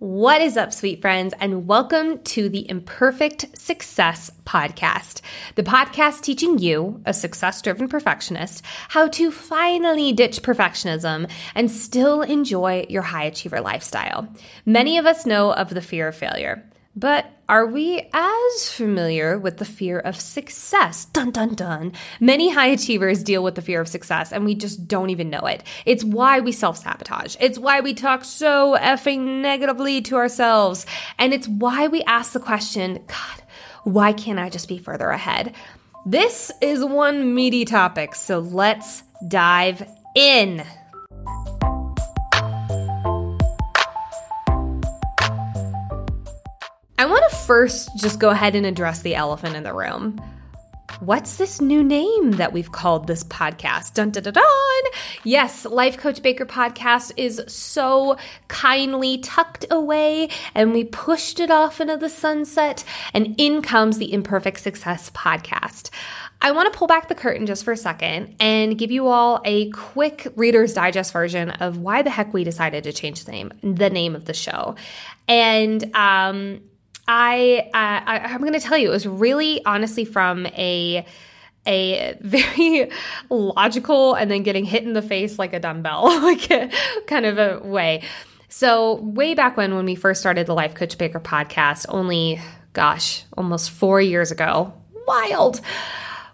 What 0.00 0.40
is 0.40 0.56
up, 0.56 0.72
sweet 0.72 1.00
friends, 1.00 1.34
and 1.40 1.66
welcome 1.66 2.22
to 2.22 2.48
the 2.48 2.70
Imperfect 2.70 3.58
Success 3.58 4.30
Podcast, 4.44 5.22
the 5.56 5.64
podcast 5.64 6.20
teaching 6.20 6.60
you, 6.60 7.02
a 7.04 7.12
success 7.12 7.60
driven 7.60 7.88
perfectionist, 7.88 8.64
how 8.90 9.08
to 9.08 9.32
finally 9.32 10.12
ditch 10.12 10.40
perfectionism 10.40 11.28
and 11.56 11.68
still 11.68 12.22
enjoy 12.22 12.86
your 12.88 13.02
high 13.02 13.24
achiever 13.24 13.60
lifestyle. 13.60 14.28
Many 14.64 14.98
of 14.98 15.06
us 15.06 15.26
know 15.26 15.52
of 15.52 15.70
the 15.70 15.82
fear 15.82 16.06
of 16.06 16.14
failure. 16.14 16.64
But 16.94 17.28
are 17.48 17.66
we 17.66 18.06
as 18.12 18.70
familiar 18.70 19.38
with 19.38 19.56
the 19.56 19.64
fear 19.64 19.98
of 19.98 20.20
success? 20.20 21.06
Dun 21.06 21.30
dun 21.30 21.54
dun. 21.54 21.92
Many 22.20 22.52
high 22.52 22.66
achievers 22.66 23.22
deal 23.22 23.42
with 23.42 23.54
the 23.54 23.62
fear 23.62 23.80
of 23.80 23.88
success 23.88 24.32
and 24.32 24.44
we 24.44 24.54
just 24.54 24.86
don't 24.86 25.08
even 25.08 25.30
know 25.30 25.40
it. 25.40 25.62
It's 25.86 26.04
why 26.04 26.40
we 26.40 26.52
self 26.52 26.76
sabotage. 26.76 27.36
It's 27.40 27.58
why 27.58 27.80
we 27.80 27.94
talk 27.94 28.24
so 28.24 28.76
effing 28.78 29.40
negatively 29.40 30.02
to 30.02 30.16
ourselves. 30.16 30.84
And 31.18 31.32
it's 31.32 31.48
why 31.48 31.88
we 31.88 32.02
ask 32.02 32.32
the 32.32 32.40
question, 32.40 33.02
God, 33.06 33.42
why 33.84 34.12
can't 34.12 34.38
I 34.38 34.50
just 34.50 34.68
be 34.68 34.76
further 34.76 35.08
ahead? 35.08 35.54
This 36.04 36.52
is 36.60 36.84
one 36.84 37.34
meaty 37.34 37.64
topic, 37.64 38.14
so 38.14 38.40
let's 38.40 39.02
dive 39.26 39.88
in. 40.14 40.64
First 47.48 47.88
just 47.96 48.20
go 48.20 48.28
ahead 48.28 48.54
and 48.54 48.66
address 48.66 49.00
the 49.00 49.14
elephant 49.14 49.56
in 49.56 49.62
the 49.62 49.72
room. 49.72 50.20
What's 51.00 51.38
this 51.38 51.62
new 51.62 51.82
name 51.82 52.32
that 52.32 52.52
we've 52.52 52.70
called 52.70 53.06
this 53.06 53.24
podcast? 53.24 53.94
Dun 53.94 54.10
dun 54.10 54.22
dun 54.22 54.34
dun! 54.34 54.92
Yes, 55.24 55.64
Life 55.64 55.96
Coach 55.96 56.20
Baker 56.20 56.44
podcast 56.44 57.12
is 57.16 57.42
so 57.46 58.18
kindly 58.48 59.16
tucked 59.16 59.64
away, 59.70 60.28
and 60.54 60.74
we 60.74 60.84
pushed 60.84 61.40
it 61.40 61.50
off 61.50 61.80
into 61.80 61.96
the 61.96 62.10
sunset, 62.10 62.84
and 63.14 63.34
in 63.38 63.62
comes 63.62 63.96
the 63.96 64.12
Imperfect 64.12 64.60
Success 64.60 65.08
podcast. 65.10 65.88
I 66.42 66.52
want 66.52 66.70
to 66.70 66.78
pull 66.78 66.86
back 66.86 67.08
the 67.08 67.14
curtain 67.14 67.46
just 67.46 67.64
for 67.64 67.72
a 67.72 67.78
second 67.78 68.36
and 68.40 68.76
give 68.76 68.90
you 68.90 69.08
all 69.08 69.40
a 69.46 69.70
quick 69.70 70.30
Reader's 70.36 70.74
Digest 70.74 71.14
version 71.14 71.48
of 71.50 71.78
why 71.78 72.02
the 72.02 72.10
heck 72.10 72.34
we 72.34 72.44
decided 72.44 72.84
to 72.84 72.92
change 72.92 73.24
the 73.24 73.32
name, 73.32 73.52
the 73.62 73.88
name 73.88 74.14
of 74.14 74.26
the 74.26 74.34
show, 74.34 74.76
and 75.26 75.96
um, 75.96 76.60
I, 77.08 77.70
uh, 77.72 78.04
I 78.06 78.18
I'm 78.24 78.40
going 78.40 78.52
to 78.52 78.60
tell 78.60 78.78
you, 78.78 78.88
it 78.88 78.92
was 78.92 79.06
really 79.06 79.64
honestly 79.64 80.04
from 80.04 80.46
a 80.46 81.04
a 81.66 82.16
very 82.20 82.90
logical 83.30 84.14
and 84.14 84.30
then 84.30 84.42
getting 84.42 84.64
hit 84.64 84.84
in 84.84 84.92
the 84.92 85.02
face 85.02 85.38
like 85.38 85.52
a 85.52 85.60
dumbbell, 85.60 86.04
like 86.22 86.48
kind 87.06 87.26
of 87.26 87.38
a 87.38 87.60
way. 87.66 88.02
So 88.48 88.94
way 88.96 89.34
back 89.34 89.56
when, 89.56 89.74
when 89.74 89.84
we 89.84 89.94
first 89.94 90.20
started 90.20 90.46
the 90.46 90.54
Life 90.54 90.74
Coach 90.74 90.96
Baker 90.96 91.20
podcast, 91.20 91.86
only 91.88 92.40
gosh, 92.72 93.24
almost 93.36 93.70
four 93.70 94.00
years 94.00 94.30
ago, 94.30 94.72
wild. 95.06 95.60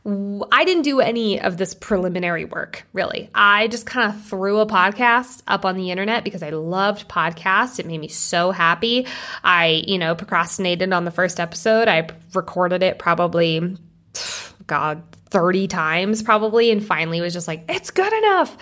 I 0.06 0.66
didn't 0.66 0.82
do 0.82 1.00
any 1.00 1.40
of 1.40 1.56
this 1.56 1.72
preliminary 1.72 2.44
work, 2.44 2.84
really. 2.92 3.30
I 3.34 3.68
just 3.68 3.86
kind 3.86 4.12
of 4.12 4.22
threw 4.22 4.58
a 4.58 4.66
podcast 4.66 5.42
up 5.48 5.64
on 5.64 5.76
the 5.76 5.90
internet 5.90 6.24
because 6.24 6.42
I 6.42 6.50
loved 6.50 7.08
podcasts. 7.08 7.78
It 7.78 7.86
made 7.86 8.00
me 8.00 8.08
so 8.08 8.50
happy. 8.50 9.06
I, 9.42 9.82
you 9.86 9.98
know, 9.98 10.14
procrastinated 10.14 10.92
on 10.92 11.06
the 11.06 11.10
first 11.10 11.40
episode. 11.40 11.88
I 11.88 12.08
recorded 12.34 12.82
it 12.82 12.98
probably, 12.98 13.78
God, 14.66 15.02
30 15.30 15.68
times 15.68 16.22
probably, 16.22 16.70
and 16.70 16.84
finally 16.84 17.22
was 17.22 17.32
just 17.32 17.48
like, 17.48 17.64
it's 17.70 17.90
good 17.90 18.12
enough. 18.12 18.58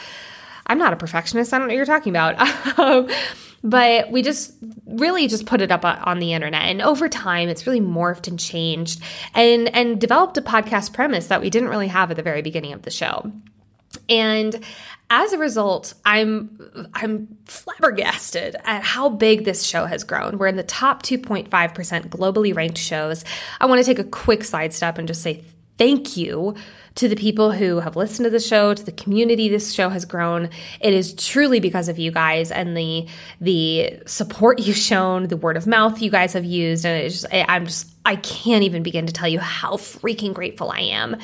I'm 0.68 0.78
not 0.78 0.92
a 0.92 0.96
perfectionist. 0.96 1.52
I 1.52 1.58
don't 1.58 1.66
know 1.66 1.72
what 1.72 1.76
you're 1.76 1.86
talking 1.86 2.12
about. 2.12 2.36
Um, 2.78 3.08
But 3.64 4.10
we 4.10 4.22
just 4.22 4.54
really 4.86 5.28
just 5.28 5.46
put 5.46 5.60
it 5.60 5.70
up 5.70 5.84
on 5.84 6.18
the 6.18 6.32
internet. 6.32 6.62
And 6.62 6.82
over 6.82 7.08
time 7.08 7.48
it's 7.48 7.66
really 7.66 7.80
morphed 7.80 8.28
and 8.28 8.38
changed 8.38 9.00
and 9.34 9.74
and 9.74 10.00
developed 10.00 10.36
a 10.36 10.42
podcast 10.42 10.92
premise 10.92 11.28
that 11.28 11.40
we 11.40 11.50
didn't 11.50 11.68
really 11.68 11.88
have 11.88 12.10
at 12.10 12.16
the 12.16 12.22
very 12.22 12.42
beginning 12.42 12.72
of 12.72 12.82
the 12.82 12.90
show. 12.90 13.32
And 14.08 14.64
as 15.12 15.34
a 15.34 15.38
result 15.38 15.92
i'm 16.06 16.88
i'm 16.94 17.36
flabbergasted 17.44 18.56
at 18.64 18.82
how 18.82 19.10
big 19.10 19.44
this 19.44 19.62
show 19.62 19.84
has 19.84 20.04
grown. 20.04 20.38
We're 20.38 20.46
in 20.46 20.56
the 20.56 20.62
top 20.62 21.02
2.5% 21.02 21.48
globally 22.08 22.56
ranked 22.56 22.78
shows. 22.78 23.22
I 23.60 23.66
want 23.66 23.78
to 23.80 23.84
take 23.84 23.98
a 23.98 24.08
quick 24.08 24.42
sidestep 24.42 24.96
and 24.96 25.06
just 25.06 25.22
say 25.22 25.44
thank 25.78 26.16
you 26.16 26.54
to 26.94 27.08
the 27.08 27.16
people 27.16 27.52
who 27.52 27.80
have 27.80 27.96
listened 27.96 28.24
to 28.24 28.30
the 28.30 28.40
show, 28.40 28.74
to 28.74 28.84
the 28.84 28.92
community 28.92 29.48
this 29.48 29.72
show 29.72 29.88
has 29.88 30.04
grown. 30.04 30.50
It 30.80 30.92
is 30.92 31.14
truly 31.14 31.60
because 31.60 31.88
of 31.88 31.98
you 31.98 32.10
guys 32.10 32.50
and 32.50 32.76
the 32.76 33.06
the 33.40 34.00
support 34.06 34.58
you've 34.66 34.76
shown, 34.76 35.28
the 35.28 35.36
word 35.36 35.56
of 35.56 35.66
mouth 35.66 36.00
you 36.02 36.10
guys 36.10 36.32
have 36.34 36.44
used, 36.44 36.84
and 36.84 37.02
it's 37.02 37.22
just 37.22 37.32
I'm 37.32 37.66
just 37.66 37.90
I 38.04 38.16
can't 38.16 38.64
even 38.64 38.82
begin 38.82 39.06
to 39.06 39.12
tell 39.12 39.28
you 39.28 39.40
how 39.40 39.76
freaking 39.76 40.34
grateful 40.34 40.70
I 40.70 40.80
am. 40.80 41.16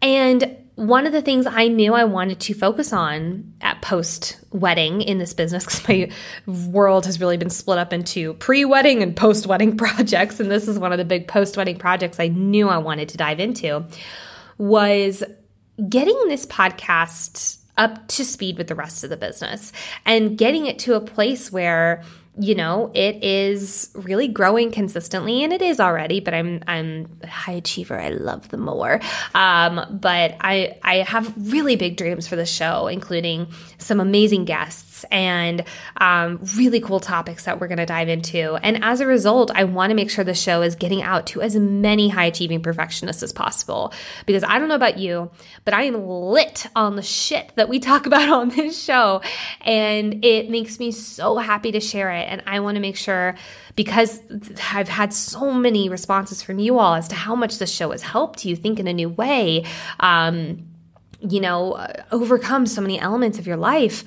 And 0.00 0.56
one 0.74 1.06
of 1.06 1.12
the 1.12 1.22
things 1.22 1.46
I 1.46 1.68
knew 1.68 1.94
I 1.94 2.04
wanted 2.04 2.40
to 2.40 2.54
focus 2.54 2.92
on 2.92 3.52
at 3.60 3.82
post 3.82 4.40
wedding 4.50 5.02
in 5.02 5.18
this 5.18 5.34
business, 5.34 5.64
because 5.80 5.88
my 5.88 6.10
world 6.70 7.06
has 7.06 7.20
really 7.20 7.36
been 7.36 7.50
split 7.50 7.78
up 7.78 7.92
into 7.92 8.34
pre 8.34 8.64
wedding 8.64 9.02
and 9.02 9.14
post 9.14 9.46
wedding 9.46 9.76
projects. 9.76 10.40
And 10.40 10.50
this 10.50 10.68
is 10.68 10.78
one 10.78 10.92
of 10.92 10.98
the 10.98 11.04
big 11.04 11.28
post 11.28 11.56
wedding 11.56 11.78
projects 11.78 12.18
I 12.18 12.28
knew 12.28 12.68
I 12.68 12.78
wanted 12.78 13.08
to 13.10 13.16
dive 13.16 13.40
into, 13.40 13.84
was 14.58 15.22
getting 15.88 16.28
this 16.28 16.46
podcast 16.46 17.58
up 17.78 18.06
to 18.06 18.24
speed 18.24 18.58
with 18.58 18.66
the 18.66 18.74
rest 18.74 19.02
of 19.02 19.10
the 19.10 19.16
business 19.16 19.72
and 20.04 20.36
getting 20.36 20.66
it 20.66 20.78
to 20.78 20.94
a 20.94 21.00
place 21.00 21.50
where 21.50 22.02
you 22.38 22.54
know, 22.54 22.90
it 22.94 23.22
is 23.22 23.90
really 23.94 24.26
growing 24.26 24.70
consistently, 24.70 25.44
and 25.44 25.52
it 25.52 25.60
is 25.60 25.78
already. 25.78 26.18
But 26.18 26.32
I'm 26.32 26.62
I'm 26.66 27.18
a 27.22 27.26
high 27.26 27.52
achiever. 27.52 28.00
I 28.00 28.08
love 28.08 28.48
the 28.48 28.56
more. 28.56 29.00
Um, 29.34 29.98
but 30.00 30.36
I 30.40 30.78
I 30.82 30.98
have 31.02 31.34
really 31.52 31.76
big 31.76 31.98
dreams 31.98 32.26
for 32.26 32.36
the 32.36 32.46
show, 32.46 32.86
including 32.86 33.48
some 33.76 34.00
amazing 34.00 34.46
guests 34.46 35.04
and 35.10 35.62
um, 35.98 36.40
really 36.56 36.80
cool 36.80 37.00
topics 37.00 37.44
that 37.44 37.60
we're 37.60 37.68
going 37.68 37.78
to 37.78 37.86
dive 37.86 38.08
into. 38.08 38.54
And 38.62 38.82
as 38.82 39.00
a 39.00 39.06
result, 39.06 39.50
I 39.54 39.64
want 39.64 39.90
to 39.90 39.94
make 39.94 40.08
sure 40.08 40.24
the 40.24 40.32
show 40.32 40.62
is 40.62 40.74
getting 40.74 41.02
out 41.02 41.26
to 41.28 41.42
as 41.42 41.54
many 41.54 42.08
high 42.08 42.26
achieving 42.26 42.62
perfectionists 42.62 43.22
as 43.22 43.34
possible. 43.34 43.92
Because 44.24 44.42
I 44.42 44.58
don't 44.58 44.68
know 44.68 44.74
about 44.74 44.96
you, 44.96 45.30
but 45.66 45.74
I 45.74 45.82
am 45.82 46.06
lit 46.06 46.66
on 46.74 46.96
the 46.96 47.02
shit 47.02 47.52
that 47.56 47.68
we 47.68 47.78
talk 47.78 48.06
about 48.12 48.30
on 48.30 48.48
this 48.48 48.82
show, 48.82 49.20
and 49.60 50.24
it 50.24 50.48
makes 50.48 50.78
me 50.78 50.92
so 50.92 51.36
happy 51.36 51.72
to 51.72 51.80
share 51.80 52.10
it 52.10 52.21
it. 52.22 52.28
And 52.28 52.42
I 52.46 52.60
want 52.60 52.76
to 52.76 52.80
make 52.80 52.96
sure, 52.96 53.34
because 53.76 54.20
I've 54.72 54.88
had 54.88 55.12
so 55.12 55.52
many 55.52 55.88
responses 55.88 56.42
from 56.42 56.58
you 56.58 56.78
all 56.78 56.94
as 56.94 57.08
to 57.08 57.14
how 57.14 57.34
much 57.34 57.58
the 57.58 57.66
show 57.66 57.90
has 57.90 58.02
helped 58.02 58.44
you 58.44 58.56
think 58.56 58.78
in 58.78 58.86
a 58.86 58.92
new 58.92 59.08
way, 59.08 59.64
um, 60.00 60.66
you 61.20 61.40
know, 61.40 61.86
overcome 62.10 62.66
so 62.66 62.80
many 62.80 62.98
elements 62.98 63.38
of 63.38 63.46
your 63.46 63.56
life. 63.56 64.04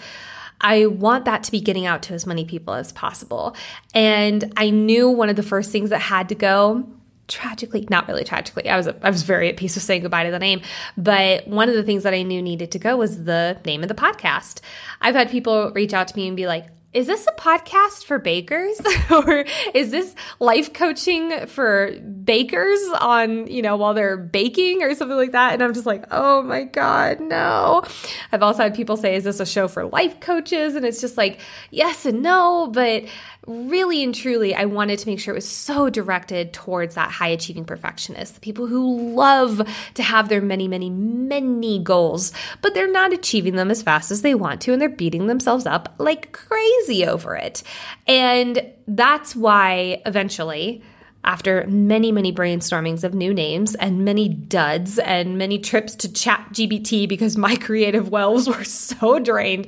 I 0.61 0.85
want 0.85 1.25
that 1.25 1.43
to 1.43 1.51
be 1.51 1.59
getting 1.59 1.85
out 1.85 2.01
to 2.03 2.13
as 2.13 2.25
many 2.25 2.45
people 2.45 2.73
as 2.73 2.91
possible. 2.91 3.55
And 3.93 4.53
I 4.57 4.69
knew 4.69 5.09
one 5.09 5.29
of 5.29 5.35
the 5.35 5.43
first 5.43 5.71
things 5.71 5.89
that 5.89 5.99
had 5.99 6.29
to 6.29 6.35
go 6.35 6.87
tragically 7.27 7.87
not 7.89 8.07
really 8.07 8.23
tragically 8.23 8.69
i 8.69 8.77
was 8.77 8.87
i 8.87 9.09
was 9.09 9.23
very 9.23 9.49
at 9.49 9.57
peace 9.57 9.73
with 9.75 9.83
saying 9.83 10.03
goodbye 10.03 10.23
to 10.23 10.31
the 10.31 10.37
name 10.37 10.61
but 10.95 11.47
one 11.47 11.67
of 11.67 11.73
the 11.73 11.81
things 11.81 12.03
that 12.03 12.13
i 12.13 12.21
knew 12.21 12.39
needed 12.39 12.69
to 12.69 12.77
go 12.77 12.95
was 12.95 13.23
the 13.23 13.59
name 13.65 13.81
of 13.81 13.89
the 13.89 13.95
podcast 13.95 14.61
i've 15.01 15.15
had 15.15 15.29
people 15.31 15.71
reach 15.71 15.91
out 15.91 16.07
to 16.07 16.15
me 16.15 16.27
and 16.27 16.37
be 16.37 16.45
like 16.45 16.67
is 16.95 17.07
this 17.07 17.27
a 17.27 17.31
podcast 17.33 18.05
for 18.05 18.17
bakers 18.17 18.79
or 19.11 19.43
is 19.73 19.91
this 19.91 20.15
life 20.39 20.71
coaching 20.71 21.45
for 21.45 21.91
bakers 21.99 22.79
on, 23.01 23.47
you 23.47 23.61
know, 23.61 23.75
while 23.75 23.93
they're 23.93 24.15
baking 24.15 24.81
or 24.81 24.95
something 24.95 25.17
like 25.17 25.33
that? 25.33 25.53
And 25.53 25.61
I'm 25.61 25.73
just 25.73 25.85
like, 25.85 26.05
oh 26.09 26.41
my 26.41 26.63
God, 26.63 27.19
no. 27.19 27.83
I've 28.31 28.41
also 28.41 28.63
had 28.63 28.75
people 28.75 28.95
say, 28.95 29.15
is 29.15 29.25
this 29.25 29.41
a 29.41 29.45
show 29.45 29.67
for 29.67 29.85
life 29.85 30.21
coaches? 30.21 30.75
And 30.75 30.85
it's 30.85 31.01
just 31.01 31.17
like, 31.17 31.41
yes 31.69 32.05
and 32.05 32.23
no. 32.23 32.69
But 32.71 33.03
really 33.45 34.01
and 34.03 34.15
truly, 34.15 34.55
I 34.55 34.65
wanted 34.65 34.99
to 34.99 35.07
make 35.07 35.19
sure 35.19 35.33
it 35.33 35.37
was 35.37 35.49
so 35.49 35.89
directed 35.89 36.53
towards 36.53 36.95
that 36.95 37.11
high 37.11 37.27
achieving 37.27 37.65
perfectionist, 37.65 38.35
the 38.35 38.39
people 38.39 38.67
who 38.67 39.13
love 39.13 39.61
to 39.95 40.03
have 40.03 40.29
their 40.29 40.41
many, 40.41 40.67
many, 40.67 40.89
many 40.89 41.79
goals, 41.79 42.31
but 42.61 42.73
they're 42.73 42.91
not 42.91 43.13
achieving 43.13 43.55
them 43.55 43.69
as 43.69 43.83
fast 43.83 44.11
as 44.11 44.21
they 44.21 44.33
want 44.33 44.61
to, 44.61 44.73
and 44.73 44.81
they're 44.81 44.89
beating 44.89 45.27
themselves 45.27 45.65
up 45.65 45.93
like 45.99 46.31
crazy 46.31 46.84
over 47.05 47.35
it. 47.35 47.63
And 48.07 48.71
that's 48.87 49.35
why 49.35 50.01
eventually, 50.05 50.81
after 51.23 51.65
many, 51.67 52.11
many 52.11 52.31
brainstormings 52.31 53.03
of 53.03 53.13
new 53.13 53.33
names 53.33 53.75
and 53.75 54.05
many 54.05 54.29
duds 54.29 54.99
and 54.99 55.37
many 55.37 55.57
trips 55.57 55.95
to 55.95 56.07
ChatGPT 56.07 57.09
because 57.09 57.35
my 57.35 57.55
creative 57.61 58.09
wells 58.09 58.47
were 58.47 58.63
so 58.63 59.19
drained, 59.19 59.67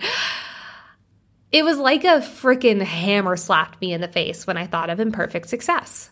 it 1.51 1.63
was 1.63 1.77
like 1.77 2.03
a 2.03 2.19
freaking 2.19 2.81
hammer 2.81 3.35
slapped 3.35 3.81
me 3.81 3.93
in 3.93 4.01
the 4.01 4.07
face 4.07 4.45
when 4.45 4.57
I 4.57 4.67
thought 4.67 4.89
of 4.89 4.99
imperfect 4.99 5.49
success. 5.49 6.11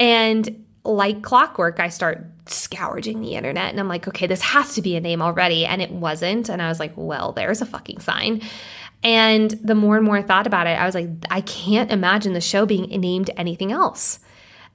And 0.00 0.64
like 0.84 1.22
clockwork, 1.22 1.80
I 1.80 1.88
start 1.88 2.26
scourging 2.46 3.20
the 3.20 3.34
internet 3.34 3.70
and 3.70 3.78
I'm 3.78 3.88
like, 3.88 4.08
okay, 4.08 4.26
this 4.26 4.40
has 4.40 4.74
to 4.74 4.82
be 4.82 4.96
a 4.96 5.00
name 5.00 5.20
already. 5.20 5.66
And 5.66 5.82
it 5.82 5.90
wasn't. 5.90 6.48
And 6.48 6.62
I 6.62 6.68
was 6.68 6.80
like, 6.80 6.92
well, 6.96 7.32
there's 7.32 7.60
a 7.60 7.66
fucking 7.66 8.00
sign. 8.00 8.42
And 9.02 9.50
the 9.50 9.74
more 9.74 9.96
and 9.96 10.04
more 10.04 10.16
I 10.16 10.22
thought 10.22 10.46
about 10.46 10.66
it, 10.66 10.78
I 10.78 10.84
was 10.84 10.94
like, 10.94 11.08
I 11.30 11.40
can't 11.42 11.92
imagine 11.92 12.32
the 12.32 12.40
show 12.40 12.66
being 12.66 12.88
named 13.00 13.30
anything 13.36 13.70
else. 13.70 14.20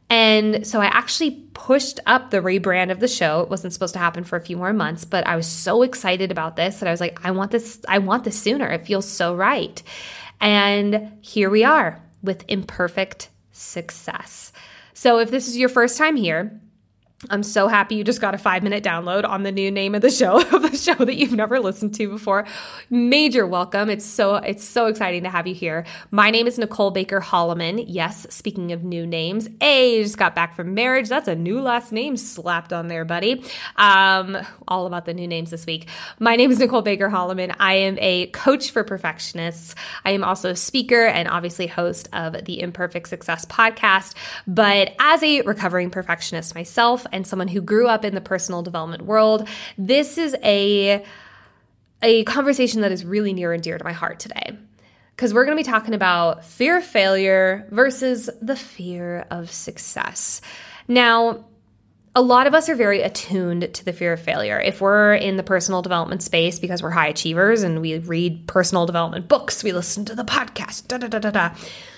And 0.10 0.66
so 0.66 0.80
I 0.80 0.86
actually 0.86 1.32
pushed 1.54 2.00
up 2.06 2.30
the 2.30 2.38
rebrand 2.38 2.92
of 2.92 3.00
the 3.00 3.08
show. 3.08 3.42
It 3.42 3.50
wasn't 3.50 3.74
supposed 3.74 3.94
to 3.94 4.00
happen 4.00 4.24
for 4.24 4.36
a 4.36 4.42
few 4.42 4.58
more 4.58 4.74
months, 4.74 5.06
but 5.06 5.26
I 5.26 5.36
was 5.36 5.48
so 5.48 5.82
excited 5.82 6.32
about 6.32 6.56
this 6.56 6.80
that 6.80 6.88
I 6.88 6.92
was 6.92 7.02
like, 7.02 7.26
I 7.26 7.32
want 7.32 7.52
this, 7.52 7.82
I 7.88 8.00
want 8.00 8.24
this 8.24 8.40
sooner. 8.40 8.68
It 8.68 8.86
feels 8.86 9.10
so 9.10 9.36
right. 9.36 9.82
And 10.40 11.18
here 11.22 11.50
we 11.50 11.64
are 11.64 12.02
with 12.22 12.46
imperfect 12.48 13.30
success. 13.52 14.52
So 14.94 15.20
if 15.20 15.32
this 15.32 15.48
is 15.48 15.58
your 15.58 15.70
first 15.70 15.98
time 15.98 16.16
here, 16.16 16.60
I'm 17.30 17.44
so 17.44 17.68
happy 17.68 17.96
you 17.96 18.04
just 18.04 18.22
got 18.22 18.36
a 18.36 18.38
five 18.38 18.64
minute 18.64 18.84
download 18.84 19.28
on 19.28 19.44
the 19.44 19.52
new 19.52 19.72
name 19.72 19.96
of 19.96 20.02
the 20.02 20.10
show 20.10 20.42
of 20.52 20.62
the 20.62 20.76
show 20.76 20.96
that 20.96 21.16
you've 21.16 21.32
never 21.32 21.60
listened 21.60 21.96
to 21.96 22.10
before. 22.10 22.46
Major 22.90 23.48
welcome. 23.48 23.90
It's 23.90 24.06
so 24.06 24.36
it's 24.36 24.64
so 24.64 24.88
exciting 24.88 25.24
to 25.24 25.30
have 25.30 25.48
you 25.48 25.56
here. 25.56 25.86
My 26.12 26.30
name 26.30 26.48
is 26.48 26.58
Nicole 26.58 26.92
Baker 26.92 27.20
Holleman. 27.22 27.86
Yes, 27.88 28.28
speaking 28.30 28.72
of 28.72 28.84
new 28.84 29.06
names, 29.06 29.50
A 29.62 30.04
just 30.04 30.18
got 30.18 30.36
back 30.36 30.56
from 30.56 30.74
marriage. 30.74 31.10
That's 31.10 31.28
a 31.28 31.36
new 31.36 31.62
last 31.62 31.92
name 31.92 32.18
slapped 32.18 32.74
on 32.74 32.88
there, 32.88 33.06
buddy. 33.06 33.44
Um, 33.76 34.38
all 34.68 34.86
about 34.86 35.06
the 35.06 35.14
new 35.14 35.28
names 35.28 35.52
this 35.52 35.66
week. 35.66 35.88
My 36.20 36.36
name 36.36 36.52
is 36.52 36.60
Nicole 36.60 36.82
Baker 36.82 37.10
Holleman. 37.10 37.56
I 37.60 37.76
am 37.76 37.98
a 38.00 38.28
coach 38.28 38.72
for 38.72 38.84
perfectionists. 38.84 39.76
I 40.04 40.12
am 40.12 40.24
also 40.24 40.52
a 40.52 40.56
speaker 40.56 41.06
and 41.06 41.28
obviously 41.28 41.68
host 41.68 42.10
of 42.14 42.46
the 42.46 42.62
Imperfect 42.62 43.08
Success 43.08 43.46
podcast. 43.46 44.16
But 44.48 44.94
as 45.00 45.24
a 45.24 45.42
recovering 45.42 45.90
perfectionist 45.90 46.56
myself 46.56 47.06
and 47.14 47.26
someone 47.26 47.48
who 47.48 47.62
grew 47.62 47.88
up 47.88 48.04
in 48.04 48.16
the 48.16 48.22
personal 48.22 48.62
development 48.62 49.04
world, 49.04 49.48
this 49.78 50.18
is 50.18 50.36
a 50.44 51.06
a 52.02 52.24
conversation 52.26 52.82
that 52.82 52.92
is 52.92 53.06
really 53.06 53.32
near 53.32 53.54
and 53.54 53.64
dear 53.64 53.78
to 53.78 53.84
my 53.84 53.94
heart 53.94 54.20
today. 54.20 54.58
Because 55.16 55.34
we're 55.34 55.46
going 55.46 55.58
to 55.58 55.64
be 55.64 55.72
talking 55.72 55.94
about 55.94 56.44
fear 56.44 56.78
of 56.78 56.84
failure 56.84 57.66
versus 57.70 58.30
the 58.42 58.56
fear 58.56 59.26
of 59.32 59.50
success. 59.50 60.42
Now, 60.88 61.46
a 62.16 62.22
lot 62.22 62.46
of 62.46 62.54
us 62.54 62.70
are 62.70 62.76
very 62.76 63.02
attuned 63.02 63.74
to 63.74 63.86
the 63.86 63.94
fear 63.94 64.14
of 64.14 64.20
failure. 64.20 64.60
If 64.60 64.82
we're 64.82 65.16
in 65.16 65.38
the 65.38 65.44
personal 65.44 65.82
development 65.82 66.22
space 66.22 66.60
because 66.60 66.84
we're 66.84 66.92
high 66.92 67.08
achievers 67.08 67.64
and 67.64 67.82
we 67.82 67.98
read 67.98 68.48
personal 68.48 68.86
development 68.86 69.28
books, 69.28 69.64
we 69.64 69.72
listen 69.72 70.06
to 70.06 70.16
the 70.16 70.24
podcast, 70.24 70.88
da 70.88 70.98
da 70.98 71.08
da 71.08 71.20
da 71.20 71.32
da, 71.32 71.56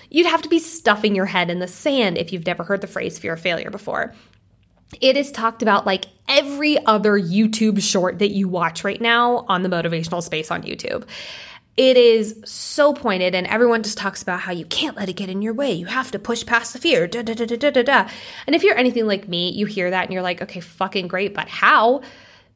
you'd 0.09 0.27
have 0.27 0.41
to 0.44 0.50
be 0.50 0.59
stuffing 0.59 1.15
your 1.15 1.25
head 1.25 1.50
in 1.50 1.59
the 1.59 1.67
sand 1.67 2.17
if 2.17 2.31
you've 2.31 2.45
never 2.45 2.63
heard 2.63 2.81
the 2.81 2.88
phrase 2.88 3.19
fear 3.19 3.33
of 3.33 3.39
failure 3.41 3.69
before. 3.69 4.13
It 5.01 5.17
is 5.17 5.31
talked 5.31 5.61
about 5.61 5.85
like 5.85 6.05
every 6.27 6.83
other 6.85 7.19
YouTube 7.19 7.81
short 7.81 8.19
that 8.19 8.31
you 8.31 8.47
watch 8.47 8.83
right 8.83 9.01
now 9.01 9.45
on 9.47 9.63
the 9.63 9.69
motivational 9.69 10.23
space 10.23 10.51
on 10.51 10.63
YouTube. 10.63 11.05
It 11.77 11.97
is 11.97 12.41
so 12.45 12.93
pointed, 12.93 13.35
and 13.35 13.45
everyone 13.47 13.83
just 13.83 13.97
talks 13.97 14.21
about 14.23 14.39
how 14.39 14.53
you 14.53 14.63
can't 14.65 14.95
let 14.95 15.09
it 15.09 15.17
get 15.17 15.27
in 15.27 15.41
your 15.41 15.53
way. 15.53 15.73
You 15.73 15.87
have 15.87 16.09
to 16.11 16.19
push 16.19 16.45
past 16.45 16.71
the 16.71 16.79
fear. 16.79 17.05
Da, 17.05 17.21
da, 17.21 17.33
da, 17.33 17.45
da, 17.45 17.69
da, 17.69 17.83
da. 17.83 18.09
And 18.47 18.55
if 18.55 18.63
you're 18.63 18.77
anything 18.77 19.07
like 19.07 19.27
me, 19.27 19.49
you 19.49 19.65
hear 19.65 19.89
that 19.89 20.05
and 20.05 20.13
you're 20.13 20.21
like, 20.21 20.41
okay, 20.41 20.61
fucking 20.61 21.09
great, 21.09 21.33
but 21.33 21.49
how? 21.49 22.01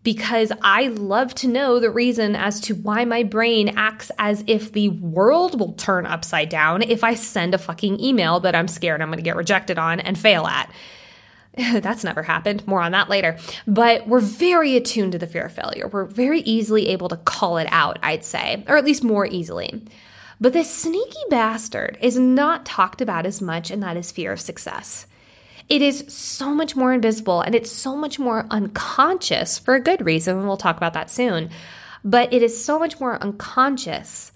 Because 0.04 0.54
I 0.62 0.88
love 0.88 1.36
to 1.36 1.50
know 1.50 1.80
the 1.80 1.90
reason 1.90 2.34
as 2.34 2.62
to 2.62 2.76
why 2.76 3.04
my 3.04 3.24
brain 3.24 3.74
acts 3.76 4.10
as 4.18 4.46
if 4.48 4.72
the 4.72 4.88
world 4.88 5.60
will 5.60 5.74
turn 5.74 6.06
upside 6.06 6.48
down 6.48 6.82
if 6.82 7.04
I 7.04 7.16
send 7.16 7.54
a 7.54 7.58
fucking 7.58 8.00
email 8.00 8.40
that 8.40 8.56
I'm 8.56 8.70
scared 8.70 9.02
I'm 9.02 9.10
gonna 9.10 9.22
get 9.22 9.36
rejected 9.36 9.78
on 9.78 10.00
and 10.00 10.18
fail 10.18 10.48
at. 10.48 10.72
That's 11.82 12.04
never 12.04 12.24
happened. 12.24 12.66
More 12.68 12.82
on 12.82 12.92
that 12.92 13.10
later. 13.10 13.38
But 13.68 14.08
we're 14.08 14.20
very 14.20 14.76
attuned 14.76 15.12
to 15.14 15.18
the 15.18 15.28
fear 15.28 15.44
of 15.44 15.52
failure. 15.52 15.88
We're 15.88 16.06
very 16.06 16.42
easily 16.42 16.88
able 16.88 17.10
to 17.10 17.18
call 17.18 17.58
it 17.58 17.68
out, 17.72 18.00
I'd 18.02 18.24
say, 18.24 18.64
or 18.68 18.78
at 18.78 18.86
least 18.86 19.04
more 19.04 19.26
easily. 19.26 19.82
But 20.42 20.54
this 20.54 20.74
sneaky 20.74 21.20
bastard 21.30 21.98
is 22.02 22.18
not 22.18 22.66
talked 22.66 23.02
about 23.02 23.26
as 23.26 23.42
much, 23.42 23.72
and 23.72 23.84
that 23.84 23.98
is 23.98 24.12
fear 24.12 24.32
of 24.32 24.40
success. 24.40 25.06
It 25.68 25.82
is 25.82 26.06
so 26.08 26.56
much 26.56 26.76
more 26.76 26.94
invisible 26.94 27.42
and 27.42 27.54
it's 27.54 27.72
so 27.72 27.96
much 27.96 28.18
more 28.18 28.48
unconscious 28.50 29.60
for 29.60 29.76
a 29.76 29.80
good 29.80 30.04
reason. 30.04 30.38
And 30.38 30.48
we'll 30.48 30.58
talk 30.58 30.78
about 30.78 30.94
that 30.94 31.12
soon. 31.12 31.52
But 32.04 32.34
it 32.34 32.42
is 32.42 32.64
so 32.64 32.80
much 32.80 33.00
more 33.00 33.22
unconscious 33.22 34.32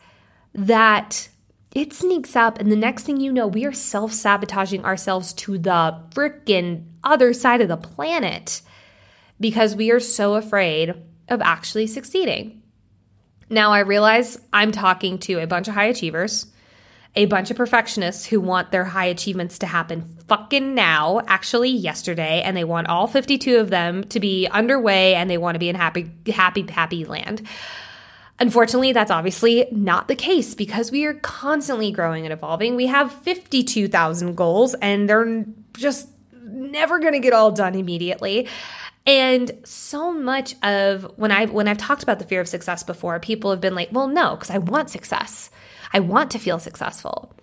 that 0.53 1.29
it 1.73 1.91
sneaks 1.91 2.35
up, 2.35 2.59
and 2.59 2.71
the 2.71 2.75
next 2.75 3.03
thing 3.03 3.19
you 3.19 3.31
know, 3.31 3.47
we 3.47 3.65
are 3.65 3.73
self 3.73 4.13
sabotaging 4.13 4.85
ourselves 4.85 5.33
to 5.33 5.57
the 5.57 5.99
freaking 6.11 6.85
other 7.03 7.33
side 7.33 7.61
of 7.61 7.67
the 7.67 7.77
planet 7.77 8.61
because 9.39 9.75
we 9.75 9.91
are 9.91 9.99
so 9.99 10.35
afraid 10.35 10.93
of 11.29 11.41
actually 11.41 11.87
succeeding. 11.87 12.61
Now, 13.49 13.71
I 13.71 13.79
realize 13.79 14.39
I'm 14.51 14.71
talking 14.71 15.17
to 15.19 15.39
a 15.39 15.47
bunch 15.47 15.67
of 15.67 15.73
high 15.73 15.85
achievers, 15.85 16.47
a 17.15 17.25
bunch 17.25 17.51
of 17.51 17.57
perfectionists 17.57 18.25
who 18.25 18.39
want 18.39 18.71
their 18.71 18.85
high 18.85 19.05
achievements 19.05 19.57
to 19.59 19.65
happen 19.65 20.01
fucking 20.27 20.73
now, 20.73 21.21
actually 21.27 21.69
yesterday, 21.69 22.41
and 22.41 22.55
they 22.55 22.63
want 22.63 22.87
all 22.87 23.07
52 23.07 23.57
of 23.57 23.69
them 23.69 24.03
to 24.05 24.19
be 24.19 24.47
underway 24.47 25.15
and 25.15 25.29
they 25.29 25.37
want 25.37 25.55
to 25.55 25.59
be 25.59 25.69
in 25.69 25.75
happy, 25.75 26.11
happy, 26.27 26.65
happy 26.69 27.05
land. 27.05 27.47
Unfortunately, 28.43 28.91
that's 28.91 29.09
obviously 29.09 29.69
not 29.71 30.09
the 30.09 30.17
case 30.17 30.53
because 30.53 30.91
we 30.91 31.05
are 31.05 31.13
constantly 31.13 31.93
growing 31.93 32.25
and 32.25 32.33
evolving. 32.33 32.75
We 32.75 32.87
have 32.87 33.09
52,000 33.09 34.35
goals 34.35 34.73
and 34.81 35.09
they're 35.09 35.45
just 35.71 36.09
never 36.41 36.99
going 36.99 37.13
to 37.13 37.19
get 37.19 37.31
all 37.31 37.51
done 37.51 37.73
immediately. 37.73 38.49
And 39.05 39.49
so 39.63 40.11
much 40.11 40.55
of 40.61 41.09
when 41.15 41.31
I 41.31 41.45
when 41.45 41.69
I've 41.69 41.77
talked 41.77 42.03
about 42.03 42.19
the 42.19 42.25
fear 42.25 42.41
of 42.41 42.49
success 42.49 42.83
before, 42.83 43.17
people 43.21 43.49
have 43.49 43.61
been 43.61 43.75
like, 43.75 43.87
"Well, 43.93 44.09
no, 44.09 44.35
because 44.35 44.49
I 44.49 44.57
want 44.57 44.89
success. 44.89 45.49
I 45.93 46.01
want 46.01 46.29
to 46.31 46.37
feel 46.37 46.59
successful." 46.59 47.33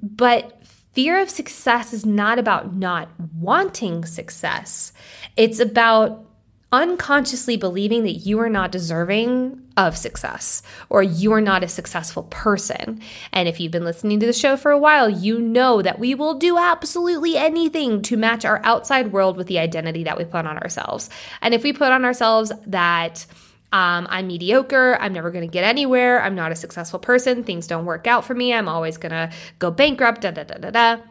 But 0.00 0.62
fear 0.92 1.20
of 1.20 1.28
success 1.28 1.92
is 1.92 2.06
not 2.06 2.38
about 2.38 2.72
not 2.76 3.08
wanting 3.36 4.04
success. 4.04 4.92
It's 5.36 5.58
about 5.58 6.24
unconsciously 6.70 7.56
believing 7.56 8.04
that 8.04 8.12
you 8.26 8.38
are 8.38 8.48
not 8.48 8.70
deserving 8.70 9.60
of 9.86 9.96
success 9.96 10.62
or 10.88 11.02
you 11.02 11.32
are 11.32 11.40
not 11.40 11.64
a 11.64 11.68
successful 11.68 12.24
person. 12.24 13.00
And 13.32 13.48
if 13.48 13.60
you've 13.60 13.72
been 13.72 13.84
listening 13.84 14.20
to 14.20 14.26
the 14.26 14.32
show 14.32 14.56
for 14.56 14.70
a 14.70 14.78
while, 14.78 15.08
you 15.08 15.40
know 15.40 15.82
that 15.82 15.98
we 15.98 16.14
will 16.14 16.34
do 16.34 16.58
absolutely 16.58 17.36
anything 17.36 18.02
to 18.02 18.16
match 18.16 18.44
our 18.44 18.60
outside 18.64 19.12
world 19.12 19.36
with 19.36 19.46
the 19.46 19.58
identity 19.58 20.04
that 20.04 20.18
we 20.18 20.24
put 20.24 20.46
on 20.46 20.58
ourselves. 20.58 21.10
And 21.40 21.54
if 21.54 21.62
we 21.62 21.72
put 21.72 21.92
on 21.92 22.04
ourselves 22.04 22.52
that, 22.66 23.26
um, 23.72 24.08
I'm 24.10 24.26
mediocre. 24.26 24.98
I'm 25.00 25.12
never 25.12 25.30
going 25.30 25.46
to 25.46 25.52
get 25.52 25.64
anywhere. 25.64 26.20
I'm 26.22 26.34
not 26.34 26.50
a 26.50 26.56
successful 26.56 26.98
person. 26.98 27.44
Things 27.44 27.68
don't 27.68 27.84
work 27.84 28.06
out 28.06 28.24
for 28.24 28.34
me. 28.34 28.52
I'm 28.52 28.68
always 28.68 28.96
going 28.96 29.12
to 29.12 29.30
go 29.60 29.70
bankrupt. 29.70 30.22
Da 30.22 30.32
da 30.32 30.42
da 30.42 30.56
da 30.58 30.70
da 30.70 31.02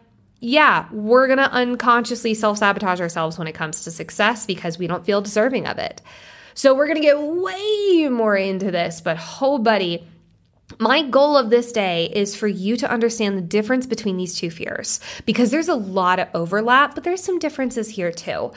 yeah, 0.42 0.88
we're 0.92 1.27
going 1.27 1.38
to 1.38 1.51
unconsciously 1.51 2.34
self 2.34 2.60
sabotage 2.60 3.01
ourselves 3.01 3.38
when 3.38 3.48
it 3.48 3.53
comes 3.53 3.84
to 3.84 3.91
success 3.91 4.46
because 4.46 4.77
we 4.77 4.88
don't 4.88 5.05
feel 5.05 5.22
deserving 5.22 5.67
of 5.67 5.77
it. 5.77 6.01
So 6.60 6.74
we're 6.74 6.88
going 6.88 6.98
to 6.98 7.01
get 7.01 7.18
way 7.18 8.10
more 8.10 8.36
into 8.36 8.70
this, 8.70 9.00
but 9.00 9.18
oh, 9.42 9.60
buddy. 9.60 10.06
My 10.78 11.04
goal 11.04 11.38
of 11.38 11.50
this 11.50 11.72
day 11.72 12.12
is 12.13 12.36
for 12.36 12.50
you 12.50 12.75
to 12.75 12.92
understand 12.92 13.38
the 13.38 13.42
difference 13.42 13.88
between 13.88 14.18
these 14.18 14.36
two 14.36 14.51
fears 14.51 15.00
because 15.25 15.51
there's 15.51 15.70
a 15.70 15.75
lot 15.75 16.20
of 16.20 16.28
overlap, 16.34 16.96
but 16.96 17.06
there's 17.06 17.24
some 17.24 17.39
differences 17.39 17.92
here 17.92 18.12
too. 18.12 18.51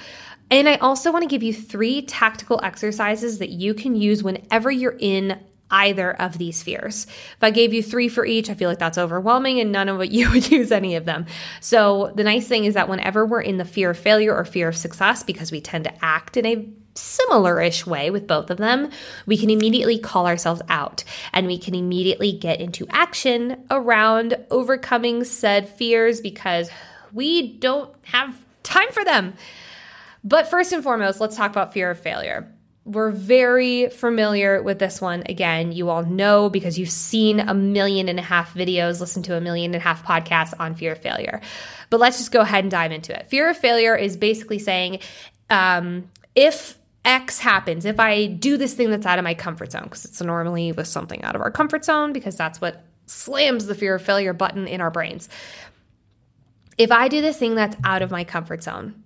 And 0.51 0.69
I 0.69 0.79
also 0.79 1.13
want 1.13 1.23
to 1.23 1.29
give 1.29 1.45
you 1.45 1.55
three 1.55 2.03
tactical 2.03 2.61
exercises 2.65 3.39
that 3.39 3.51
you 3.51 3.73
can 3.73 3.95
use 3.95 4.25
whenever 4.25 4.69
you're 4.69 4.97
in 4.99 5.39
either 5.71 6.13
of 6.21 6.39
these 6.39 6.61
fears. 6.61 7.07
If 7.37 7.43
I 7.43 7.53
gave 7.53 7.73
you 7.73 7.85
three 7.85 8.09
for 8.09 8.27
each, 8.27 8.51
I 8.51 8.55
feel 8.55 8.69
like 8.69 8.81
that's 8.81 8.99
overwhelming 8.99 9.61
and 9.61 9.71
none 9.71 9.89
of 9.89 10.05
you 10.13 10.29
would 10.33 10.51
use 10.51 10.73
any 10.73 10.97
of 10.97 11.05
them. 11.05 11.27
So 11.61 12.13
the 12.17 12.25
nice 12.25 12.49
thing 12.49 12.65
is 12.65 12.75
that 12.75 12.89
whenever 12.89 13.25
we're 13.25 13.43
in 13.43 13.59
the 13.59 13.65
fear 13.65 13.91
of 13.91 13.99
failure 13.99 14.35
or 14.35 14.45
fear 14.45 14.67
of 14.67 14.77
success, 14.77 15.23
because 15.23 15.53
we 15.53 15.61
tend 15.61 15.85
to 15.85 16.05
act 16.05 16.37
in 16.37 16.47
a 16.47 16.69
similar 16.95 17.61
ish 17.61 17.87
way 17.87 18.11
with 18.11 18.27
both 18.27 18.51
of 18.51 18.59
them, 18.59 18.91
we 19.27 19.37
can 19.37 19.51
immediately 19.51 19.99
call 19.99 20.27
ourselves 20.27 20.63
out 20.69 21.05
and 21.33 21.47
we 21.47 21.59
can 21.59 21.75
immediately 21.75 22.33
get 22.33 22.61
into 22.61 22.87
action 22.91 23.65
around 23.71 24.37
overcoming 24.51 25.25
said 25.25 25.69
fears 25.69 26.21
because 26.21 26.71
we 27.13 27.59
don't 27.59 27.95
have 28.05 28.45
time 28.63 28.91
for 28.93 29.05
them. 29.05 29.35
But 30.25 30.49
first 30.49 30.73
and 30.73 30.83
foremost, 30.83 31.21
let's 31.21 31.37
talk 31.37 31.51
about 31.51 31.73
fear 31.73 31.91
of 31.91 31.99
failure 31.99 32.53
we're 32.85 33.11
very 33.11 33.89
familiar 33.91 34.61
with 34.63 34.79
this 34.79 35.01
one. 35.01 35.23
Again, 35.27 35.71
you 35.71 35.89
all 35.89 36.05
know 36.05 36.51
because 36.51 36.79
you've 36.79 36.91
seen 36.91 37.39
a 37.39 37.55
million 37.55 38.09
and 38.09 38.19
a 38.19 38.23
half 38.23 38.55
videos, 38.55 39.01
listened 39.01 39.25
to 39.27 39.37
a 39.37 39.41
million 39.41 39.73
and 39.73 39.81
a 39.81 39.85
half 39.85 40.05
podcasts 40.05 40.53
on 40.59 40.75
fear 40.75 40.93
of 40.93 40.99
failure. 40.99 41.41
But 41.91 42.01
let's 42.01 42.19
just 42.19 42.33
go 42.33 42.41
ahead 42.41 42.65
and 42.65 42.71
dive 42.71 42.91
into 42.91 43.17
it. 43.17 43.29
Fear 43.29 43.51
of 43.51 43.57
failure 43.57 43.95
is 43.95 44.17
basically 44.17 44.59
saying 44.59 44.99
um, 45.49 46.11
if 46.35 46.77
X 47.05 47.41
happens, 47.41 47.85
if 47.85 47.99
I 47.99 48.27
do 48.27 48.57
this 48.57 48.75
thing 48.75 48.91
that's 48.91 49.07
out 49.07 49.19
of 49.19 49.25
my 49.25 49.35
comfort 49.35 49.73
zone, 49.73 49.85
because 49.85 50.05
it's 50.05 50.21
normally 50.23 50.73
with 50.73 50.87
something 50.87 51.23
out 51.23 51.35
of 51.35 51.41
our 51.41 51.51
comfort 51.51 51.85
zone, 51.85 52.13
because 52.13 52.37
that's 52.37 52.61
what 52.61 52.85
slams 53.07 53.67
the 53.67 53.75
fear 53.75 53.97
of 53.97 54.03
failure 54.03 54.33
button 54.33 54.69
in 54.69 54.81
our 54.81 54.91
brains. 54.91 55.29
If 56.79 56.91
I 56.93 57.09
do 57.09 57.21
this 57.21 57.39
thing 57.39 57.55
that's 57.55 57.77
out 57.85 58.03
of 58.03 58.11
my 58.11 58.25
comfort 58.25 58.63
zone 58.63 59.03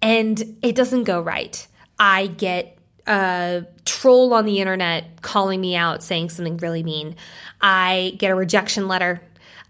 and 0.00 0.58
it 0.62 0.74
doesn't 0.74 1.04
go 1.04 1.20
right, 1.20 1.66
I 1.98 2.28
get 2.28 2.78
a 3.06 3.66
troll 3.84 4.34
on 4.34 4.44
the 4.44 4.60
internet 4.60 5.22
calling 5.22 5.60
me 5.60 5.76
out 5.76 6.02
saying 6.02 6.30
something 6.30 6.56
really 6.58 6.82
mean. 6.82 7.16
I 7.60 8.14
get 8.18 8.30
a 8.30 8.34
rejection 8.34 8.88
letter. 8.88 9.20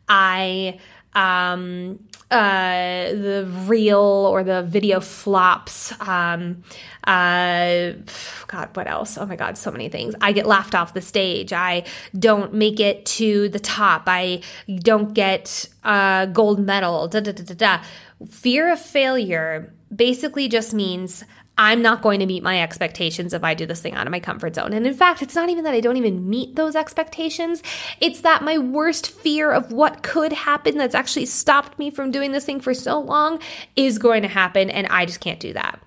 I 0.08 0.78
um, 1.14 2.07
uh, 2.30 3.10
the 3.10 3.48
reel 3.66 3.98
or 3.98 4.44
the 4.44 4.62
video 4.62 5.00
flops. 5.00 5.98
Um, 6.00 6.62
uh, 7.04 7.92
God, 8.46 8.68
what 8.74 8.86
else? 8.86 9.16
Oh 9.16 9.24
my 9.24 9.36
God, 9.36 9.56
so 9.56 9.70
many 9.70 9.88
things. 9.88 10.14
I 10.20 10.32
get 10.32 10.46
laughed 10.46 10.74
off 10.74 10.92
the 10.92 11.00
stage. 11.00 11.52
I 11.52 11.84
don't 12.18 12.52
make 12.52 12.80
it 12.80 13.06
to 13.06 13.48
the 13.48 13.58
top. 13.58 14.04
I 14.06 14.42
don't 14.66 15.14
get 15.14 15.68
a 15.84 16.28
gold 16.30 16.60
medal. 16.60 17.08
Da 17.08 17.20
da 17.20 17.32
da 17.32 17.42
da 17.42 17.54
da. 17.54 17.84
Fear 18.30 18.72
of 18.72 18.80
failure 18.80 19.72
basically 19.94 20.48
just 20.48 20.74
means 20.74 21.24
I'm 21.58 21.82
not 21.82 22.02
going 22.02 22.20
to 22.20 22.26
meet 22.26 22.42
my 22.42 22.62
expectations 22.62 23.34
if 23.34 23.42
I 23.42 23.54
do 23.54 23.66
this 23.66 23.80
thing 23.80 23.94
out 23.94 24.06
of 24.06 24.12
my 24.12 24.20
comfort 24.20 24.54
zone. 24.54 24.72
And 24.72 24.86
in 24.86 24.94
fact, 24.94 25.20
it's 25.22 25.34
not 25.34 25.50
even 25.50 25.64
that 25.64 25.74
I 25.74 25.80
don't 25.80 25.96
even 25.96 26.30
meet 26.30 26.54
those 26.54 26.76
expectations. 26.76 27.62
It's 28.00 28.20
that 28.20 28.42
my 28.42 28.56
worst 28.58 29.10
fear 29.10 29.50
of 29.50 29.72
what 29.72 30.04
could 30.04 30.32
happen 30.32 30.78
that's 30.78 30.94
actually 30.94 31.26
stopped 31.26 31.78
me 31.78 31.90
from 31.90 32.12
doing 32.12 32.30
this 32.30 32.44
thing 32.44 32.60
for 32.60 32.72
so 32.72 33.00
long 33.00 33.40
is 33.74 33.98
going 33.98 34.22
to 34.22 34.28
happen. 34.28 34.70
And 34.70 34.86
I 34.86 35.04
just 35.04 35.20
can't 35.20 35.40
do 35.40 35.52
that. 35.54 35.80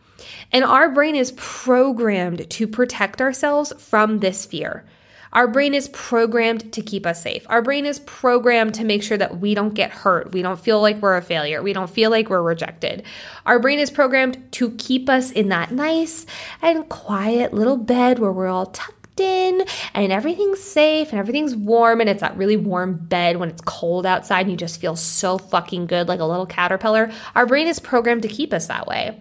And 0.51 0.65
our 0.65 0.89
brain 0.89 1.15
is 1.15 1.31
programmed 1.37 2.49
to 2.49 2.67
protect 2.67 3.21
ourselves 3.21 3.71
from 3.77 4.19
this 4.19 4.45
fear. 4.45 4.85
Our 5.33 5.47
brain 5.47 5.73
is 5.73 5.87
programmed 5.89 6.73
to 6.73 6.81
keep 6.81 7.05
us 7.05 7.21
safe. 7.21 7.45
Our 7.49 7.61
brain 7.61 7.85
is 7.85 7.99
programmed 7.99 8.73
to 8.75 8.83
make 8.83 9.01
sure 9.01 9.17
that 9.17 9.39
we 9.39 9.53
don't 9.53 9.73
get 9.73 9.91
hurt. 9.91 10.33
We 10.33 10.41
don't 10.41 10.59
feel 10.59 10.81
like 10.81 10.97
we're 10.97 11.15
a 11.15 11.21
failure. 11.21 11.63
We 11.63 11.73
don't 11.73 11.89
feel 11.89 12.09
like 12.09 12.29
we're 12.29 12.41
rejected. 12.41 13.03
Our 13.45 13.57
brain 13.59 13.79
is 13.79 13.89
programmed 13.89 14.51
to 14.53 14.71
keep 14.71 15.09
us 15.09 15.31
in 15.31 15.49
that 15.49 15.71
nice 15.71 16.25
and 16.61 16.87
quiet 16.89 17.53
little 17.53 17.77
bed 17.77 18.19
where 18.19 18.31
we're 18.31 18.47
all 18.47 18.67
tucked 18.67 19.19
in 19.21 19.65
and 19.93 20.11
everything's 20.11 20.61
safe 20.61 21.11
and 21.11 21.19
everything's 21.19 21.55
warm 21.55 22.01
and 22.01 22.09
it's 22.09 22.21
that 22.21 22.35
really 22.35 22.57
warm 22.57 22.95
bed 22.95 23.37
when 23.37 23.49
it's 23.49 23.61
cold 23.61 24.05
outside 24.05 24.41
and 24.41 24.51
you 24.51 24.57
just 24.57 24.81
feel 24.81 24.95
so 24.95 25.37
fucking 25.37 25.85
good 25.85 26.07
like 26.07 26.19
a 26.19 26.25
little 26.25 26.45
caterpillar. 26.45 27.11
Our 27.35 27.45
brain 27.45 27.67
is 27.67 27.79
programmed 27.79 28.23
to 28.23 28.27
keep 28.27 28.53
us 28.53 28.67
that 28.67 28.87
way. 28.87 29.17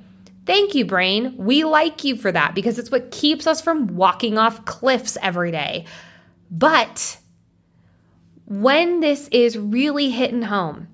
Thank 0.47 0.75
you, 0.75 0.85
brain. 0.85 1.37
We 1.37 1.65
like 1.65 2.03
you 2.05 2.17
for 2.17 2.33
that 2.33 2.55
because 2.55 2.79
it's 2.79 2.91
what 2.91 3.11
keeps 3.11 3.47
us 3.47 3.61
from 3.61 3.97
walking 3.97 4.39
off 4.39 4.65
cliffs 4.65 5.17
every 5.23 5.51
day. 5.51 5.85
But 6.51 7.19
when 8.47 9.01
this 9.01 9.29
is 9.29 9.57
really 9.57 10.11
hitting 10.11 10.43
home, 10.43 10.89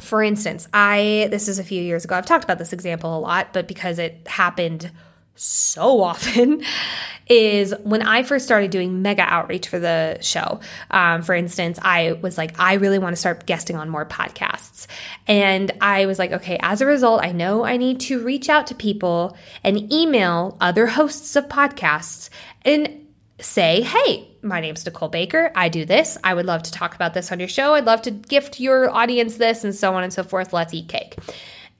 for 0.00 0.22
instance, 0.22 0.68
I, 0.74 1.28
this 1.30 1.48
is 1.48 1.58
a 1.58 1.64
few 1.64 1.80
years 1.80 2.04
ago, 2.04 2.16
I've 2.16 2.26
talked 2.26 2.44
about 2.44 2.58
this 2.58 2.72
example 2.72 3.16
a 3.16 3.20
lot, 3.20 3.52
but 3.52 3.68
because 3.68 3.98
it 3.98 4.26
happened 4.26 4.90
so 5.34 6.02
often 6.02 6.62
is 7.28 7.74
when 7.82 8.02
I 8.02 8.22
first 8.22 8.44
started 8.44 8.70
doing 8.70 9.02
mega 9.02 9.22
outreach 9.22 9.68
for 9.68 9.78
the 9.78 10.18
show. 10.20 10.60
Um, 10.90 11.22
for 11.22 11.34
instance, 11.34 11.78
I 11.82 12.12
was 12.12 12.36
like, 12.36 12.58
I 12.58 12.74
really 12.74 12.98
want 12.98 13.14
to 13.14 13.20
start 13.20 13.46
guesting 13.46 13.76
on 13.76 13.88
more 13.88 14.04
podcasts. 14.04 14.86
And 15.26 15.70
I 15.80 16.06
was 16.06 16.18
like, 16.18 16.32
okay, 16.32 16.58
as 16.60 16.80
a 16.80 16.86
result, 16.86 17.24
I 17.24 17.32
know 17.32 17.64
I 17.64 17.76
need 17.76 18.00
to 18.00 18.22
reach 18.22 18.48
out 18.48 18.66
to 18.68 18.74
people 18.74 19.36
and 19.64 19.92
email 19.92 20.56
other 20.60 20.86
hosts 20.86 21.34
of 21.36 21.48
podcasts 21.48 22.28
and 22.62 23.06
say, 23.40 23.82
hey, 23.82 24.28
my 24.42 24.60
name's 24.60 24.84
Nicole 24.84 25.08
Baker. 25.08 25.52
I 25.54 25.68
do 25.68 25.84
this. 25.84 26.18
I 26.22 26.34
would 26.34 26.46
love 26.46 26.62
to 26.64 26.72
talk 26.72 26.94
about 26.94 27.14
this 27.14 27.32
on 27.32 27.38
your 27.38 27.48
show. 27.48 27.74
I'd 27.74 27.86
love 27.86 28.02
to 28.02 28.10
gift 28.10 28.60
your 28.60 28.90
audience 28.90 29.36
this 29.36 29.64
and 29.64 29.74
so 29.74 29.94
on 29.94 30.02
and 30.02 30.12
so 30.12 30.22
forth. 30.22 30.52
Let's 30.52 30.74
eat 30.74 30.88
cake. 30.88 31.16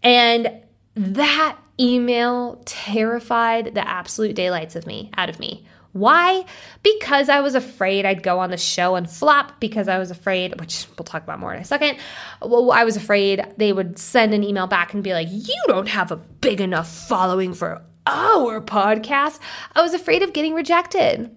And 0.02 0.50
that 0.94 1.56
email 1.78 2.62
terrified 2.64 3.74
the 3.74 3.86
absolute 3.86 4.34
daylights 4.34 4.76
of 4.76 4.86
me 4.86 5.10
out 5.16 5.28
of 5.28 5.38
me. 5.38 5.66
Why? 5.92 6.46
Because 6.82 7.28
I 7.28 7.40
was 7.40 7.54
afraid 7.54 8.06
I'd 8.06 8.22
go 8.22 8.38
on 8.38 8.50
the 8.50 8.56
show 8.56 8.94
and 8.94 9.08
flop, 9.08 9.60
because 9.60 9.88
I 9.88 9.98
was 9.98 10.10
afraid, 10.10 10.58
which 10.58 10.86
we'll 10.96 11.04
talk 11.04 11.22
about 11.22 11.38
more 11.38 11.52
in 11.52 11.60
a 11.60 11.64
second. 11.64 11.98
Well, 12.40 12.72
I 12.72 12.84
was 12.84 12.96
afraid 12.96 13.44
they 13.58 13.72
would 13.72 13.98
send 13.98 14.32
an 14.32 14.42
email 14.42 14.66
back 14.66 14.94
and 14.94 15.04
be 15.04 15.12
like, 15.12 15.28
You 15.30 15.62
don't 15.66 15.88
have 15.88 16.10
a 16.10 16.16
big 16.16 16.60
enough 16.62 16.88
following 16.88 17.52
for 17.52 17.82
our 18.06 18.60
podcast. 18.62 19.38
I 19.74 19.82
was 19.82 19.92
afraid 19.92 20.22
of 20.22 20.32
getting 20.32 20.54
rejected. 20.54 21.34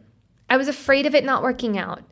I 0.49 0.57
was 0.57 0.67
afraid 0.67 1.05
of 1.05 1.15
it 1.15 1.25
not 1.25 1.43
working 1.43 1.77
out. 1.77 2.03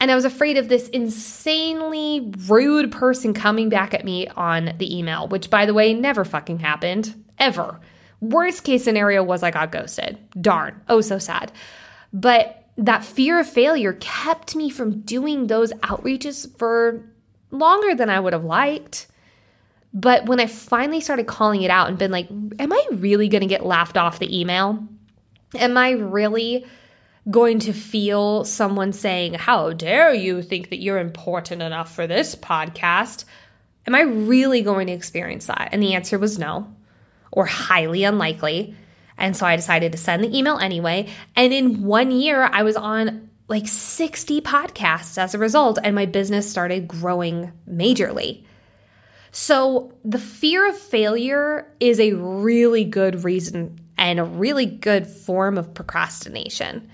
And 0.00 0.10
I 0.10 0.14
was 0.16 0.24
afraid 0.24 0.56
of 0.56 0.68
this 0.68 0.88
insanely 0.88 2.32
rude 2.48 2.90
person 2.90 3.34
coming 3.34 3.68
back 3.68 3.94
at 3.94 4.04
me 4.04 4.26
on 4.28 4.74
the 4.78 4.98
email, 4.98 5.28
which, 5.28 5.48
by 5.48 5.64
the 5.64 5.74
way, 5.74 5.94
never 5.94 6.24
fucking 6.24 6.58
happened, 6.58 7.21
ever. 7.38 7.80
Worst 8.20 8.64
case 8.64 8.84
scenario 8.84 9.22
was 9.22 9.42
I 9.42 9.50
got 9.50 9.72
ghosted. 9.72 10.18
Darn. 10.40 10.80
Oh, 10.88 11.00
so 11.00 11.18
sad. 11.18 11.52
But 12.12 12.64
that 12.76 13.04
fear 13.04 13.40
of 13.40 13.48
failure 13.48 13.94
kept 13.94 14.56
me 14.56 14.70
from 14.70 15.00
doing 15.00 15.46
those 15.46 15.72
outreaches 15.74 16.56
for 16.58 17.04
longer 17.50 17.94
than 17.94 18.08
I 18.08 18.20
would 18.20 18.32
have 18.32 18.44
liked. 18.44 19.08
But 19.92 20.26
when 20.26 20.40
I 20.40 20.46
finally 20.46 21.00
started 21.00 21.26
calling 21.26 21.62
it 21.62 21.70
out 21.70 21.88
and 21.88 21.98
been 21.98 22.10
like, 22.10 22.30
am 22.30 22.72
I 22.72 22.86
really 22.92 23.28
going 23.28 23.42
to 23.42 23.46
get 23.46 23.66
laughed 23.66 23.96
off 23.96 24.18
the 24.18 24.40
email? 24.40 24.86
Am 25.54 25.76
I 25.76 25.90
really 25.90 26.64
going 27.30 27.58
to 27.60 27.72
feel 27.72 28.44
someone 28.44 28.92
saying, 28.92 29.34
How 29.34 29.72
dare 29.72 30.14
you 30.14 30.42
think 30.42 30.70
that 30.70 30.80
you're 30.80 30.98
important 30.98 31.62
enough 31.62 31.94
for 31.94 32.06
this 32.06 32.34
podcast? 32.34 33.24
Am 33.86 33.94
I 33.94 34.02
really 34.02 34.62
going 34.62 34.86
to 34.86 34.92
experience 34.92 35.46
that? 35.46 35.68
And 35.72 35.82
the 35.82 35.94
answer 35.94 36.18
was 36.18 36.38
no, 36.38 36.72
or 37.32 37.46
highly 37.46 38.04
unlikely. 38.04 38.76
And 39.18 39.36
so 39.36 39.46
I 39.46 39.56
decided 39.56 39.92
to 39.92 39.98
send 39.98 40.22
the 40.22 40.36
email 40.36 40.58
anyway. 40.58 41.08
And 41.34 41.52
in 41.52 41.82
one 41.82 42.10
year, 42.10 42.48
I 42.52 42.62
was 42.62 42.76
on 42.76 43.30
like 43.48 43.66
60 43.66 44.40
podcasts 44.40 45.18
as 45.18 45.34
a 45.34 45.38
result, 45.38 45.78
and 45.82 45.94
my 45.94 46.06
business 46.06 46.50
started 46.50 46.88
growing 46.88 47.52
majorly. 47.68 48.44
So 49.30 49.92
the 50.04 50.18
fear 50.18 50.68
of 50.68 50.78
failure 50.78 51.70
is 51.80 51.98
a 51.98 52.12
really 52.12 52.84
good 52.84 53.24
reason 53.24 53.80
and 53.98 54.18
a 54.18 54.24
really 54.24 54.66
good 54.66 55.06
form 55.06 55.58
of 55.58 55.74
procrastination. 55.74 56.90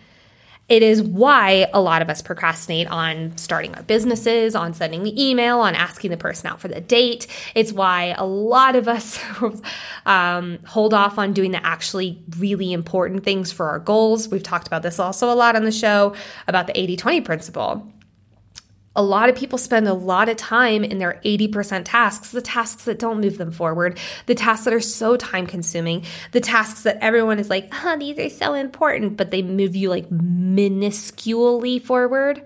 It 0.69 0.83
is 0.83 1.03
why 1.03 1.67
a 1.73 1.81
lot 1.81 2.03
of 2.03 2.11
us 2.11 2.21
procrastinate 2.21 2.89
on 2.89 3.37
starting 3.39 3.75
our 3.75 3.83
businesses, 3.83 4.55
on 4.55 4.75
sending 4.75 5.03
the 5.03 5.23
email, 5.23 5.61
on 5.61 5.75
asking 5.75 6.11
the 6.11 6.19
person 6.19 6.47
out 6.47 6.61
for 6.61 6.69
the 6.69 6.81
date. 6.81 7.27
It's 7.55 7.73
why 7.73 8.15
a 8.19 8.27
lot 8.27 8.77
of 8.77 8.87
us 8.87 9.19
um, 10.07 10.59
hold 10.67 10.93
off 10.93 11.19
on 11.19 11.33
doing 11.33 11.53
the 11.53 11.65
actually 11.65 12.23
really 12.39 12.73
important 12.73 13.25
things 13.25 13.51
for 13.51 13.71
our 13.71 13.79
goals. 13.79 14.29
We've 14.29 14.43
talked 14.43 14.67
about 14.67 14.83
this 14.83 14.99
also 14.99 15.33
a 15.33 15.35
lot 15.35 15.57
on 15.57 15.65
the 15.65 15.73
show 15.73 16.15
about 16.47 16.67
the 16.67 16.79
80 16.79 16.97
20 16.97 17.21
principle 17.23 17.93
a 18.99 19.03
lot 19.03 19.29
of 19.29 19.37
people 19.37 19.59
spend 19.59 19.87
a 19.87 19.95
lot 19.95 20.29
of 20.29 20.37
time 20.37 20.83
in 20.83 20.99
their 20.99 21.21
80% 21.25 21.83
tasks, 21.85 22.33
the 22.33 22.43
tasks 22.43 22.85
that 22.85 22.99
don't 22.99 23.21
move 23.21 23.39
them 23.39 23.53
forward, 23.53 23.97
the 24.27 24.35
tasks 24.35 24.65
that 24.65 24.75
are 24.75 24.81
so 24.81 25.17
time 25.17 25.47
consuming, 25.47 26.05
the 26.33 26.41
tasks 26.41 26.83
that 26.83 26.99
everyone 27.01 27.39
is 27.39 27.49
like, 27.49 27.73
oh, 27.85 27.97
these 27.97 28.19
are 28.19 28.29
so 28.29 28.55
important, 28.55 29.17
but 29.17 29.31
they 29.31 29.41
move 29.41 29.77
you 29.77 29.89
like 29.89 30.11
minusculely 30.11 31.81
forward. 31.81 32.45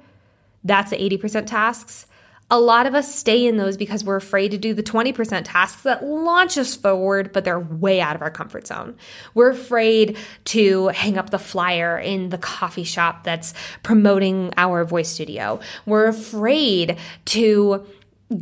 That's 0.62 0.90
the 0.90 0.98
80% 0.98 1.46
tasks. 1.46 2.06
A 2.52 2.60
lot 2.60 2.86
of 2.86 2.94
us 2.94 3.14
stay 3.14 3.46
in 3.46 3.56
those 3.56 3.78
because 3.78 4.04
we're 4.04 4.16
afraid 4.16 4.50
to 4.50 4.58
do 4.58 4.74
the 4.74 4.82
20% 4.82 5.44
tasks 5.46 5.84
that 5.84 6.04
launch 6.04 6.58
us 6.58 6.76
forward, 6.76 7.32
but 7.32 7.46
they're 7.46 7.58
way 7.58 7.98
out 7.98 8.14
of 8.14 8.20
our 8.20 8.30
comfort 8.30 8.66
zone. 8.66 8.94
We're 9.32 9.48
afraid 9.48 10.18
to 10.44 10.88
hang 10.88 11.16
up 11.16 11.30
the 11.30 11.38
flyer 11.38 11.98
in 11.98 12.28
the 12.28 12.36
coffee 12.36 12.84
shop 12.84 13.24
that's 13.24 13.54
promoting 13.82 14.52
our 14.58 14.84
voice 14.84 15.08
studio. 15.08 15.60
We're 15.86 16.04
afraid 16.08 16.98
to 17.24 17.86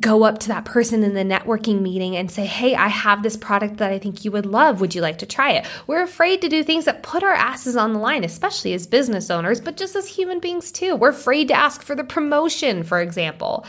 go 0.00 0.25
up 0.25 0.38
to 0.38 0.49
that 0.49 0.64
person 0.64 1.05
in 1.05 1.14
the 1.14 1.23
networking 1.23 1.81
meeting 1.81 2.17
and 2.17 2.33
say, 2.33 2.47
Hey, 2.47 2.75
I 2.75 2.88
have 2.88 3.23
this 3.23 3.37
product 3.37 3.76
that 3.76 3.93
I 3.93 4.00
think 4.00 4.25
you 4.25 4.33
would 4.33 4.47
love. 4.47 4.81
Would 4.81 4.97
you 4.97 5.02
like 5.02 5.19
to 5.19 5.26
try 5.26 5.52
it? 5.52 5.67
We're 5.87 6.02
afraid 6.02 6.40
to 6.43 6.49
do 6.49 6.64
things 6.64 6.85
that 6.87 7.05
put 7.05 7.23
our 7.23 7.33
asses 7.33 7.76
on 7.76 7.93
the 7.93 8.00
line, 8.00 8.25
especially 8.25 8.73
as 8.75 8.88
business 8.88 9.31
owners, 9.31 9.61
but 9.61 9.76
just 9.76 9.95
as 9.95 10.09
human 10.09 10.40
beings 10.40 10.73
too. 10.73 10.97
We're 10.97 11.11
afraid 11.11 11.47
to 11.49 11.55
ask 11.55 11.83
for 11.83 11.95
the 11.95 12.02
promotion, 12.02 12.83
for 12.83 13.00
example 13.00 13.64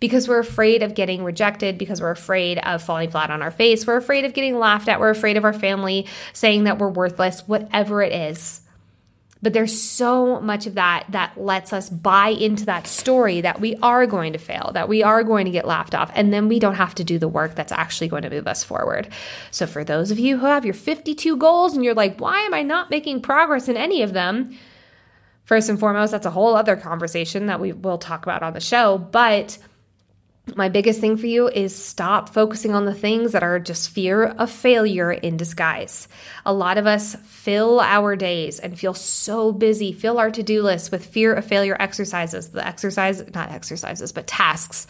because 0.00 0.26
we're 0.26 0.38
afraid 0.38 0.82
of 0.82 0.94
getting 0.94 1.22
rejected, 1.22 1.78
because 1.78 2.00
we're 2.00 2.10
afraid 2.10 2.58
of 2.58 2.82
falling 2.82 3.10
flat 3.10 3.30
on 3.30 3.42
our 3.42 3.50
face, 3.50 3.86
we're 3.86 3.96
afraid 3.96 4.24
of 4.24 4.34
getting 4.34 4.58
laughed 4.58 4.88
at, 4.88 4.98
we're 4.98 5.10
afraid 5.10 5.36
of 5.36 5.44
our 5.44 5.52
family 5.52 6.06
saying 6.32 6.64
that 6.64 6.78
we're 6.78 6.88
worthless, 6.88 7.46
whatever 7.46 8.02
it 8.02 8.12
is. 8.12 8.62
But 9.42 9.54
there's 9.54 9.80
so 9.80 10.38
much 10.40 10.66
of 10.66 10.74
that 10.74 11.06
that 11.10 11.40
lets 11.40 11.72
us 11.72 11.88
buy 11.88 12.28
into 12.28 12.66
that 12.66 12.86
story 12.86 13.40
that 13.40 13.60
we 13.60 13.74
are 13.76 14.06
going 14.06 14.34
to 14.34 14.38
fail, 14.38 14.70
that 14.74 14.88
we 14.88 15.02
are 15.02 15.22
going 15.22 15.46
to 15.46 15.50
get 15.50 15.66
laughed 15.66 15.94
off, 15.94 16.10
and 16.14 16.32
then 16.32 16.46
we 16.46 16.58
don't 16.58 16.74
have 16.74 16.94
to 16.96 17.04
do 17.04 17.18
the 17.18 17.28
work 17.28 17.54
that's 17.54 17.72
actually 17.72 18.08
going 18.08 18.22
to 18.22 18.30
move 18.30 18.46
us 18.46 18.62
forward. 18.62 19.08
So, 19.50 19.66
for 19.66 19.82
those 19.82 20.10
of 20.10 20.18
you 20.18 20.38
who 20.38 20.46
have 20.46 20.66
your 20.66 20.74
52 20.74 21.38
goals 21.38 21.74
and 21.74 21.82
you're 21.82 21.94
like, 21.94 22.20
why 22.20 22.40
am 22.40 22.52
I 22.52 22.62
not 22.62 22.90
making 22.90 23.22
progress 23.22 23.66
in 23.66 23.78
any 23.78 24.02
of 24.02 24.12
them? 24.12 24.58
First 25.44 25.70
and 25.70 25.80
foremost, 25.80 26.12
that's 26.12 26.26
a 26.26 26.30
whole 26.30 26.54
other 26.54 26.76
conversation 26.76 27.46
that 27.46 27.60
we 27.60 27.72
will 27.72 27.98
talk 27.98 28.24
about 28.24 28.42
on 28.42 28.52
the 28.52 28.60
show. 28.60 28.98
But 28.98 29.56
my 30.56 30.68
biggest 30.68 31.00
thing 31.00 31.16
for 31.16 31.26
you 31.26 31.48
is 31.48 31.74
stop 31.74 32.28
focusing 32.28 32.74
on 32.74 32.84
the 32.84 32.94
things 32.94 33.32
that 33.32 33.42
are 33.42 33.58
just 33.58 33.90
fear 33.90 34.24
of 34.24 34.50
failure 34.50 35.12
in 35.12 35.36
disguise. 35.36 36.08
A 36.46 36.52
lot 36.52 36.78
of 36.78 36.86
us 36.86 37.14
fill 37.24 37.80
our 37.80 38.16
days 38.16 38.58
and 38.58 38.78
feel 38.78 38.94
so 38.94 39.52
busy, 39.52 39.92
fill 39.92 40.18
our 40.18 40.30
to 40.30 40.42
do 40.42 40.62
list 40.62 40.92
with 40.92 41.06
fear 41.06 41.34
of 41.34 41.44
failure 41.44 41.76
exercises, 41.78 42.50
the 42.50 42.66
exercise, 42.66 43.22
not 43.34 43.50
exercises, 43.50 44.12
but 44.12 44.26
tasks 44.26 44.86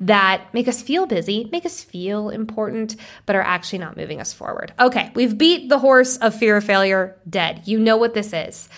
that 0.00 0.52
make 0.52 0.68
us 0.68 0.82
feel 0.82 1.06
busy, 1.06 1.48
make 1.52 1.66
us 1.66 1.82
feel 1.82 2.30
important, 2.30 2.96
but 3.26 3.36
are 3.36 3.42
actually 3.42 3.78
not 3.78 3.96
moving 3.96 4.20
us 4.20 4.32
forward. 4.32 4.72
Okay, 4.78 5.10
we've 5.14 5.36
beat 5.36 5.68
the 5.68 5.78
horse 5.78 6.16
of 6.18 6.34
fear 6.34 6.56
of 6.56 6.64
failure 6.64 7.16
dead. 7.28 7.62
You 7.64 7.78
know 7.78 7.96
what 7.96 8.14
this 8.14 8.32
is. 8.32 8.68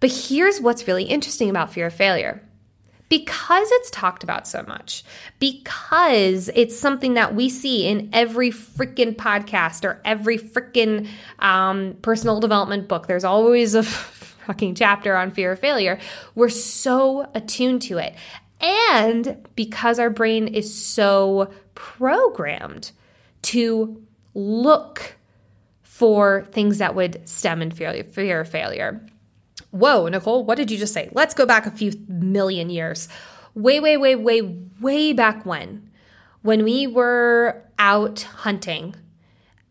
But 0.00 0.12
here's 0.12 0.60
what's 0.60 0.86
really 0.86 1.04
interesting 1.04 1.48
about 1.48 1.72
fear 1.72 1.86
of 1.86 1.94
failure 1.94 2.42
because 3.08 3.68
it's 3.70 3.90
talked 3.90 4.24
about 4.24 4.48
so 4.48 4.64
much, 4.66 5.04
because 5.38 6.50
it's 6.54 6.78
something 6.78 7.14
that 7.14 7.34
we 7.34 7.48
see 7.48 7.86
in 7.86 8.08
every 8.12 8.50
freaking 8.50 9.14
podcast 9.14 9.84
or 9.84 10.00
every 10.04 10.38
freaking 10.38 11.08
um, 11.38 11.96
personal 12.02 12.40
development 12.40 12.88
book, 12.88 13.06
there's 13.06 13.24
always 13.24 13.74
a 13.74 13.82
fucking 14.46 14.74
chapter 14.74 15.16
on 15.16 15.30
fear 15.30 15.52
of 15.52 15.60
failure. 15.60 15.98
We're 16.34 16.48
so 16.48 17.30
attuned 17.34 17.82
to 17.82 17.98
it. 17.98 18.14
And 18.60 19.46
because 19.54 19.98
our 19.98 20.10
brain 20.10 20.48
is 20.48 20.74
so 20.74 21.52
programmed 21.74 22.90
to 23.42 24.02
look 24.34 25.16
for 25.82 26.46
things 26.50 26.78
that 26.78 26.94
would 26.94 27.26
stem 27.28 27.62
in 27.62 27.70
fear, 27.70 28.02
fear 28.04 28.40
of 28.40 28.48
failure 28.48 29.06
Whoa, 29.70 30.08
Nicole, 30.08 30.44
what 30.44 30.56
did 30.56 30.70
you 30.70 30.78
just 30.78 30.94
say? 30.94 31.08
Let's 31.12 31.34
go 31.34 31.46
back 31.46 31.66
a 31.66 31.70
few 31.70 31.92
million 32.08 32.70
years. 32.70 33.08
Way, 33.54 33.80
way, 33.80 33.96
way, 33.96 34.14
way, 34.14 34.42
way 34.80 35.12
back 35.12 35.44
when, 35.44 35.90
when 36.42 36.62
we 36.64 36.86
were 36.86 37.62
out 37.78 38.22
hunting 38.22 38.94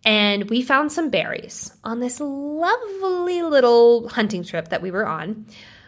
and 0.04 0.50
we 0.50 0.62
found 0.62 0.92
some 0.92 1.10
berries 1.10 1.76
on 1.84 2.00
this 2.00 2.20
lovely 2.20 3.42
little 3.42 4.10
hunting 4.10 4.44
trip 4.44 4.70
that 4.70 4.82
we 4.82 4.92
were 4.92 5.08
on. 5.08 5.46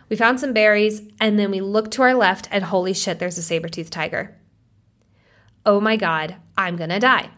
We 0.09 0.15
found 0.15 0.39
some 0.39 0.53
berries 0.53 1.01
and 1.19 1.37
then 1.37 1.51
we 1.51 1.61
looked 1.61 1.91
to 1.93 2.01
our 2.01 2.13
left 2.13 2.47
and 2.51 2.63
holy 2.63 2.93
shit, 2.93 3.19
there's 3.19 3.37
a 3.37 3.43
saber 3.43 3.69
toothed 3.69 3.93
tiger. 3.93 4.35
Oh 5.65 5.79
my 5.79 5.97
God, 5.97 6.37
I'm 6.57 6.77
gonna 6.77 6.99
die. 6.99 7.29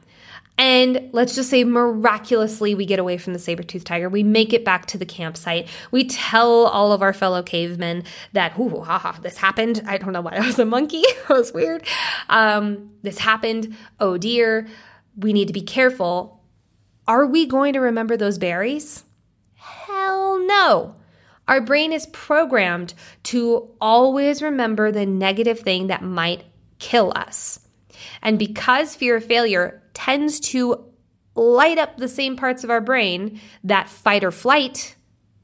And 0.60 1.10
let's 1.14 1.36
just 1.36 1.50
say 1.50 1.64
miraculously, 1.64 2.76
we 2.76 2.86
get 2.86 3.00
away 3.00 3.18
from 3.18 3.32
the 3.32 3.40
saber 3.40 3.64
toothed 3.64 3.88
tiger. 3.88 4.10
We 4.10 4.24
make 4.24 4.52
it 4.52 4.66
back 4.66 4.88
to 4.88 4.98
the 4.98 5.06
campsite. 5.06 5.70
We 5.90 6.04
tell 6.04 6.68
all 6.68 6.92
of 6.92 7.02
our 7.02 7.14
fellow 7.14 7.42
cavemen 7.42 8.04
that, 8.34 8.60
ooh, 8.60 8.82
haha, 8.82 9.14
this 9.22 9.38
happened. 9.38 9.82
I 9.88 9.98
don't 9.98 10.12
know 10.12 10.20
why 10.20 10.34
I 10.34 10.46
was 10.46 10.60
a 10.60 10.66
monkey. 10.66 11.02
that 11.30 11.38
was 11.38 11.54
weird. 11.54 11.88
Um, 12.28 12.92
this 13.04 13.20
happened. 13.20 13.74
Oh 14.02 14.18
dear. 14.18 14.68
We 15.16 15.32
need 15.32 15.48
to 15.48 15.54
be 15.54 15.62
careful. 15.62 16.44
Are 17.08 17.26
we 17.26 17.46
going 17.46 17.72
to 17.74 17.80
remember 17.80 18.18
those 18.18 18.38
berries? 18.38 19.06
Hell 19.56 20.46
no. 20.46 20.96
Our 21.48 21.62
brain 21.62 21.94
is 21.94 22.06
programmed 22.08 22.94
to 23.24 23.70
always 23.80 24.42
remember 24.42 24.92
the 24.92 25.06
negative 25.06 25.62
thing 25.62 25.88
that 25.88 26.04
might 26.04 26.44
kill 26.80 27.14
us. 27.16 27.62
And 28.22 28.40
because 28.40 28.96
fear 28.96 29.18
of 29.18 29.26
failure 29.26 29.82
tends 29.94 30.40
to 30.52 30.86
light 31.36 31.78
up 31.78 31.98
the 31.98 32.08
same 32.08 32.36
parts 32.36 32.64
of 32.64 32.70
our 32.70 32.82
brain 32.82 33.40
that 33.64 33.90
fight 33.90 34.24
or 34.24 34.32
flight 34.32 34.96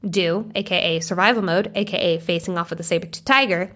do, 0.08 0.50
aka 0.54 1.00
survival 1.00 1.42
mode, 1.42 1.72
aka 1.74 2.18
facing 2.18 2.58
off 2.58 2.70
with 2.70 2.80
a 2.80 2.84
saber 2.84 3.06
tooth 3.06 3.24
tiger, 3.24 3.72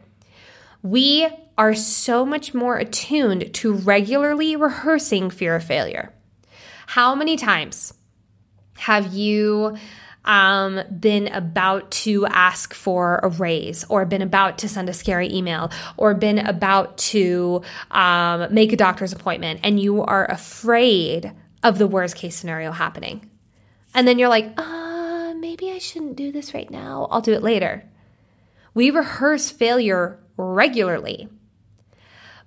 we 0.82 1.28
are 1.58 1.74
so 1.74 2.24
much 2.24 2.54
more 2.54 2.76
attuned 2.78 3.52
to 3.54 3.72
regularly 3.72 4.56
rehearsing 4.56 5.30
fear 5.30 5.54
of 5.56 5.64
failure. 5.64 6.12
How 6.86 7.14
many 7.14 7.36
times 7.36 7.92
have 8.78 9.12
you 9.12 9.76
um, 10.30 10.80
been 11.00 11.26
about 11.26 11.90
to 11.90 12.24
ask 12.26 12.72
for 12.72 13.18
a 13.24 13.28
raise, 13.28 13.82
or 13.88 14.04
been 14.06 14.22
about 14.22 14.58
to 14.58 14.68
send 14.68 14.88
a 14.88 14.92
scary 14.92 15.28
email, 15.34 15.72
or 15.96 16.14
been 16.14 16.38
about 16.38 16.96
to 16.98 17.62
um, 17.90 18.46
make 18.54 18.72
a 18.72 18.76
doctor's 18.76 19.12
appointment, 19.12 19.58
and 19.64 19.80
you 19.80 20.02
are 20.02 20.30
afraid 20.30 21.32
of 21.64 21.78
the 21.78 21.88
worst 21.88 22.14
case 22.14 22.36
scenario 22.36 22.70
happening. 22.70 23.28
And 23.92 24.06
then 24.06 24.20
you're 24.20 24.28
like, 24.28 24.54
uh, 24.56 25.34
maybe 25.34 25.72
I 25.72 25.78
shouldn't 25.78 26.14
do 26.14 26.30
this 26.30 26.54
right 26.54 26.70
now. 26.70 27.08
I'll 27.10 27.20
do 27.20 27.32
it 27.32 27.42
later. 27.42 27.84
We 28.72 28.90
rehearse 28.90 29.50
failure 29.50 30.20
regularly. 30.36 31.28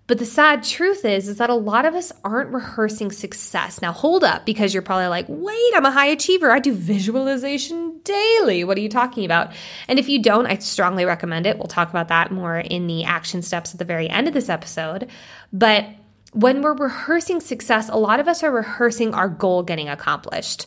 But 0.06 0.20
the 0.20 0.26
sad 0.26 0.63
truth 0.63 1.06
is, 1.06 1.30
is 1.30 1.38
that 1.38 1.50
a 1.50 1.56
lot 1.56 1.86
of 1.86 1.96
us 1.96 2.12
aren't 2.26 2.54
rehearsing 2.54 3.10
success. 3.12 3.82
Now, 3.82 3.94
hold 3.94 4.24
up, 4.24 4.46
because 4.46 4.74
you're 4.74 4.84
probably 4.84 5.08
like, 5.08 5.26
wait, 5.30 5.72
I'm 5.76 5.86
a 5.86 5.92
high 5.92 6.08
achiever. 6.08 6.52
I 6.52 6.60
do 6.60 6.74
visualization 6.74 8.00
daily. 8.04 8.66
What 8.66 8.78
are 8.78 8.82
you 8.82 8.89
talking 8.89 9.24
about? 9.24 9.54
And 9.88 9.98
if 9.98 10.10
you 10.10 10.22
don't, 10.22 10.46
I 10.46 10.58
strongly 10.58 11.06
recommend 11.06 11.46
it. 11.46 11.58
We'll 11.58 11.68
talk 11.68 11.89
about 11.89 12.10
that 12.10 12.32
more 12.32 12.60
in 12.60 12.88
the 12.88 13.06
action 13.06 13.42
steps 13.42 13.74
at 13.74 13.80
the 13.80 13.86
very 13.86 14.10
end 14.10 14.28
of 14.28 14.34
this 14.34 14.50
episode. 14.50 15.10
But 15.54 15.88
when 16.34 16.62
we're 16.62 16.76
rehearsing 16.76 17.39
success, 17.39 17.88
a 17.88 17.96
lot 17.96 18.20
of 18.20 18.28
us 18.28 18.44
are 18.44 18.52
rehearsing 18.52 19.13
our 19.13 19.30
goal 19.30 19.63
getting 19.63 19.88
accomplished. 19.88 20.66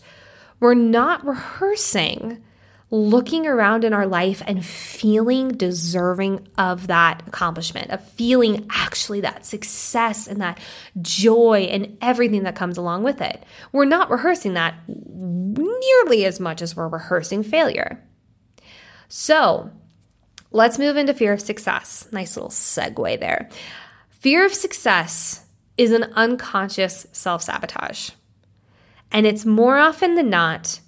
We're 0.61 0.75
not 0.75 1.27
rehearsing 1.27 2.43
looking 2.91 3.47
around 3.47 3.83
in 3.83 3.93
our 3.93 4.07
life 4.07 4.43
and 4.47 4.65
feeling 4.65 5.49
deserving 5.49 6.47
of 6.57 6.87
that 6.87 7.23
accomplishment, 7.27 7.91
of 7.91 8.09
feeling 8.11 8.67
actually 8.71 9.21
that 9.21 9.45
success 9.45 10.29
and 10.29 10.41
that 10.41 10.59
joy 11.03 11.67
and 11.71 11.99
everything 12.01 12.45
that 12.45 12.55
comes 12.55 12.79
along 12.79 13.03
with 13.03 13.21
it. 13.21 13.43
We're 13.73 13.87
not 13.87 14.11
rehearsing 14.11 14.55
that 14.55 14.75
nearly 14.87 16.25
as 16.25 16.39
much 16.39 16.63
as 16.63 16.77
we're 16.77 16.89
rehearsing 16.89 17.43
failure. 17.43 18.03
So 19.09 19.71
let's 20.53 20.79
move 20.79 20.97
into 20.97 21.15
fear 21.15 21.33
of 21.33 21.41
success. 21.41 22.07
Nice 22.13 22.37
little 22.37 22.51
segue 22.51 23.19
there. 23.19 23.49
Fear 24.11 24.45
of 24.47 24.55
success 24.55 25.47
is 25.77 25.91
an 25.91 26.05
unconscious 26.15 27.07
self 27.11 27.43
sabotage. 27.43 28.11
And 29.11 29.27
it's 29.27 29.45
more 29.45 29.77
often 29.77 30.15
than 30.15 30.31
not 30.31 30.81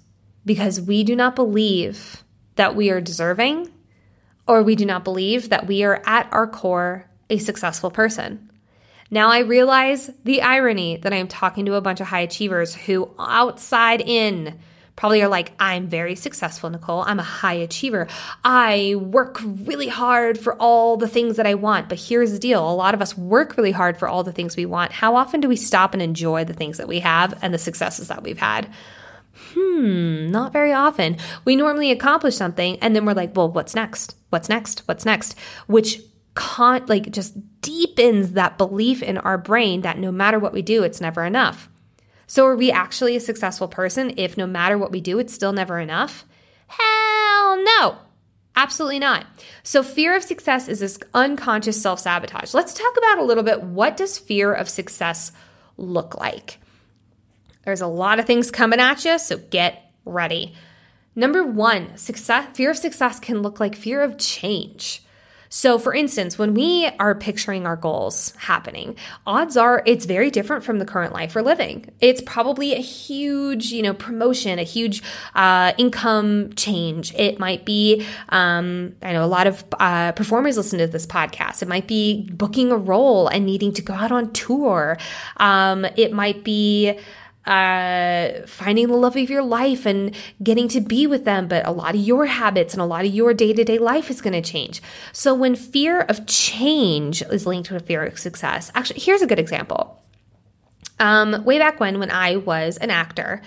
because 0.49 0.81
we 0.81 1.03
do 1.03 1.15
not 1.15 1.35
believe 1.35 2.23
that 2.55 2.75
we 2.75 2.89
are 2.89 2.99
deserving 2.99 3.71
or 4.47 4.63
we 4.63 4.75
do 4.75 4.83
not 4.83 5.03
believe 5.03 5.49
that 5.49 5.67
we 5.67 5.83
are 5.83 6.01
at 6.07 6.27
our 6.31 6.47
core 6.47 7.05
a 7.29 7.37
successful 7.37 7.91
person. 7.91 8.49
Now 9.11 9.29
I 9.29 9.41
realize 9.41 10.09
the 10.23 10.41
irony 10.41 10.97
that 10.97 11.13
I 11.13 11.17
am 11.17 11.27
talking 11.27 11.67
to 11.67 11.75
a 11.75 11.81
bunch 11.81 12.01
of 12.01 12.07
high 12.07 12.21
achievers 12.21 12.73
who 12.73 13.11
outside 13.19 14.01
in 14.01 14.57
probably 14.95 15.21
are 15.21 15.27
like, 15.27 15.51
I'm 15.59 15.87
very 15.87 16.15
successful, 16.15 16.71
Nicole. 16.71 17.03
I'm 17.03 17.19
a 17.19 17.23
high 17.23 17.53
achiever. 17.53 18.07
I 18.43 18.95
work 18.97 19.37
really 19.43 19.87
hard 19.87 20.39
for 20.39 20.55
all 20.55 20.97
the 20.97 21.07
things 21.07 21.37
that 21.37 21.45
I 21.45 21.53
want. 21.53 21.89
But 21.89 21.99
here's 21.99 22.31
the 22.31 22.39
deal 22.39 22.67
a 22.67 22.73
lot 22.73 22.95
of 22.95 23.03
us 23.03 23.15
work 23.15 23.55
really 23.55 23.71
hard 23.71 23.97
for 23.97 24.07
all 24.07 24.23
the 24.23 24.33
things 24.33 24.57
we 24.57 24.65
want. 24.65 24.93
How 24.93 25.15
often 25.15 25.41
do 25.41 25.47
we 25.47 25.55
stop 25.55 25.93
and 25.93 26.01
enjoy 26.01 26.43
the 26.43 26.53
things 26.53 26.77
that 26.77 26.87
we 26.87 27.01
have 27.01 27.37
and 27.43 27.53
the 27.53 27.59
successes 27.59 28.07
that 28.07 28.23
we've 28.23 28.39
had? 28.39 28.67
Hmm, 29.59 30.29
not 30.29 30.53
very 30.53 30.71
often. 30.71 31.17
We 31.45 31.55
normally 31.55 31.91
accomplish 31.91 32.35
something 32.35 32.77
and 32.79 32.95
then 32.95 33.05
we're 33.05 33.13
like, 33.13 33.35
well, 33.35 33.51
what's 33.51 33.75
next? 33.75 34.15
What's 34.29 34.49
next? 34.49 34.87
What's 34.87 35.05
next? 35.05 35.37
Which 35.67 36.01
con 36.35 36.85
like 36.87 37.11
just 37.11 37.35
deepens 37.61 38.31
that 38.33 38.57
belief 38.57 39.03
in 39.03 39.17
our 39.17 39.37
brain 39.37 39.81
that 39.81 39.97
no 39.97 40.11
matter 40.11 40.39
what 40.39 40.53
we 40.53 40.61
do, 40.61 40.83
it's 40.83 41.01
never 41.01 41.25
enough. 41.25 41.69
So 42.27 42.45
are 42.45 42.55
we 42.55 42.71
actually 42.71 43.15
a 43.15 43.19
successful 43.19 43.67
person 43.67 44.13
if 44.17 44.37
no 44.37 44.47
matter 44.47 44.77
what 44.77 44.91
we 44.91 45.01
do, 45.01 45.19
it's 45.19 45.33
still 45.33 45.53
never 45.53 45.79
enough? 45.79 46.25
Hell 46.67 47.63
no. 47.63 47.97
Absolutely 48.55 48.99
not. 48.99 49.25
So 49.63 49.83
fear 49.83 50.15
of 50.15 50.23
success 50.23 50.67
is 50.67 50.79
this 50.79 50.99
unconscious 51.13 51.81
self-sabotage. 51.81 52.53
Let's 52.53 52.73
talk 52.73 52.93
about 52.97 53.19
a 53.19 53.23
little 53.23 53.43
bit 53.43 53.63
what 53.63 53.97
does 53.97 54.17
fear 54.17 54.53
of 54.53 54.69
success 54.69 55.31
look 55.77 56.15
like? 56.19 56.59
There's 57.63 57.81
a 57.81 57.87
lot 57.87 58.19
of 58.19 58.25
things 58.25 58.51
coming 58.51 58.79
at 58.79 59.05
you, 59.05 59.19
so 59.19 59.37
get 59.37 59.91
ready. 60.05 60.53
Number 61.15 61.43
one, 61.43 61.97
success, 61.97 62.47
fear 62.55 62.71
of 62.71 62.77
success 62.77 63.19
can 63.19 63.41
look 63.41 63.59
like 63.59 63.75
fear 63.75 64.01
of 64.01 64.17
change. 64.17 65.03
So, 65.51 65.79
for 65.79 65.95
instance, 65.95 66.37
when 66.37 66.53
we 66.53 66.85
are 66.99 67.15
picturing 67.15 67.65
our 67.65 67.75
goals 67.75 68.35
happening, 68.37 68.95
odds 69.25 69.57
are 69.57 69.81
it's 69.87 70.05
very 70.05 70.29
different 70.29 70.63
from 70.63 70.77
the 70.77 70.85
current 70.85 71.11
life 71.11 71.33
we're 71.33 71.41
living. 71.41 71.89
It's 71.99 72.21
probably 72.21 72.73
a 72.73 72.79
huge, 72.81 73.71
you 73.71 73.81
know, 73.81 73.95
promotion, 73.95 74.59
a 74.59 74.63
huge 74.63 75.01
uh, 75.33 75.73
income 75.79 76.53
change. 76.55 77.15
It 77.15 77.39
might 77.39 77.65
be, 77.65 78.05
um, 78.29 78.95
I 79.01 79.11
know 79.13 79.25
a 79.25 79.27
lot 79.27 79.47
of 79.47 79.63
uh, 79.79 80.11
performers 80.11 80.55
listen 80.55 80.77
to 80.79 80.87
this 80.87 81.07
podcast. 81.07 81.63
It 81.63 81.67
might 81.67 81.87
be 81.87 82.29
booking 82.31 82.71
a 82.71 82.77
role 82.77 83.27
and 83.27 83.43
needing 83.43 83.73
to 83.73 83.81
go 83.81 83.95
out 83.95 84.11
on 84.11 84.31
tour. 84.31 84.99
Um, 85.37 85.83
it 85.97 86.13
might 86.13 86.43
be 86.43 86.99
uh, 87.45 88.45
finding 88.45 88.87
the 88.87 88.95
love 88.95 89.15
of 89.15 89.29
your 89.29 89.43
life 89.43 89.85
and 89.85 90.15
getting 90.43 90.67
to 90.69 90.81
be 90.81 91.07
with 91.07 91.25
them, 91.25 91.47
but 91.47 91.65
a 91.65 91.71
lot 91.71 91.95
of 91.95 92.01
your 92.01 92.25
habits 92.25 92.73
and 92.73 92.81
a 92.81 92.85
lot 92.85 93.05
of 93.05 93.11
your 93.11 93.33
day 93.33 93.53
to 93.53 93.63
day 93.63 93.77
life 93.77 94.09
is 94.09 94.21
going 94.21 94.33
to 94.33 94.41
change. 94.41 94.81
So, 95.13 95.33
when 95.33 95.55
fear 95.55 96.01
of 96.01 96.25
change 96.27 97.21
is 97.23 97.45
linked 97.45 97.71
with 97.71 97.81
a 97.81 97.85
fear 97.85 98.03
of 98.03 98.19
success, 98.19 98.71
actually, 98.75 98.99
here's 98.99 99.21
a 99.21 99.27
good 99.27 99.39
example. 99.39 100.01
Um, 100.99 101.45
way 101.45 101.57
back 101.57 101.79
when, 101.79 101.97
when 101.97 102.11
I 102.11 102.35
was 102.35 102.77
an 102.77 102.91
actor, 102.91 103.41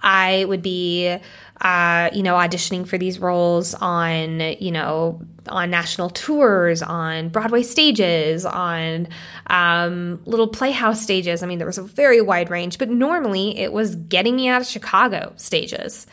I 0.00 0.44
would 0.44 0.62
be, 0.62 1.18
uh, 1.60 2.10
you 2.12 2.22
know, 2.22 2.34
auditioning 2.34 2.86
for 2.86 2.98
these 2.98 3.18
roles 3.18 3.74
on, 3.74 4.40
you 4.60 4.70
know, 4.70 5.20
on 5.48 5.70
national 5.70 6.10
tours, 6.10 6.82
on 6.82 7.30
Broadway 7.30 7.62
stages, 7.62 8.44
on 8.44 9.08
um, 9.48 10.20
little 10.24 10.48
playhouse 10.48 11.02
stages. 11.02 11.42
I 11.42 11.46
mean, 11.46 11.58
there 11.58 11.66
was 11.66 11.78
a 11.78 11.82
very 11.82 12.20
wide 12.20 12.50
range, 12.50 12.78
but 12.78 12.90
normally 12.90 13.58
it 13.58 13.72
was 13.72 13.96
getting 13.96 14.36
me 14.36 14.48
out 14.48 14.60
of 14.60 14.66
Chicago 14.66 15.32
stages. 15.36 16.06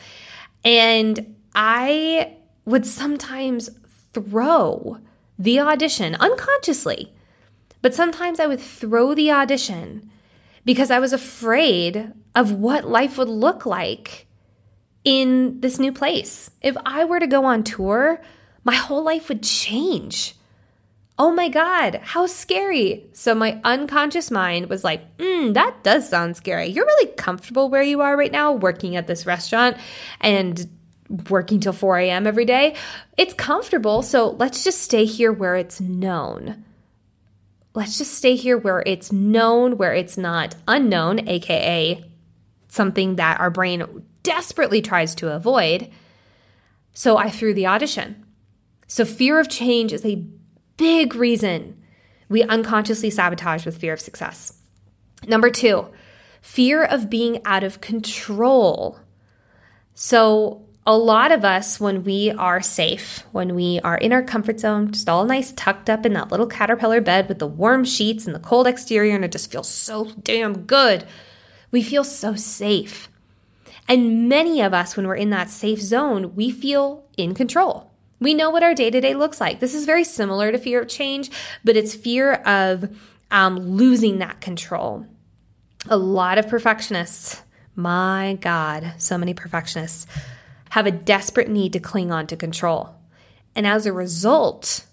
And 0.63 1.35
I 1.53 2.33
would 2.65 2.85
sometimes 2.85 3.69
throw 4.13 4.99
the 5.37 5.59
audition 5.59 6.15
unconsciously, 6.15 7.13
but 7.81 7.93
sometimes 7.93 8.39
I 8.39 8.47
would 8.47 8.59
throw 8.59 9.13
the 9.13 9.31
audition 9.31 10.09
because 10.63 10.89
I 10.89 10.97
was 10.97 11.13
afraid 11.13 12.13
of 12.35 12.51
what 12.51 12.87
life 12.87 13.17
would 13.17 13.29
look 13.29 13.65
like 13.65 14.27
in 15.03 15.61
this 15.61 15.79
new 15.79 15.91
place. 15.91 16.51
If 16.61 16.75
I 16.85 17.05
were 17.05 17.19
to 17.19 17.27
go 17.27 17.45
on 17.45 17.63
tour, 17.63 18.21
my 18.63 18.75
whole 18.75 19.03
life 19.03 19.29
would 19.29 19.41
change. 19.41 20.35
Oh 21.17 21.31
my 21.31 21.47
God, 21.47 22.01
how 22.03 22.25
scary. 22.25 23.05
So 23.13 23.33
my 23.33 23.61
unconscious 23.63 24.29
mind 24.29 24.69
was 24.69 24.83
like, 24.83 25.17
mm, 25.17 25.53
that 25.53 25.81
does 25.83 26.09
sound 26.09 26.35
scary. 26.35 26.67
You're 26.67 26.85
really 26.85 27.11
comfortable 27.13 27.69
where 27.69 27.83
you 27.83 28.01
are 28.01 28.17
right 28.17 28.31
now, 28.31 28.51
working 28.51 28.97
at 28.97 29.07
this 29.07 29.25
restaurant 29.25 29.77
and 30.19 30.67
working 31.29 31.61
till 31.61 31.71
4 31.71 31.99
a.m. 31.99 32.27
every 32.27 32.43
day. 32.43 32.75
It's 33.15 33.33
comfortable. 33.33 34.01
So 34.01 34.31
let's 34.31 34.63
just 34.63 34.81
stay 34.81 35.05
here 35.05 35.31
where 35.31 35.55
it's 35.55 35.79
known 35.79 36.65
let's 37.75 37.97
just 37.97 38.13
stay 38.13 38.35
here 38.35 38.57
where 38.57 38.81
it's 38.85 39.11
known, 39.11 39.77
where 39.77 39.93
it's 39.93 40.17
not 40.17 40.55
unknown, 40.67 41.27
aka 41.27 42.03
something 42.75 43.15
that 43.15 43.39
our 43.39 43.49
brain 43.49 44.03
desperately 44.23 44.81
tries 44.81 45.15
to 45.15 45.31
avoid. 45.31 45.89
So 46.93 47.17
I 47.17 47.29
threw 47.29 47.53
the 47.53 47.67
audition. 47.67 48.25
So 48.87 49.05
fear 49.05 49.39
of 49.39 49.49
change 49.49 49.93
is 49.93 50.05
a 50.05 50.23
big 50.77 51.15
reason 51.15 51.81
we 52.29 52.43
unconsciously 52.43 53.09
sabotage 53.09 53.65
with 53.65 53.77
fear 53.77 53.93
of 53.93 53.99
success. 53.99 54.59
Number 55.27 55.49
two, 55.49 55.87
fear 56.41 56.83
of 56.83 57.09
being 57.09 57.41
out 57.45 57.63
of 57.63 57.81
control. 57.81 58.99
So 59.93 60.65
a 60.85 60.95
lot 60.95 61.31
of 61.31 61.43
us, 61.43 61.79
when 61.79 62.03
we 62.03 62.31
are 62.31 62.61
safe, 62.61 63.23
when 63.31 63.55
we 63.55 63.79
are 63.79 63.97
in 63.97 64.13
our 64.13 64.21
comfort 64.21 64.59
zone, 64.59 64.91
just 64.91 65.09
all 65.09 65.25
nice 65.25 65.51
tucked 65.53 65.89
up 65.89 66.05
in 66.05 66.13
that 66.13 66.29
little 66.29 66.45
caterpillar 66.45 67.01
bed 67.01 67.27
with 67.27 67.39
the 67.39 67.47
warm 67.47 67.83
sheets 67.83 68.25
and 68.25 68.35
the 68.35 68.39
cold 68.39 68.67
exterior, 68.67 69.15
and 69.15 69.25
it 69.25 69.31
just 69.31 69.51
feels 69.51 69.67
so 69.67 70.11
damn 70.21 70.63
good, 70.65 71.05
we 71.75 71.83
feel 71.83 72.05
so 72.05 72.35
safe. 72.35 73.09
And 73.89 74.29
many 74.29 74.61
of 74.61 74.73
us, 74.73 74.95
when 74.95 75.05
we're 75.05 75.17
in 75.17 75.31
that 75.31 75.49
safe 75.49 75.81
zone, 75.81 76.33
we 76.33 76.49
feel 76.49 77.03
in 77.17 77.33
control. 77.33 77.91
We 78.21 78.33
know 78.33 78.49
what 78.49 78.63
our 78.63 78.73
day 78.73 78.89
to 78.89 79.01
day 79.01 79.13
looks 79.13 79.41
like. 79.41 79.59
This 79.59 79.75
is 79.75 79.85
very 79.85 80.05
similar 80.05 80.53
to 80.53 80.57
fear 80.57 80.83
of 80.83 80.87
change, 80.87 81.29
but 81.65 81.75
it's 81.75 81.93
fear 81.93 82.35
of 82.35 82.97
um, 83.29 83.57
losing 83.57 84.19
that 84.19 84.39
control. 84.39 85.05
A 85.89 85.97
lot 85.97 86.37
of 86.37 86.47
perfectionists, 86.47 87.41
my 87.75 88.37
God, 88.39 88.93
so 88.97 89.17
many 89.17 89.33
perfectionists 89.33 90.07
have 90.69 90.87
a 90.87 90.91
desperate 90.91 91.49
need 91.49 91.73
to 91.73 91.81
cling 91.81 92.09
on 92.09 92.25
to 92.27 92.37
control. 92.37 92.95
And 93.53 93.67
as 93.67 93.85
a 93.85 93.91
result, 93.91 94.85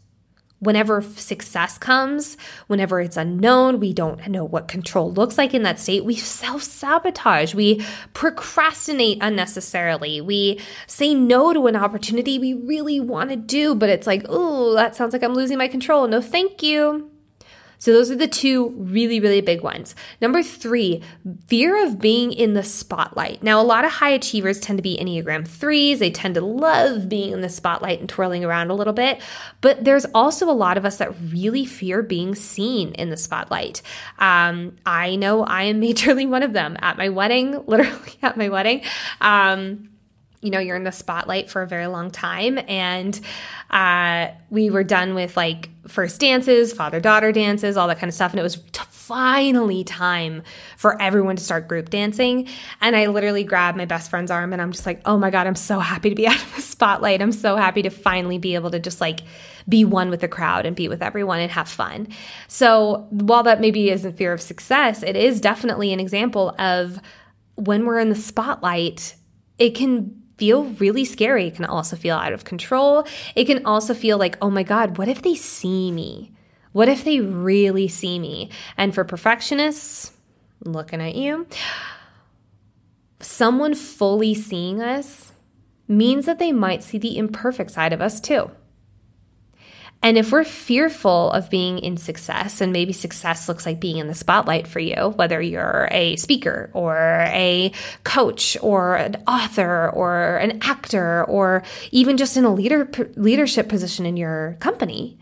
whenever 0.62 1.02
success 1.02 1.76
comes, 1.76 2.36
whenever 2.68 3.00
it's 3.00 3.16
unknown, 3.16 3.80
we 3.80 3.92
don't 3.92 4.28
know 4.28 4.44
what 4.44 4.68
control 4.68 5.12
looks 5.12 5.36
like 5.36 5.54
in 5.54 5.64
that 5.64 5.80
state, 5.80 6.04
we 6.04 6.14
self 6.14 6.62
sabotage, 6.62 7.52
we 7.52 7.84
procrastinate 8.14 9.18
unnecessarily, 9.20 10.20
we 10.20 10.60
say 10.86 11.14
no 11.14 11.52
to 11.52 11.66
an 11.66 11.74
opportunity 11.74 12.38
we 12.38 12.54
really 12.54 13.00
want 13.00 13.30
to 13.30 13.36
do, 13.36 13.74
but 13.74 13.90
it's 13.90 14.06
like, 14.06 14.24
oh, 14.28 14.74
that 14.74 14.94
sounds 14.94 15.12
like 15.12 15.24
I'm 15.24 15.34
losing 15.34 15.58
my 15.58 15.68
control. 15.68 16.06
No, 16.06 16.20
thank 16.20 16.62
you. 16.62 17.11
So 17.82 17.92
those 17.92 18.12
are 18.12 18.16
the 18.16 18.28
two 18.28 18.68
really, 18.78 19.18
really 19.18 19.40
big 19.40 19.60
ones. 19.60 19.96
Number 20.20 20.40
three, 20.40 21.02
fear 21.48 21.84
of 21.84 22.00
being 22.00 22.32
in 22.32 22.54
the 22.54 22.62
spotlight. 22.62 23.42
Now, 23.42 23.60
a 23.60 23.64
lot 23.64 23.84
of 23.84 23.90
high 23.90 24.10
achievers 24.10 24.60
tend 24.60 24.78
to 24.78 24.84
be 24.84 24.96
Enneagram 24.96 25.48
threes. 25.48 25.98
They 25.98 26.12
tend 26.12 26.36
to 26.36 26.42
love 26.42 27.08
being 27.08 27.32
in 27.32 27.40
the 27.40 27.48
spotlight 27.48 27.98
and 27.98 28.08
twirling 28.08 28.44
around 28.44 28.70
a 28.70 28.74
little 28.74 28.92
bit. 28.92 29.20
But 29.62 29.82
there's 29.82 30.04
also 30.14 30.48
a 30.48 30.54
lot 30.54 30.78
of 30.78 30.84
us 30.84 30.98
that 30.98 31.12
really 31.32 31.64
fear 31.64 32.04
being 32.04 32.36
seen 32.36 32.92
in 32.92 33.10
the 33.10 33.16
spotlight. 33.16 33.82
Um, 34.20 34.76
I 34.86 35.16
know 35.16 35.42
I 35.42 35.64
am 35.64 35.80
majorly 35.82 36.28
one 36.28 36.44
of 36.44 36.52
them. 36.52 36.76
At 36.78 36.96
my 36.96 37.08
wedding, 37.08 37.66
literally 37.66 38.14
at 38.22 38.36
my 38.36 38.48
wedding, 38.48 38.82
um, 39.20 39.88
you 40.42 40.50
know 40.50 40.58
you're 40.58 40.76
in 40.76 40.84
the 40.84 40.92
spotlight 40.92 41.48
for 41.48 41.62
a 41.62 41.66
very 41.66 41.86
long 41.86 42.10
time. 42.10 42.58
And 42.68 43.18
uh, 43.70 44.28
we 44.50 44.68
were 44.68 44.84
done 44.84 45.14
with 45.14 45.36
like 45.36 45.70
first 45.86 46.20
dances 46.20 46.72
father 46.72 47.00
daughter 47.00 47.32
dances 47.32 47.76
all 47.76 47.88
that 47.88 47.98
kind 47.98 48.08
of 48.08 48.14
stuff. 48.14 48.32
And 48.32 48.40
it 48.40 48.42
was 48.42 48.56
t- 48.56 48.82
finally 48.90 49.82
time 49.82 50.42
for 50.76 51.00
everyone 51.00 51.36
to 51.36 51.42
start 51.42 51.68
group 51.68 51.90
dancing. 51.90 52.48
And 52.80 52.94
i 52.94 53.06
literally 53.06 53.44
grabbed 53.44 53.76
my 53.76 53.84
best 53.84 54.10
friend's 54.10 54.30
arm 54.30 54.52
and 54.52 54.62
i'm 54.62 54.72
just 54.72 54.86
like 54.86 55.00
oh 55.04 55.18
my 55.18 55.30
god 55.30 55.46
i'm 55.46 55.54
so 55.54 55.78
happy 55.78 56.08
to 56.08 56.14
be 56.14 56.26
out 56.28 56.42
of 56.42 56.56
the 56.56 56.62
spotlight. 56.62 57.22
I'm 57.22 57.32
so 57.32 57.56
happy 57.56 57.82
to 57.82 57.90
finally 57.90 58.38
be 58.38 58.54
able 58.56 58.70
to 58.72 58.80
just 58.80 59.00
like 59.00 59.20
be 59.68 59.84
one 59.84 60.10
with 60.10 60.20
the 60.20 60.28
crowd 60.28 60.66
and 60.66 60.74
be 60.74 60.88
with 60.88 61.02
everyone 61.02 61.38
and 61.38 61.52
have 61.52 61.68
fun. 61.68 62.08
So 62.48 63.06
while 63.10 63.44
that 63.44 63.60
maybe 63.60 63.90
isn't 63.90 64.16
fear 64.16 64.32
of 64.32 64.40
success 64.40 65.04
it 65.04 65.14
is 65.14 65.40
definitely 65.40 65.92
an 65.92 66.00
example 66.00 66.54
of 66.58 66.98
when 67.54 67.86
we're 67.86 68.00
in 68.00 68.08
the 68.08 68.16
spotlight 68.16 69.14
it 69.58 69.74
can 69.74 70.21
feel 70.42 70.64
really 70.64 71.04
scary. 71.04 71.46
It 71.46 71.54
can 71.54 71.64
also 71.64 71.94
feel 71.94 72.16
out 72.16 72.32
of 72.32 72.42
control. 72.42 73.06
It 73.36 73.44
can 73.44 73.64
also 73.64 73.94
feel 73.94 74.18
like, 74.18 74.36
oh 74.42 74.50
my 74.50 74.64
God, 74.64 74.98
what 74.98 75.06
if 75.06 75.22
they 75.22 75.36
see 75.36 75.92
me? 75.92 76.32
What 76.72 76.88
if 76.88 77.04
they 77.04 77.20
really 77.20 77.86
see 77.86 78.18
me? 78.18 78.50
And 78.76 78.92
for 78.92 79.04
perfectionists, 79.04 80.10
looking 80.64 81.00
at 81.00 81.14
you, 81.14 81.46
someone 83.20 83.76
fully 83.76 84.34
seeing 84.34 84.82
us 84.82 85.30
means 85.86 86.26
that 86.26 86.40
they 86.40 86.50
might 86.50 86.82
see 86.82 86.98
the 86.98 87.16
imperfect 87.16 87.70
side 87.70 87.92
of 87.92 88.00
us 88.00 88.20
too. 88.20 88.50
And 90.02 90.18
if 90.18 90.32
we're 90.32 90.44
fearful 90.44 91.30
of 91.30 91.48
being 91.48 91.78
in 91.78 91.96
success, 91.96 92.60
and 92.60 92.72
maybe 92.72 92.92
success 92.92 93.48
looks 93.48 93.64
like 93.64 93.78
being 93.78 93.98
in 93.98 94.08
the 94.08 94.14
spotlight 94.14 94.66
for 94.66 94.80
you, 94.80 95.10
whether 95.14 95.40
you're 95.40 95.88
a 95.92 96.16
speaker 96.16 96.70
or 96.72 96.96
a 97.28 97.70
coach 98.02 98.56
or 98.60 98.96
an 98.96 99.22
author 99.28 99.90
or 99.90 100.38
an 100.38 100.58
actor 100.62 101.24
or 101.24 101.62
even 101.92 102.16
just 102.16 102.36
in 102.36 102.44
a 102.44 102.52
leader 102.52 102.90
leadership 103.14 103.68
position 103.68 104.04
in 104.04 104.16
your 104.16 104.56
company, 104.58 105.18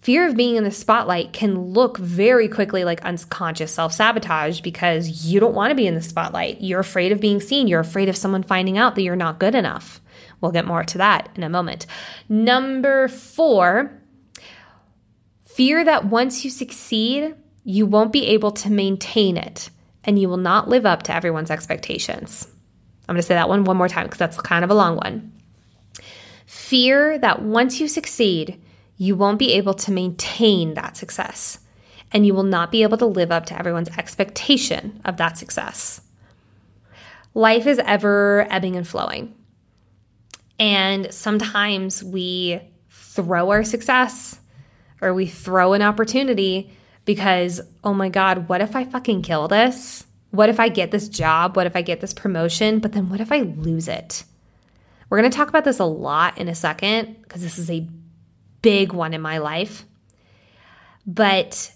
fear 0.00 0.28
of 0.28 0.36
being 0.36 0.54
in 0.54 0.62
the 0.62 0.70
spotlight 0.70 1.32
can 1.32 1.58
look 1.58 1.98
very 1.98 2.46
quickly 2.46 2.84
like 2.84 3.02
unconscious 3.02 3.72
self 3.72 3.92
sabotage 3.92 4.60
because 4.60 5.26
you 5.26 5.40
don't 5.40 5.54
want 5.54 5.72
to 5.72 5.74
be 5.74 5.88
in 5.88 5.96
the 5.96 6.02
spotlight. 6.02 6.60
You're 6.60 6.78
afraid 6.78 7.10
of 7.10 7.20
being 7.20 7.40
seen. 7.40 7.66
You're 7.66 7.80
afraid 7.80 8.08
of 8.08 8.16
someone 8.16 8.44
finding 8.44 8.78
out 8.78 8.94
that 8.94 9.02
you're 9.02 9.16
not 9.16 9.40
good 9.40 9.56
enough. 9.56 10.00
We'll 10.40 10.52
get 10.52 10.66
more 10.66 10.84
to 10.84 10.98
that 10.98 11.30
in 11.34 11.42
a 11.42 11.48
moment. 11.48 11.86
Number 12.28 13.08
four, 13.08 14.00
fear 15.44 15.84
that 15.84 16.06
once 16.06 16.44
you 16.44 16.50
succeed, 16.50 17.34
you 17.64 17.86
won't 17.86 18.12
be 18.12 18.26
able 18.26 18.52
to 18.52 18.70
maintain 18.70 19.36
it 19.36 19.70
and 20.04 20.18
you 20.18 20.28
will 20.28 20.36
not 20.36 20.68
live 20.68 20.86
up 20.86 21.02
to 21.04 21.14
everyone's 21.14 21.50
expectations. 21.50 22.46
I'm 23.08 23.14
going 23.14 23.22
to 23.22 23.26
say 23.26 23.34
that 23.34 23.48
one 23.48 23.64
one 23.64 23.76
more 23.76 23.88
time 23.88 24.06
because 24.06 24.18
that's 24.18 24.40
kind 24.40 24.64
of 24.64 24.70
a 24.70 24.74
long 24.74 24.96
one. 24.96 25.32
Fear 26.46 27.18
that 27.18 27.42
once 27.42 27.80
you 27.80 27.88
succeed, 27.88 28.60
you 28.96 29.16
won't 29.16 29.38
be 29.38 29.52
able 29.52 29.74
to 29.74 29.92
maintain 29.92 30.74
that 30.74 30.96
success 30.96 31.58
and 32.12 32.26
you 32.26 32.34
will 32.34 32.44
not 32.44 32.70
be 32.70 32.82
able 32.82 32.98
to 32.98 33.06
live 33.06 33.32
up 33.32 33.46
to 33.46 33.58
everyone's 33.58 33.90
expectation 33.96 35.00
of 35.04 35.16
that 35.16 35.36
success. 35.38 36.00
Life 37.34 37.66
is 37.66 37.78
ever 37.80 38.46
ebbing 38.48 38.76
and 38.76 38.88
flowing. 38.88 39.34
And 40.58 41.12
sometimes 41.12 42.02
we 42.02 42.60
throw 42.88 43.50
our 43.50 43.64
success 43.64 44.40
or 45.00 45.12
we 45.12 45.26
throw 45.26 45.72
an 45.72 45.82
opportunity 45.82 46.70
because, 47.04 47.60
oh 47.84 47.94
my 47.94 48.08
God, 48.08 48.48
what 48.48 48.60
if 48.60 48.74
I 48.74 48.84
fucking 48.84 49.22
kill 49.22 49.48
this? 49.48 50.04
What 50.30 50.48
if 50.48 50.58
I 50.58 50.68
get 50.68 50.90
this 50.90 51.08
job? 51.08 51.56
What 51.56 51.66
if 51.66 51.76
I 51.76 51.82
get 51.82 52.00
this 52.00 52.12
promotion? 52.12 52.78
But 52.78 52.92
then 52.92 53.08
what 53.08 53.20
if 53.20 53.30
I 53.30 53.40
lose 53.40 53.88
it? 53.88 54.24
We're 55.08 55.20
going 55.20 55.30
to 55.30 55.36
talk 55.36 55.48
about 55.48 55.64
this 55.64 55.78
a 55.78 55.84
lot 55.84 56.38
in 56.38 56.48
a 56.48 56.54
second 56.54 57.22
because 57.22 57.42
this 57.42 57.58
is 57.58 57.70
a 57.70 57.86
big 58.60 58.92
one 58.92 59.14
in 59.14 59.20
my 59.20 59.38
life. 59.38 59.84
But 61.06 61.72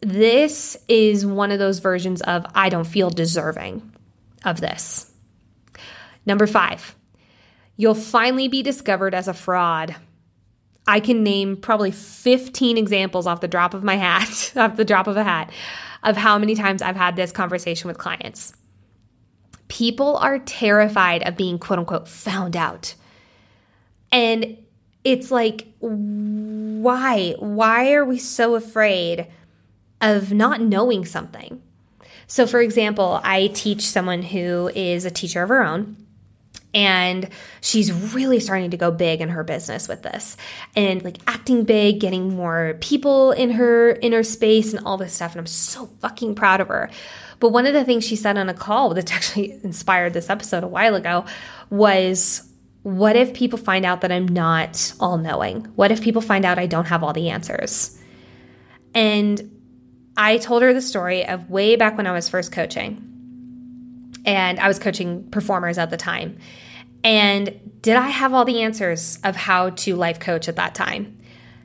this 0.00 0.76
is 0.88 1.24
one 1.24 1.50
of 1.50 1.58
those 1.58 1.78
versions 1.78 2.20
of 2.22 2.44
I 2.54 2.68
don't 2.68 2.86
feel 2.86 3.10
deserving 3.10 3.94
of 4.44 4.60
this. 4.60 5.10
Number 6.26 6.46
five, 6.46 6.94
you'll 7.78 7.94
finally 7.94 8.48
be 8.48 8.62
discovered 8.62 9.14
as 9.14 9.28
a 9.28 9.32
fraud. 9.32 9.96
I 10.86 11.00
can 11.00 11.22
name 11.22 11.56
probably 11.56 11.92
15 11.92 12.76
examples 12.76 13.26
off 13.26 13.40
the 13.40 13.48
drop 13.48 13.72
of 13.72 13.82
my 13.82 13.94
hat, 13.96 14.52
off 14.56 14.76
the 14.76 14.84
drop 14.84 15.06
of 15.06 15.16
a 15.16 15.24
hat, 15.24 15.50
of 16.02 16.18
how 16.18 16.36
many 16.38 16.54
times 16.54 16.82
I've 16.82 16.96
had 16.96 17.16
this 17.16 17.32
conversation 17.32 17.88
with 17.88 17.96
clients. 17.96 18.52
People 19.68 20.16
are 20.16 20.38
terrified 20.40 21.26
of 21.26 21.36
being 21.36 21.58
quote 21.58 21.78
unquote 21.78 22.08
found 22.08 22.56
out. 22.56 22.94
And 24.10 24.58
it's 25.04 25.30
like, 25.30 25.68
why? 25.78 27.34
Why 27.38 27.92
are 27.92 28.04
we 28.04 28.18
so 28.18 28.54
afraid 28.56 29.28
of 30.00 30.32
not 30.32 30.60
knowing 30.60 31.04
something? 31.04 31.62
So, 32.26 32.46
for 32.46 32.60
example, 32.60 33.20
I 33.22 33.48
teach 33.48 33.86
someone 33.86 34.22
who 34.22 34.70
is 34.74 35.04
a 35.04 35.10
teacher 35.10 35.42
of 35.42 35.50
her 35.50 35.62
own 35.62 36.07
and 36.74 37.28
she's 37.60 37.92
really 38.14 38.40
starting 38.40 38.70
to 38.70 38.76
go 38.76 38.90
big 38.90 39.20
in 39.20 39.30
her 39.30 39.42
business 39.42 39.88
with 39.88 40.02
this. 40.02 40.36
And 40.76 41.02
like 41.02 41.18
acting 41.26 41.64
big 41.64 42.00
getting 42.00 42.36
more 42.36 42.76
people 42.80 43.32
in 43.32 43.50
her 43.50 43.92
inner 44.02 44.22
space 44.22 44.74
and 44.74 44.84
all 44.84 44.96
this 44.96 45.14
stuff. 45.14 45.32
And 45.32 45.40
i'm 45.40 45.46
so 45.46 45.86
fucking 46.00 46.34
proud 46.34 46.60
of 46.60 46.68
her. 46.68 46.90
But 47.40 47.50
one 47.50 47.66
of 47.66 47.72
the 47.72 47.84
things 47.84 48.04
she 48.04 48.16
said 48.16 48.36
on 48.36 48.48
a 48.48 48.54
call 48.54 48.92
that 48.94 49.12
actually 49.12 49.52
inspired 49.62 50.12
this 50.12 50.30
episode 50.30 50.64
a 50.64 50.68
while 50.68 50.94
ago 50.94 51.24
was 51.70 52.44
what 52.82 53.16
if 53.16 53.34
people 53.34 53.58
find 53.58 53.84
out 53.84 54.00
that 54.02 54.12
i'm 54.12 54.26
not 54.26 54.94
all 55.00 55.18
knowing 55.18 55.62
what 55.74 55.90
if 55.90 56.00
people 56.00 56.22
find 56.22 56.44
out 56.44 56.58
i 56.58 56.66
don't 56.66 56.86
have 56.86 57.02
all 57.02 57.12
the 57.12 57.30
answers? 57.30 57.98
And 58.94 59.50
i 60.16 60.38
told 60.38 60.62
her 60.62 60.72
the 60.72 60.82
story 60.82 61.26
of 61.26 61.50
way 61.50 61.76
back 61.76 61.96
when 61.96 62.06
i 62.06 62.12
was 62.12 62.28
first 62.28 62.52
coaching 62.52 63.07
and 64.28 64.60
I 64.60 64.68
was 64.68 64.78
coaching 64.78 65.24
performers 65.30 65.78
at 65.78 65.88
the 65.88 65.96
time. 65.96 66.36
And 67.02 67.58
did 67.80 67.96
I 67.96 68.08
have 68.08 68.34
all 68.34 68.44
the 68.44 68.60
answers 68.60 69.18
of 69.24 69.36
how 69.36 69.70
to 69.70 69.96
life 69.96 70.20
coach 70.20 70.48
at 70.48 70.56
that 70.56 70.74
time? 70.74 71.16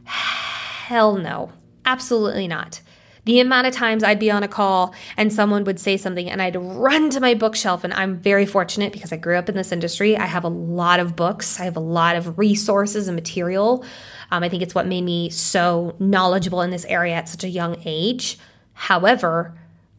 Hell 0.06 1.18
no. 1.18 1.52
Absolutely 1.86 2.48
not. 2.48 2.80
The 3.26 3.42
amount 3.42 3.68
of 3.68 3.74
times 3.74 4.02
I'd 4.02 4.20
be 4.20 4.32
on 4.32 4.44
a 4.44 4.48
call 4.48 4.96
and 5.18 5.32
someone 5.32 5.66
would 5.66 5.80
say 5.80 5.98
something 5.98 6.30
and 6.30 6.42
I'd 6.42 6.56
run 6.56 7.10
to 7.10 7.20
my 7.20 7.34
bookshelf. 7.34 7.84
And 7.84 7.94
I'm 7.94 8.18
very 8.18 8.46
fortunate 8.46 8.94
because 8.94 9.12
I 9.12 9.18
grew 9.18 9.38
up 9.38 9.50
in 9.50 9.56
this 9.56 9.74
industry. 9.74 10.16
I 10.16 10.26
have 10.26 10.46
a 10.46 10.50
lot 10.50 11.02
of 11.02 11.18
books, 11.18 11.60
I 11.60 11.66
have 11.66 11.76
a 11.76 11.82
lot 11.82 12.16
of 12.16 12.38
resources 12.38 13.10
and 13.10 13.16
material. 13.16 13.84
Um, 14.32 14.42
I 14.42 14.48
think 14.48 14.64
it's 14.64 14.76
what 14.76 14.88
made 14.88 15.04
me 15.04 15.30
so 15.30 15.98
knowledgeable 16.00 16.62
in 16.62 16.70
this 16.70 16.86
area 16.86 17.16
at 17.16 17.28
such 17.28 17.44
a 17.44 17.50
young 17.50 17.76
age. 17.84 18.38
However, 18.74 19.54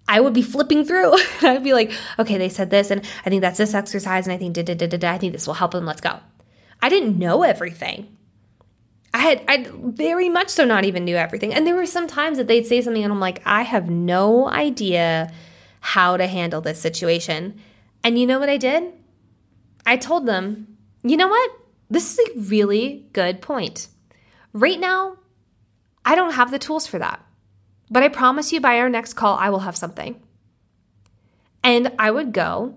I 0.07 0.21
would 0.21 0.35
be 0.35 0.43
flipping 0.43 0.85
through. 0.85 1.15
I'd 1.43 1.65
be 1.65 1.73
like, 1.73 1.93
okay, 2.19 2.39
they 2.39 2.49
said 2.49 2.71
this, 2.71 2.91
and 2.91 3.05
I 3.25 3.31
think 3.31 3.41
that's 3.41 3.59
this 3.59 3.75
exercise, 3.75 4.27
and 4.27 4.35
I 4.35 4.39
think 4.39 4.55
da 4.55 4.63
da 4.63 4.75
da 4.75 4.87
da 4.87 4.97
da. 4.97 5.13
I 5.13 5.19
think 5.19 5.33
this 5.33 5.47
will 5.47 5.55
help 5.55 5.73
them. 5.73 5.87
Let's 5.87 6.01
go. 6.01 6.21
I 6.83 6.89
didn't 6.89 7.19
know 7.19 7.43
everything. 7.43 8.17
I 9.15 9.19
had 9.19 9.45
I 9.49 9.67
very 9.73 10.29
much 10.29 10.49
so 10.49 10.65
not 10.65 10.85
even 10.85 11.05
knew 11.05 11.17
everything. 11.17 11.55
And 11.55 11.67
there 11.67 11.77
were 11.77 11.87
some 11.87 12.09
times 12.09 12.37
that 12.37 12.49
they'd 12.49 12.67
say 12.67 12.83
something, 12.83 13.03
and 13.03 13.13
I'm 13.13 13.21
like, 13.21 13.41
I 13.47 13.63
have 13.63 13.89
no 13.89 14.49
idea 14.49 15.33
how 15.81 16.17
to 16.17 16.27
handle 16.27 16.61
this 16.61 16.81
situation. 16.81 17.61
And 18.03 18.19
you 18.19 18.27
know 18.27 18.39
what 18.39 18.51
I 18.51 18.57
did? 18.57 18.93
I 19.87 19.97
told 19.97 20.27
them, 20.27 20.77
you 21.03 21.17
know 21.17 21.29
what? 21.29 21.51
This 21.89 22.19
is 22.19 22.29
a 22.29 22.39
really 22.41 23.07
good 23.13 23.41
point. 23.41 23.89
Right 24.53 24.81
now, 24.81 25.19
I 26.05 26.15
don't 26.15 26.33
have 26.33 26.51
the 26.51 26.59
tools 26.59 26.87
for 26.87 26.99
that. 26.99 27.24
But 27.91 28.03
I 28.03 28.09
promise 28.09 28.53
you 28.53 28.61
by 28.61 28.79
our 28.79 28.89
next 28.89 29.15
call, 29.15 29.37
I 29.37 29.51
will 29.51 29.61
have 29.61 29.77
something. 29.77 30.21
And 31.63 31.93
I 31.99 32.11
would 32.11 32.33
go 32.33 32.75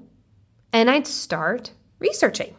and 0.71 0.89
I'd 0.89 1.07
start 1.07 1.71
researching. 1.99 2.55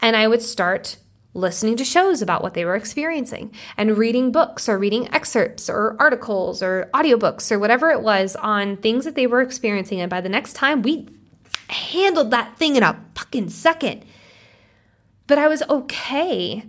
And 0.00 0.16
I 0.16 0.28
would 0.28 0.42
start 0.42 0.96
listening 1.34 1.76
to 1.76 1.84
shows 1.84 2.20
about 2.20 2.42
what 2.42 2.54
they 2.54 2.64
were 2.64 2.74
experiencing 2.74 3.54
and 3.76 3.96
reading 3.96 4.30
books 4.30 4.68
or 4.68 4.78
reading 4.78 5.12
excerpts 5.14 5.70
or 5.70 5.96
articles 5.98 6.62
or 6.62 6.90
audiobooks 6.92 7.50
or 7.50 7.58
whatever 7.58 7.90
it 7.90 8.02
was 8.02 8.36
on 8.36 8.76
things 8.76 9.04
that 9.04 9.14
they 9.14 9.26
were 9.26 9.40
experiencing. 9.40 10.00
And 10.00 10.10
by 10.10 10.20
the 10.20 10.28
next 10.28 10.52
time, 10.52 10.82
we 10.82 11.08
handled 11.68 12.30
that 12.30 12.58
thing 12.58 12.76
in 12.76 12.82
a 12.82 13.02
fucking 13.14 13.48
second. 13.48 14.04
But 15.26 15.38
I 15.38 15.48
was 15.48 15.62
okay 15.70 16.64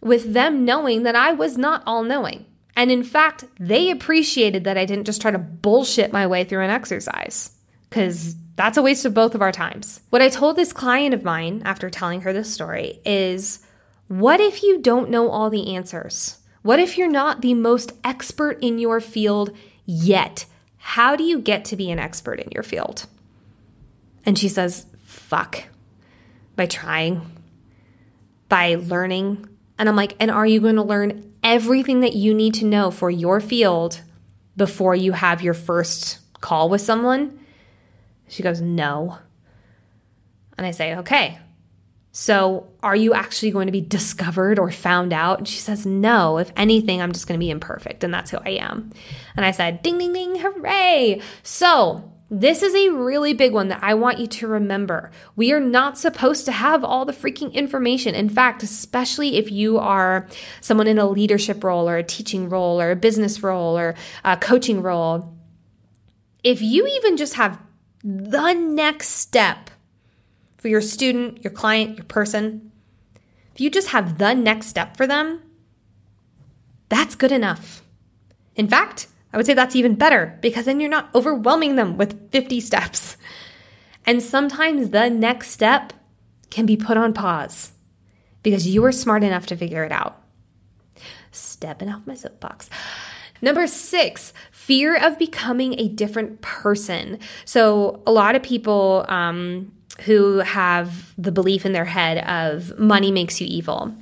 with 0.00 0.32
them 0.32 0.64
knowing 0.64 1.02
that 1.02 1.16
I 1.16 1.32
was 1.32 1.58
not 1.58 1.82
all 1.86 2.02
knowing. 2.02 2.46
And 2.76 2.90
in 2.90 3.04
fact, 3.04 3.44
they 3.58 3.90
appreciated 3.90 4.64
that 4.64 4.76
I 4.76 4.84
didn't 4.84 5.04
just 5.04 5.20
try 5.20 5.30
to 5.30 5.38
bullshit 5.38 6.12
my 6.12 6.26
way 6.26 6.44
through 6.44 6.64
an 6.64 6.70
exercise, 6.70 7.52
because 7.88 8.36
that's 8.56 8.76
a 8.76 8.82
waste 8.82 9.04
of 9.04 9.14
both 9.14 9.34
of 9.34 9.42
our 9.42 9.52
times. 9.52 10.00
What 10.10 10.22
I 10.22 10.28
told 10.28 10.56
this 10.56 10.72
client 10.72 11.14
of 11.14 11.24
mine 11.24 11.62
after 11.64 11.90
telling 11.90 12.22
her 12.22 12.32
this 12.32 12.52
story 12.52 13.00
is 13.04 13.60
what 14.08 14.40
if 14.40 14.62
you 14.62 14.80
don't 14.80 15.10
know 15.10 15.28
all 15.28 15.50
the 15.50 15.74
answers? 15.74 16.38
What 16.62 16.78
if 16.78 16.96
you're 16.96 17.10
not 17.10 17.42
the 17.42 17.54
most 17.54 17.92
expert 18.02 18.58
in 18.60 18.78
your 18.78 19.00
field 19.00 19.56
yet? 19.84 20.46
How 20.78 21.16
do 21.16 21.22
you 21.24 21.38
get 21.40 21.64
to 21.66 21.76
be 21.76 21.90
an 21.90 21.98
expert 21.98 22.40
in 22.40 22.50
your 22.50 22.62
field? 22.62 23.06
And 24.24 24.38
she 24.38 24.48
says, 24.48 24.86
fuck, 25.02 25.64
by 26.56 26.66
trying, 26.66 27.30
by 28.48 28.76
learning. 28.76 29.48
And 29.78 29.88
I'm 29.88 29.96
like, 29.96 30.16
and 30.20 30.30
are 30.30 30.46
you 30.46 30.60
going 30.60 30.76
to 30.76 30.82
learn 30.82 31.33
everything 31.44 32.00
that 32.00 32.14
you 32.14 32.34
need 32.34 32.54
to 32.54 32.64
know 32.64 32.90
for 32.90 33.10
your 33.10 33.40
field 33.40 34.00
before 34.56 34.96
you 34.96 35.12
have 35.12 35.42
your 35.42 35.54
first 35.54 36.18
call 36.40 36.68
with 36.68 36.80
someone? 36.80 37.38
She 38.28 38.42
goes, 38.42 38.60
No. 38.60 39.18
And 40.56 40.66
I 40.66 40.70
say, 40.72 40.96
Okay. 40.96 41.38
So 42.16 42.68
are 42.80 42.94
you 42.94 43.12
actually 43.12 43.50
going 43.50 43.66
to 43.66 43.72
be 43.72 43.80
discovered 43.80 44.60
or 44.60 44.70
found 44.70 45.12
out? 45.12 45.38
And 45.38 45.48
she 45.48 45.58
says, 45.58 45.84
No. 45.84 46.38
If 46.38 46.52
anything, 46.56 47.02
I'm 47.02 47.12
just 47.12 47.28
going 47.28 47.38
to 47.38 47.44
be 47.44 47.50
imperfect. 47.50 48.02
And 48.02 48.14
that's 48.14 48.30
who 48.30 48.38
I 48.38 48.50
am. 48.50 48.92
And 49.36 49.44
I 49.44 49.50
said, 49.50 49.82
Ding, 49.82 49.98
ding, 49.98 50.12
ding, 50.12 50.36
hooray. 50.36 51.20
So 51.42 52.10
this 52.40 52.64
is 52.64 52.74
a 52.74 52.90
really 52.90 53.32
big 53.32 53.52
one 53.52 53.68
that 53.68 53.78
I 53.80 53.94
want 53.94 54.18
you 54.18 54.26
to 54.26 54.48
remember. 54.48 55.12
We 55.36 55.52
are 55.52 55.60
not 55.60 55.96
supposed 55.96 56.44
to 56.46 56.52
have 56.52 56.82
all 56.82 57.04
the 57.04 57.12
freaking 57.12 57.52
information. 57.52 58.16
In 58.16 58.28
fact, 58.28 58.64
especially 58.64 59.36
if 59.36 59.52
you 59.52 59.78
are 59.78 60.26
someone 60.60 60.88
in 60.88 60.98
a 60.98 61.08
leadership 61.08 61.62
role 61.62 61.88
or 61.88 61.96
a 61.96 62.02
teaching 62.02 62.48
role 62.48 62.80
or 62.80 62.90
a 62.90 62.96
business 62.96 63.44
role 63.44 63.78
or 63.78 63.94
a 64.24 64.36
coaching 64.36 64.82
role, 64.82 65.32
if 66.42 66.60
you 66.60 66.88
even 66.88 67.16
just 67.16 67.34
have 67.34 67.60
the 68.02 68.52
next 68.52 69.10
step 69.10 69.70
for 70.58 70.66
your 70.66 70.80
student, 70.80 71.44
your 71.44 71.52
client, 71.52 71.96
your 71.98 72.04
person, 72.04 72.72
if 73.54 73.60
you 73.60 73.70
just 73.70 73.88
have 73.88 74.18
the 74.18 74.34
next 74.34 74.66
step 74.66 74.96
for 74.96 75.06
them, 75.06 75.40
that's 76.88 77.14
good 77.14 77.30
enough. 77.30 77.84
In 78.56 78.66
fact, 78.66 79.06
I 79.34 79.36
would 79.36 79.46
say 79.46 79.54
that's 79.54 79.74
even 79.74 79.96
better 79.96 80.38
because 80.40 80.64
then 80.64 80.78
you're 80.78 80.88
not 80.88 81.12
overwhelming 81.12 81.74
them 81.74 81.96
with 81.96 82.30
50 82.30 82.60
steps. 82.60 83.16
And 84.06 84.22
sometimes 84.22 84.90
the 84.90 85.10
next 85.10 85.50
step 85.50 85.92
can 86.50 86.66
be 86.66 86.76
put 86.76 86.96
on 86.96 87.12
pause 87.12 87.72
because 88.44 88.68
you 88.68 88.80
were 88.80 88.92
smart 88.92 89.24
enough 89.24 89.46
to 89.46 89.56
figure 89.56 89.82
it 89.82 89.90
out. 89.90 90.22
Stepping 91.32 91.88
off 91.88 92.06
my 92.06 92.14
soapbox. 92.14 92.70
Number 93.42 93.66
six, 93.66 94.32
fear 94.52 94.96
of 94.96 95.18
becoming 95.18 95.80
a 95.80 95.88
different 95.88 96.40
person. 96.40 97.18
So, 97.44 98.02
a 98.06 98.12
lot 98.12 98.36
of 98.36 98.42
people 98.44 99.04
um, 99.08 99.72
who 100.02 100.38
have 100.38 101.12
the 101.18 101.32
belief 101.32 101.66
in 101.66 101.72
their 101.72 101.84
head 101.84 102.18
of 102.18 102.78
money 102.78 103.10
makes 103.10 103.40
you 103.40 103.48
evil. 103.50 103.96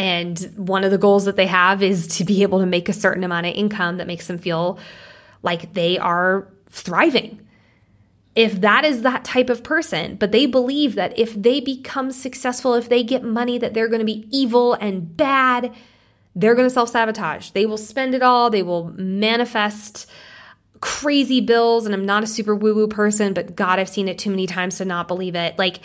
And 0.00 0.38
one 0.56 0.82
of 0.82 0.90
the 0.90 0.96
goals 0.96 1.26
that 1.26 1.36
they 1.36 1.46
have 1.46 1.82
is 1.82 2.06
to 2.16 2.24
be 2.24 2.40
able 2.42 2.60
to 2.60 2.64
make 2.64 2.88
a 2.88 2.92
certain 2.94 3.22
amount 3.22 3.44
of 3.44 3.54
income 3.54 3.98
that 3.98 4.06
makes 4.06 4.28
them 4.28 4.38
feel 4.38 4.78
like 5.42 5.74
they 5.74 5.98
are 5.98 6.48
thriving. 6.70 7.46
If 8.34 8.62
that 8.62 8.86
is 8.86 9.02
that 9.02 9.26
type 9.26 9.50
of 9.50 9.62
person, 9.62 10.16
but 10.16 10.32
they 10.32 10.46
believe 10.46 10.94
that 10.94 11.18
if 11.18 11.34
they 11.34 11.60
become 11.60 12.12
successful, 12.12 12.72
if 12.72 12.88
they 12.88 13.02
get 13.02 13.22
money, 13.22 13.58
that 13.58 13.74
they're 13.74 13.88
going 13.88 13.98
to 13.98 14.06
be 14.06 14.26
evil 14.30 14.72
and 14.72 15.14
bad, 15.18 15.70
they're 16.34 16.54
going 16.54 16.66
to 16.66 16.72
self 16.72 16.88
sabotage. 16.88 17.50
They 17.50 17.66
will 17.66 17.76
spend 17.76 18.14
it 18.14 18.22
all, 18.22 18.48
they 18.48 18.62
will 18.62 18.94
manifest 18.96 20.08
crazy 20.80 21.42
bills. 21.42 21.84
And 21.84 21.94
I'm 21.94 22.06
not 22.06 22.24
a 22.24 22.26
super 22.26 22.54
woo 22.54 22.74
woo 22.74 22.88
person, 22.88 23.34
but 23.34 23.54
God, 23.54 23.78
I've 23.78 23.90
seen 23.90 24.08
it 24.08 24.16
too 24.16 24.30
many 24.30 24.46
times 24.46 24.78
to 24.78 24.86
not 24.86 25.08
believe 25.08 25.34
it. 25.34 25.58
Like, 25.58 25.80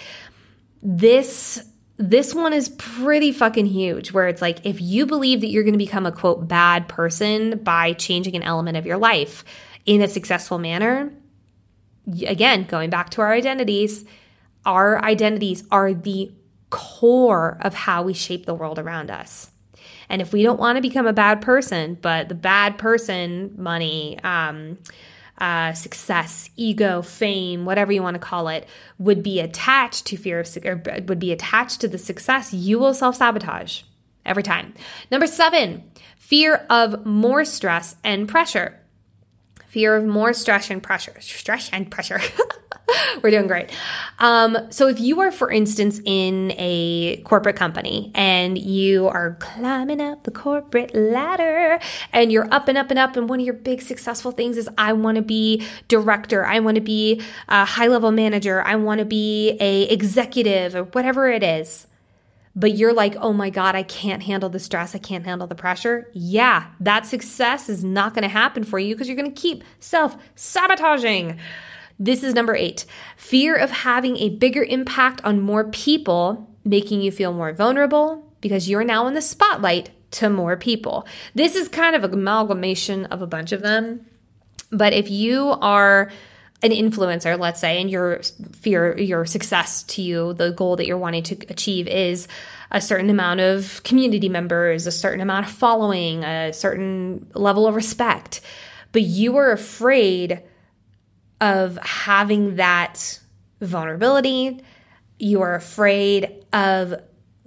this 0.82 1.62
this 1.98 2.36
one 2.36 2.54
is 2.54 2.70
pretty 2.70 3.32
fucking 3.32 3.66
huge 3.66 4.12
where 4.12 4.28
it's 4.28 4.42
like 4.42 4.66
if 4.66 4.82
you 4.82 5.06
believe 5.06 5.42
that 5.42 5.48
you're 5.48 5.64
going 5.64 5.74
to 5.74 5.78
become 5.78 6.06
a 6.06 6.12
quote 6.12 6.48
bad 6.48 6.88
person 6.88 7.58
by 7.60 7.94
changing 7.94 8.36
an 8.36 8.44
element 8.44 8.76
of 8.76 8.86
your 8.86 8.98
life 8.98 9.46
in 9.86 10.02
a 10.02 10.08
successful 10.08 10.58
manner 10.58 11.14
again 12.28 12.66
going 12.66 12.90
back 12.90 13.10
to 13.10 13.22
our 13.22 13.32
identities 13.32 14.06
our 14.66 15.04
identities 15.04 15.64
are 15.72 15.94
the 15.94 16.32
core 16.70 17.58
of 17.62 17.74
how 17.74 18.04
we 18.04 18.14
shape 18.14 18.46
the 18.46 18.54
world 18.54 18.80
around 18.80 19.12
us. 19.12 19.52
And 20.10 20.22
if 20.22 20.34
we 20.34 20.44
don't 20.44 20.60
want 20.60 20.76
to 20.78 20.82
become 20.82 21.08
a 21.08 21.14
bad 21.14 21.42
person, 21.42 21.98
but 22.02 22.30
the 22.30 22.36
bad 22.36 22.78
person, 22.78 23.54
money, 23.58 24.20
um, 24.24 24.78
uh, 25.38 25.74
success, 25.74 26.50
ego, 26.56 27.02
fame, 27.02 27.66
whatever 27.66 27.92
you 27.92 28.02
want 28.02 28.16
to 28.16 28.20
call 28.20 28.48
it, 28.48 28.68
would 28.98 29.22
be 29.22 29.40
attached 29.40 30.06
to 30.08 30.18
fear 30.18 30.40
of, 30.40 30.58
or 30.64 30.82
would 31.08 31.20
be 31.20 31.32
attached 31.32 31.82
to 31.82 31.88
the 31.88 31.98
success, 31.98 32.54
you 32.54 32.80
will 32.80 32.94
self 32.94 33.18
sabotage 33.18 33.84
every 34.26 34.44
time. 34.44 34.74
Number 35.12 35.28
seven, 35.28 35.84
fear 36.18 36.66
of 36.70 37.06
more 37.06 37.46
stress 37.46 37.96
and 38.04 38.28
pressure. 38.28 38.80
Fear 39.68 39.98
of 39.98 40.06
more 40.06 40.34
stress 40.34 40.70
and 40.70 40.82
pressure. 40.82 41.20
Stress 41.20 41.70
and 41.72 41.92
pressure. 41.92 42.22
We're 43.24 43.32
doing 43.32 43.48
great. 43.48 43.72
Um, 44.20 44.58
so, 44.70 44.88
if 44.88 45.00
you 45.00 45.20
are, 45.22 45.32
for 45.32 45.52
instance, 45.52 46.00
in 46.06 46.54
a 46.58 47.18
corporate 47.26 47.56
company 47.56 48.12
and 48.14 48.58
you 48.58 49.08
are 49.08 49.38
climbing 49.40 50.02
up 50.02 50.24
the 50.24 50.32
corporate 50.32 50.94
ladder 50.94 51.80
and 52.14 52.32
you're 52.32 52.52
up 52.54 52.68
and 52.68 52.78
up 52.78 52.90
and 52.90 53.00
up, 53.00 53.16
and 53.16 53.28
one 53.28 53.40
of 53.40 53.46
your 53.46 53.56
big 53.56 53.82
successful 53.82 54.32
things 54.32 54.58
is, 54.58 54.70
I 54.78 54.94
want 54.94 55.16
to 55.16 55.22
be 55.22 55.66
director, 55.88 56.46
I 56.46 56.60
want 56.60 56.76
to 56.76 56.82
be 56.82 57.22
a 57.48 57.66
high 57.66 57.88
level 57.88 58.12
manager, 58.12 58.62
I 58.62 58.76
want 58.76 59.00
to 59.00 59.06
be 59.06 59.58
a 59.60 59.84
executive, 59.84 60.76
or 60.76 60.84
whatever 60.84 61.30
it 61.30 61.44
is. 61.44 61.88
But 62.58 62.78
you're 62.78 62.94
like, 62.94 63.18
oh 63.20 63.34
my 63.34 63.50
God, 63.50 63.76
I 63.76 63.84
can't 63.84 64.24
handle 64.24 64.48
the 64.48 64.60
stress. 64.60 64.96
I 64.96 64.98
can't 64.98 65.26
handle 65.26 65.46
the 65.46 65.56
pressure. 65.56 66.10
Yeah, 66.14 66.68
that 66.80 67.06
success 67.06 67.68
is 67.68 67.84
not 67.84 68.14
going 68.14 68.24
to 68.24 68.30
happen 68.30 68.64
for 68.64 68.80
you 68.80 68.96
because 68.96 69.10
you're 69.10 69.18
going 69.18 69.34
to 69.34 69.42
keep 69.42 69.62
self 69.82 70.16
sabotaging. 70.36 71.38
This 71.98 72.24
is 72.24 72.34
number 72.34 72.56
eight 72.56 72.86
fear 73.16 73.56
of 73.56 73.72
having 73.72 74.18
a 74.18 74.30
bigger 74.30 74.64
impact 74.64 75.22
on 75.24 75.40
more 75.40 75.66
people, 75.66 76.50
making 76.64 77.02
you 77.02 77.12
feel 77.12 77.34
more 77.34 77.54
vulnerable 77.54 78.34
because 78.42 78.70
you're 78.70 78.84
now 78.84 79.08
in 79.08 79.14
the 79.14 79.22
spotlight 79.22 79.90
to 80.12 80.30
more 80.30 80.58
people. 80.58 81.08
This 81.34 81.56
is 81.56 81.68
kind 81.68 81.96
of 81.96 82.04
an 82.04 82.14
amalgamation 82.14 83.06
of 83.06 83.22
a 83.22 83.28
bunch 83.28 83.52
of 83.52 83.62
them. 83.62 84.06
But 84.72 84.94
if 84.94 85.10
you 85.10 85.50
are 85.62 86.12
an 86.64 86.72
influencer, 86.72 87.38
let's 87.38 87.60
say, 87.60 87.80
and 87.82 87.90
your 87.90 88.22
fear, 88.54 88.98
your 88.98 89.26
success 89.26 89.84
to 89.84 90.02
you, 90.02 90.34
the 90.34 90.52
goal 90.52 90.76
that 90.78 90.88
you're 90.88 90.98
wanting 90.98 91.24
to 91.24 91.36
achieve 91.50 91.88
is 91.88 92.28
a 92.72 92.82
certain 92.82 93.10
amount 93.10 93.40
of 93.42 93.82
community 93.84 94.30
members, 94.30 94.88
a 94.88 94.92
certain 94.92 95.22
amount 95.22 95.46
of 95.46 95.52
following, 95.52 96.24
a 96.24 96.52
certain 96.54 97.28
level 97.34 97.68
of 97.68 97.76
respect, 97.76 98.42
but 98.92 99.02
you 99.02 99.38
are 99.38 99.52
afraid 99.52 100.42
of 101.42 101.78
having 101.78 102.56
that 102.56 103.20
vulnerability. 103.62 104.62
You 105.20 105.42
are 105.42 105.56
afraid 105.56 106.46
of 106.52 106.94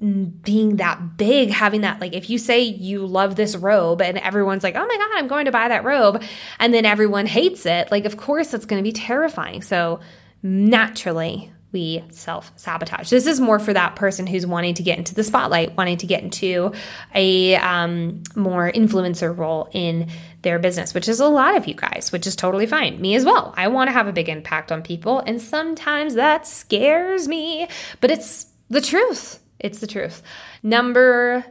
being 0.00 0.76
that 0.76 1.16
big, 1.16 1.50
having 1.50 1.80
that, 1.80 2.00
like, 2.00 2.12
if 2.12 2.30
you 2.30 2.38
say 2.38 2.60
you 2.60 3.04
love 3.04 3.34
this 3.34 3.56
robe 3.56 4.00
and 4.00 4.16
everyone's 4.18 4.62
like, 4.62 4.76
oh 4.76 4.86
my 4.86 4.96
God, 4.96 5.10
I'm 5.14 5.26
going 5.26 5.46
to 5.46 5.50
buy 5.50 5.66
that 5.68 5.82
robe, 5.82 6.22
and 6.60 6.72
then 6.72 6.84
everyone 6.84 7.26
hates 7.26 7.66
it, 7.66 7.90
like, 7.90 8.04
of 8.04 8.16
course, 8.16 8.52
that's 8.52 8.64
going 8.64 8.82
to 8.82 8.88
be 8.88 8.92
terrifying. 8.92 9.60
So, 9.60 9.98
naturally, 10.40 11.52
we 11.72 12.04
self 12.10 12.52
sabotage. 12.56 13.10
This 13.10 13.26
is 13.26 13.40
more 13.40 13.58
for 13.58 13.72
that 13.72 13.96
person 13.96 14.26
who's 14.26 14.46
wanting 14.46 14.74
to 14.74 14.82
get 14.82 14.98
into 14.98 15.14
the 15.14 15.24
spotlight, 15.24 15.76
wanting 15.76 15.98
to 15.98 16.06
get 16.06 16.22
into 16.22 16.72
a 17.14 17.56
um, 17.56 18.22
more 18.34 18.70
influencer 18.72 19.36
role 19.36 19.68
in 19.72 20.08
their 20.42 20.58
business, 20.58 20.94
which 20.94 21.08
is 21.08 21.20
a 21.20 21.28
lot 21.28 21.56
of 21.56 21.66
you 21.66 21.74
guys, 21.74 22.10
which 22.12 22.26
is 22.26 22.36
totally 22.36 22.66
fine. 22.66 23.00
Me 23.00 23.14
as 23.14 23.24
well. 23.24 23.52
I 23.56 23.68
want 23.68 23.88
to 23.88 23.92
have 23.92 24.06
a 24.06 24.12
big 24.12 24.28
impact 24.28 24.72
on 24.72 24.82
people, 24.82 25.20
and 25.20 25.40
sometimes 25.40 26.14
that 26.14 26.46
scares 26.46 27.28
me, 27.28 27.68
but 28.00 28.10
it's 28.10 28.46
the 28.68 28.80
truth. 28.80 29.40
It's 29.58 29.80
the 29.80 29.86
truth. 29.86 30.22
Number 30.62 31.44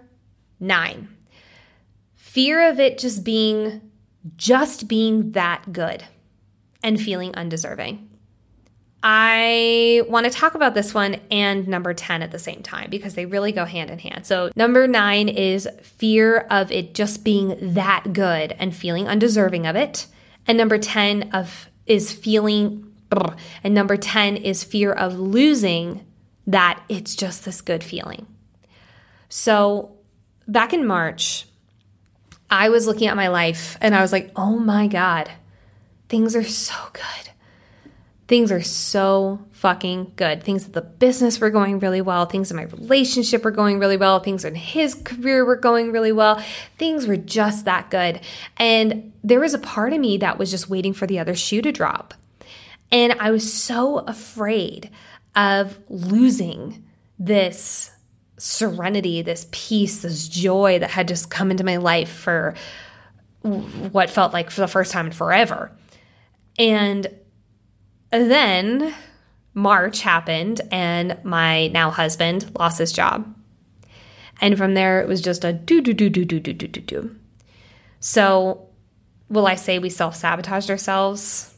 nine 0.60 1.10
fear 2.38 2.70
of 2.70 2.80
it 2.80 3.00
just 3.00 3.24
being 3.24 3.82
just 4.36 4.88
being 4.88 5.32
that 5.32 5.74
good 5.74 6.04
and 6.84 7.02
feeling 7.02 7.34
undeserving. 7.34 8.07
I 9.10 10.02
want 10.10 10.26
to 10.26 10.30
talk 10.30 10.54
about 10.54 10.74
this 10.74 10.94
one 10.94 11.22
and 11.32 11.66
number 11.66 11.94
10 11.94 12.22
at 12.24 12.32
the 12.32 12.40
same 12.40 12.62
time 12.62 12.90
because 12.90 13.14
they 13.14 13.26
really 13.26 13.54
go 13.54 13.64
hand 13.64 13.90
in 13.90 14.00
hand. 14.00 14.26
So, 14.26 14.52
number 14.54 14.86
nine 14.86 15.30
is 15.30 15.66
fear 15.82 16.40
of 16.52 16.74
it 16.74 16.94
just 16.94 17.24
being 17.24 17.74
that 17.74 18.12
good 18.12 18.54
and 18.60 18.76
feeling 18.76 19.08
undeserving 19.08 19.66
of 19.66 19.78
it. 19.78 20.08
And 20.46 20.58
number 20.58 20.78
10 20.78 21.30
of 21.32 21.70
is 21.86 22.12
feeling 22.12 22.92
and 23.64 23.74
number 23.74 23.96
10 23.96 24.36
is 24.36 24.66
fear 24.66 24.92
of 24.92 25.18
losing 25.18 26.06
that 26.46 26.84
it's 26.90 27.16
just 27.16 27.46
this 27.46 27.62
good 27.62 27.86
feeling. 27.86 28.28
So, 29.30 29.96
back 30.50 30.74
in 30.74 30.86
March, 30.86 31.48
I 32.52 32.68
was 32.68 32.88
looking 32.88 33.08
at 33.08 33.16
my 33.16 33.30
life 33.30 33.78
and 33.80 33.96
I 33.96 34.02
was 34.02 34.12
like, 34.12 34.32
"Oh 34.36 34.60
my 34.60 34.88
god, 34.88 35.32
things 36.10 36.36
are 36.36 36.44
so 36.44 36.76
good." 36.92 37.32
Things 38.28 38.52
are 38.52 38.62
so 38.62 39.40
fucking 39.52 40.12
good. 40.18 40.44
Things 40.44 40.66
in 40.66 40.74
the 40.74 40.82
business 40.82 41.40
were 41.40 41.50
going 41.50 41.80
really 41.80 42.02
well. 42.02 42.26
Things 42.26 42.52
in 42.52 42.58
my 42.58 42.64
relationship 42.64 43.46
were 43.46 43.52
going 43.52 43.80
really 43.80 43.96
well. 43.96 44.20
Things 44.20 44.44
in 44.44 44.56
his 44.56 44.96
career 44.96 45.46
were 45.46 45.56
going 45.56 45.94
really 45.94 46.12
well. 46.12 46.44
Things 46.78 47.08
were 47.08 47.16
just 47.16 47.64
that 47.66 47.90
good. 47.90 48.20
And 48.58 49.14
there 49.24 49.40
was 49.40 49.54
a 49.54 49.60
part 49.60 49.94
of 49.94 50.00
me 50.00 50.18
that 50.18 50.38
was 50.38 50.52
just 50.52 50.70
waiting 50.70 50.94
for 50.94 51.08
the 51.08 51.20
other 51.20 51.36
shoe 51.36 51.62
to 51.62 51.72
drop. 51.72 52.14
And 52.92 53.14
I 53.20 53.32
was 53.32 53.54
so 53.54 54.00
afraid 54.00 54.90
of 55.36 55.80
losing 55.88 56.84
this 57.18 57.92
serenity, 58.38 59.22
this 59.22 59.48
peace, 59.52 60.02
this 60.02 60.28
joy 60.28 60.80
that 60.80 60.92
had 60.92 61.08
just 61.08 61.30
come 61.30 61.50
into 61.50 61.64
my 61.64 61.78
life 61.78 62.10
for 62.10 62.56
what 63.42 64.10
felt 64.10 64.34
like 64.34 64.52
for 64.52 64.62
the 64.62 64.68
first 64.68 64.92
time 64.92 65.08
in 65.08 65.12
forever. 65.12 65.72
And 66.60 67.08
then 68.12 68.94
March 69.54 70.02
happened, 70.02 70.62
and 70.72 71.18
my 71.24 71.68
now 71.68 71.90
husband 71.90 72.52
lost 72.58 72.78
his 72.78 72.92
job. 72.92 73.34
And 74.40 74.58
from 74.58 74.76
there, 74.76 75.02
it 75.02 75.08
was 75.08 75.22
just 75.22 75.44
a 75.44 75.52
do, 75.52 75.82
do, 75.82 75.94
do, 75.94 76.10
do, 76.10 76.24
do, 76.26 76.40
do, 76.40 76.54
do, 76.54 76.68
do, 76.68 76.82
do. 76.82 77.16
So, 78.00 78.68
will 79.30 79.48
I 79.48 79.56
say 79.56 79.80
we 79.80 79.90
self 79.90 80.16
sabotaged 80.16 80.70
ourselves? 80.70 81.56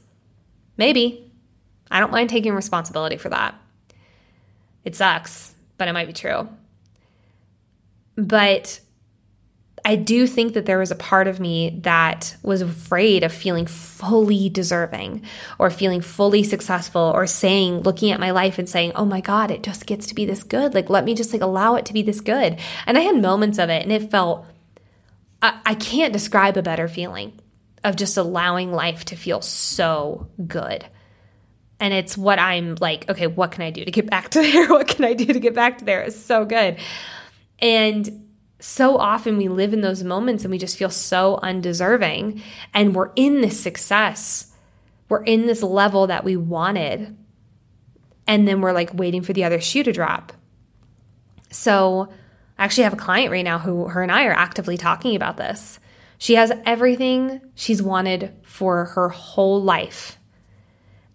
Maybe. 0.77 1.31
I 1.91 1.99
don't 1.99 2.12
mind 2.12 2.29
taking 2.29 2.53
responsibility 2.53 3.17
for 3.17 3.29
that. 3.29 3.55
It 4.85 4.95
sucks, 4.95 5.53
but 5.77 5.88
it 5.88 5.93
might 5.93 6.07
be 6.07 6.13
true. 6.13 6.47
But 8.15 8.79
I 9.89 9.95
do 9.95 10.28
think 10.28 10.54
that 10.54 10.67
there 10.67 10.78
was 10.78 10.91
a 10.91 10.95
part 10.95 11.28
of 11.28 11.39
me 11.39 11.80
that 11.82 12.38
was 12.43 12.62
afraid 12.62 13.23
of 13.23 13.34
feeling 13.34 13.65
fully 13.65 14.47
deserving 14.47 15.23
or 15.58 15.71
feeling 15.71 16.02
fully 16.02 16.43
successful 16.43 17.12
or 17.15 17.25
saying, 17.25 17.82
looking 17.82 18.12
at 18.12 18.19
my 18.19 18.30
life 18.30 18.60
and 18.60 18.69
saying, 18.69 18.91
oh 18.93 19.06
my 19.06 19.19
God, 19.19 19.49
it 19.49 19.63
just 19.63 19.88
gets 19.88 20.06
to 20.06 20.13
be 20.13 20.25
this 20.25 20.43
good. 20.43 20.75
Like, 20.75 20.91
let 20.91 21.06
me 21.06 21.15
just 21.15 21.34
like 21.34 21.41
allow 21.41 21.73
it 21.73 21.88
to 21.88 21.93
be 21.93 22.04
this 22.04 22.21
good. 22.21 22.60
And 22.86 22.99
I 22.99 23.02
had 23.02 23.19
moments 23.19 23.58
of 23.58 23.71
it 23.71 23.82
and 23.82 23.91
it 23.91 24.12
felt, 24.12 24.45
I, 25.41 25.60
I 25.65 25.73
can't 25.73 26.13
describe 26.13 26.56
a 26.56 26.62
better 26.62 26.88
feeling 26.88 27.39
of 27.84 27.95
just 27.95 28.15
allowing 28.15 28.71
life 28.71 29.06
to 29.06 29.15
feel 29.15 29.41
so 29.41 30.30
good. 30.45 30.86
And 31.80 31.95
it's 31.95 32.15
what 32.15 32.38
I'm 32.38 32.75
like, 32.80 33.10
okay, 33.10 33.25
what 33.25 33.54
can 33.54 33.63
I 33.63 33.71
do 33.71 33.84
to 33.84 33.89
get 33.89 34.08
back 34.08 34.30
to 34.30 34.39
there? 34.39 34.67
What 34.69 34.88
can 34.88 35.04
I 35.04 35.15
do 35.15 35.25
to 35.25 35.39
get 35.39 35.56
back 35.56 35.80
to 35.80 35.86
there? 35.86 36.04
It's 36.04 36.15
so 36.15 36.45
good. 36.45 36.78
And 37.58 38.29
so 38.60 38.98
often 38.98 39.38
we 39.38 39.48
live 39.48 39.74
in 39.74 39.82
those 39.82 40.04
moments 40.04 40.43
and 40.43 40.52
we 40.52 40.58
just 40.58 40.78
feel 40.78 40.89
so 40.89 41.39
undeserving. 41.41 42.41
And 42.74 42.93
we're 42.93 43.12
in 43.15 43.41
this 43.41 43.60
success, 43.60 44.54
we're 45.08 45.24
in 45.24 45.45
this 45.45 45.63
level 45.63 46.08
that 46.08 46.24
we 46.24 46.36
wanted. 46.36 47.15
And 48.28 48.48
then 48.48 48.62
we're 48.62 48.74
like 48.74 48.93
waiting 48.93 49.22
for 49.22 49.34
the 49.34 49.43
other 49.43 49.60
shoe 49.60 49.84
to 49.84 49.91
drop. 49.91 50.34
So 51.52 52.10
I 52.58 52.65
actually 52.65 52.84
have 52.84 52.93
a 52.93 52.98
client 52.98 53.32
right 53.32 53.45
now 53.45 53.60
who 53.60 53.88
her 53.88 54.04
and 54.04 54.12
I 54.12 54.26
are 54.26 54.34
actively 54.34 54.78
talking 54.78 55.15
about 55.15 55.38
this. 55.38 55.80
She 56.17 56.36
has 56.36 56.52
everything 56.65 57.41
she's 57.56 57.82
wanted 57.82 58.34
for 58.43 58.86
her 58.86 59.10
whole 59.10 59.63
life. 59.63 60.19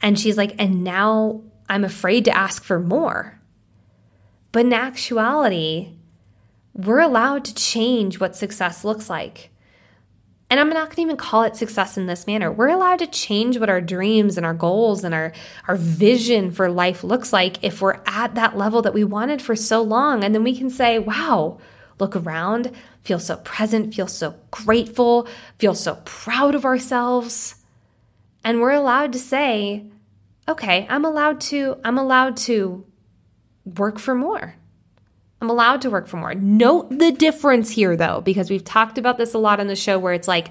And 0.00 0.18
she's 0.18 0.38
like, 0.38 0.54
and 0.58 0.82
now 0.82 1.42
I'm 1.68 1.84
afraid 1.84 2.24
to 2.24 2.36
ask 2.36 2.64
for 2.64 2.80
more. 2.80 3.38
But 4.50 4.66
in 4.66 4.72
actuality, 4.72 5.92
we're 6.74 7.00
allowed 7.00 7.44
to 7.46 7.54
change 7.54 8.20
what 8.20 8.36
success 8.36 8.84
looks 8.84 9.08
like. 9.08 9.50
And 10.50 10.60
I'm 10.60 10.68
not 10.68 10.88
going 10.88 10.96
to 10.96 11.02
even 11.02 11.16
call 11.16 11.44
it 11.44 11.56
success 11.56 11.96
in 11.96 12.06
this 12.06 12.26
manner. 12.26 12.52
We're 12.52 12.68
allowed 12.68 12.98
to 12.98 13.06
change 13.06 13.58
what 13.58 13.70
our 13.70 13.80
dreams 13.80 14.36
and 14.36 14.44
our 14.44 14.54
goals 14.54 15.02
and 15.02 15.14
our, 15.14 15.32
our 15.66 15.76
vision 15.76 16.50
for 16.50 16.70
life 16.70 17.02
looks 17.02 17.32
like 17.32 17.62
if 17.64 17.80
we're 17.80 18.00
at 18.06 18.34
that 18.34 18.56
level 18.56 18.82
that 18.82 18.92
we 18.92 19.04
wanted 19.04 19.40
for 19.40 19.56
so 19.56 19.82
long. 19.82 20.22
And 20.22 20.34
then 20.34 20.44
we 20.44 20.56
can 20.56 20.68
say, 20.68 20.98
wow, 20.98 21.58
look 21.98 22.14
around, 22.14 22.72
feel 23.02 23.18
so 23.18 23.36
present, 23.38 23.94
feel 23.94 24.06
so 24.06 24.34
grateful, 24.50 25.26
feel 25.58 25.74
so 25.74 26.00
proud 26.04 26.54
of 26.54 26.64
ourselves. 26.64 27.56
And 28.44 28.60
we're 28.60 28.72
allowed 28.72 29.12
to 29.14 29.18
say, 29.18 29.86
okay, 30.48 30.86
I'm 30.90 31.04
allowed 31.04 31.40
to, 31.42 31.80
I'm 31.82 31.98
allowed 31.98 32.36
to 32.38 32.84
work 33.64 33.98
for 33.98 34.14
more. 34.14 34.56
I'm 35.40 35.50
allowed 35.50 35.82
to 35.82 35.90
work 35.90 36.06
for 36.06 36.16
more. 36.16 36.34
Note 36.34 36.90
the 36.90 37.12
difference 37.12 37.70
here, 37.70 37.96
though, 37.96 38.20
because 38.20 38.50
we've 38.50 38.64
talked 38.64 38.98
about 38.98 39.18
this 39.18 39.34
a 39.34 39.38
lot 39.38 39.60
on 39.60 39.66
the 39.66 39.76
show 39.76 39.98
where 39.98 40.14
it's 40.14 40.28
like, 40.28 40.50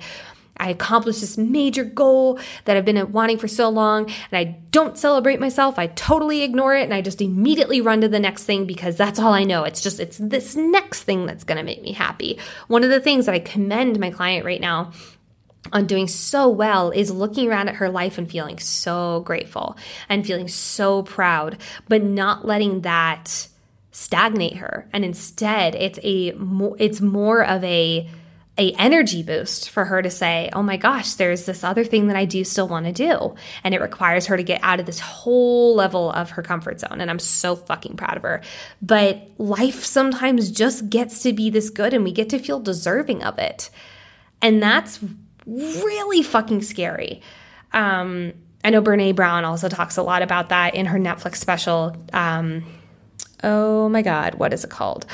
I 0.56 0.70
accomplished 0.70 1.22
this 1.22 1.36
major 1.36 1.84
goal 1.84 2.40
that 2.66 2.78
I've 2.78 2.86
been 2.86 3.12
wanting 3.12 3.40
for 3.40 3.48
so 3.48 3.70
long, 3.70 4.06
and 4.32 4.38
I 4.38 4.60
don't 4.70 4.98
celebrate 4.98 5.40
myself. 5.40 5.80
I 5.80 5.88
totally 5.88 6.44
ignore 6.44 6.76
it, 6.76 6.84
and 6.84 6.94
I 6.94 7.02
just 7.02 7.22
immediately 7.22 7.82
run 7.82 8.02
to 8.02 8.08
the 8.08 8.20
next 8.20 8.44
thing 8.44 8.66
because 8.66 8.96
that's 8.96 9.20
all 9.20 9.34
I 9.34 9.46
know. 9.46 9.64
It's 9.64 9.82
just, 9.82 10.00
it's 10.00 10.20
this 10.20 10.56
next 10.56 11.04
thing 11.04 11.26
that's 11.26 11.44
gonna 11.44 11.64
make 11.64 11.82
me 11.82 11.94
happy. 11.94 12.38
One 12.68 12.84
of 12.84 12.92
the 12.92 13.00
things 13.00 13.26
that 13.26 13.34
I 13.34 13.40
commend 13.40 14.00
my 14.00 14.12
client 14.12 14.46
right 14.46 14.62
now 14.62 14.92
on 15.72 15.88
doing 15.88 16.08
so 16.08 16.50
well 16.50 16.92
is 16.92 17.10
looking 17.10 17.50
around 17.50 17.70
at 17.70 17.76
her 17.76 17.90
life 17.90 18.18
and 18.18 18.30
feeling 18.30 18.60
so 18.60 19.22
grateful 19.22 19.76
and 20.08 20.26
feeling 20.26 20.48
so 20.48 21.02
proud, 21.02 21.58
but 21.88 22.04
not 22.04 22.46
letting 22.46 22.82
that 22.82 23.48
stagnate 23.94 24.58
her. 24.58 24.90
And 24.92 25.06
instead, 25.06 25.76
it's 25.76 26.00
a 26.04 26.36
it's 26.80 27.00
more 27.00 27.46
of 27.46 27.64
a 27.64 28.10
a 28.56 28.72
energy 28.74 29.24
boost 29.24 29.70
for 29.70 29.86
her 29.86 30.02
to 30.02 30.10
say, 30.10 30.50
"Oh 30.54 30.62
my 30.62 30.78
gosh, 30.78 31.14
there's 31.14 31.46
this 31.46 31.64
other 31.64 31.84
thing 31.84 32.08
that 32.08 32.16
I 32.16 32.26
do 32.26 32.44
still 32.44 32.68
want 32.68 32.86
to 32.88 32.92
do." 32.92 33.36
And 33.64 33.74
it 33.74 33.82
requires 33.82 34.26
her 34.28 34.38
to 34.38 34.44
get 34.44 34.60
out 34.64 34.80
of 34.80 34.86
this 34.86 35.00
whole 35.00 35.76
level 35.76 36.12
of 36.12 36.32
her 36.32 36.42
comfort 36.42 36.80
zone, 36.80 37.02
and 37.02 37.10
I'm 37.10 37.20
so 37.20 37.56
fucking 37.56 37.96
proud 37.96 38.18
of 38.18 38.24
her. 38.24 38.42
But 38.82 39.30
life 39.38 39.84
sometimes 39.86 40.52
just 40.52 40.90
gets 40.90 41.24
to 41.24 41.34
be 41.34 41.50
this 41.50 41.70
good 41.70 41.94
and 41.94 42.04
we 42.04 42.12
get 42.12 42.30
to 42.30 42.40
feel 42.40 42.60
deserving 42.60 43.24
of 43.24 43.40
it. 43.40 43.70
And 44.42 44.62
that's 44.62 45.00
really 45.46 46.22
fucking 46.22 46.64
scary. 46.64 47.22
Um, 47.72 48.34
I 48.64 48.70
know 48.70 48.82
Brene 48.82 49.16
Brown 49.16 49.46
also 49.46 49.70
talks 49.70 49.98
a 49.98 50.04
lot 50.04 50.22
about 50.22 50.50
that 50.50 50.76
in 50.76 50.88
her 50.88 51.00
Netflix 51.00 51.38
special. 51.38 51.96
Um, 52.12 52.64
oh 53.44 53.90
my 53.90 54.02
God, 54.02 54.36
what 54.36 54.54
is 54.54 54.64
it 54.64 54.70
called? 54.70 55.06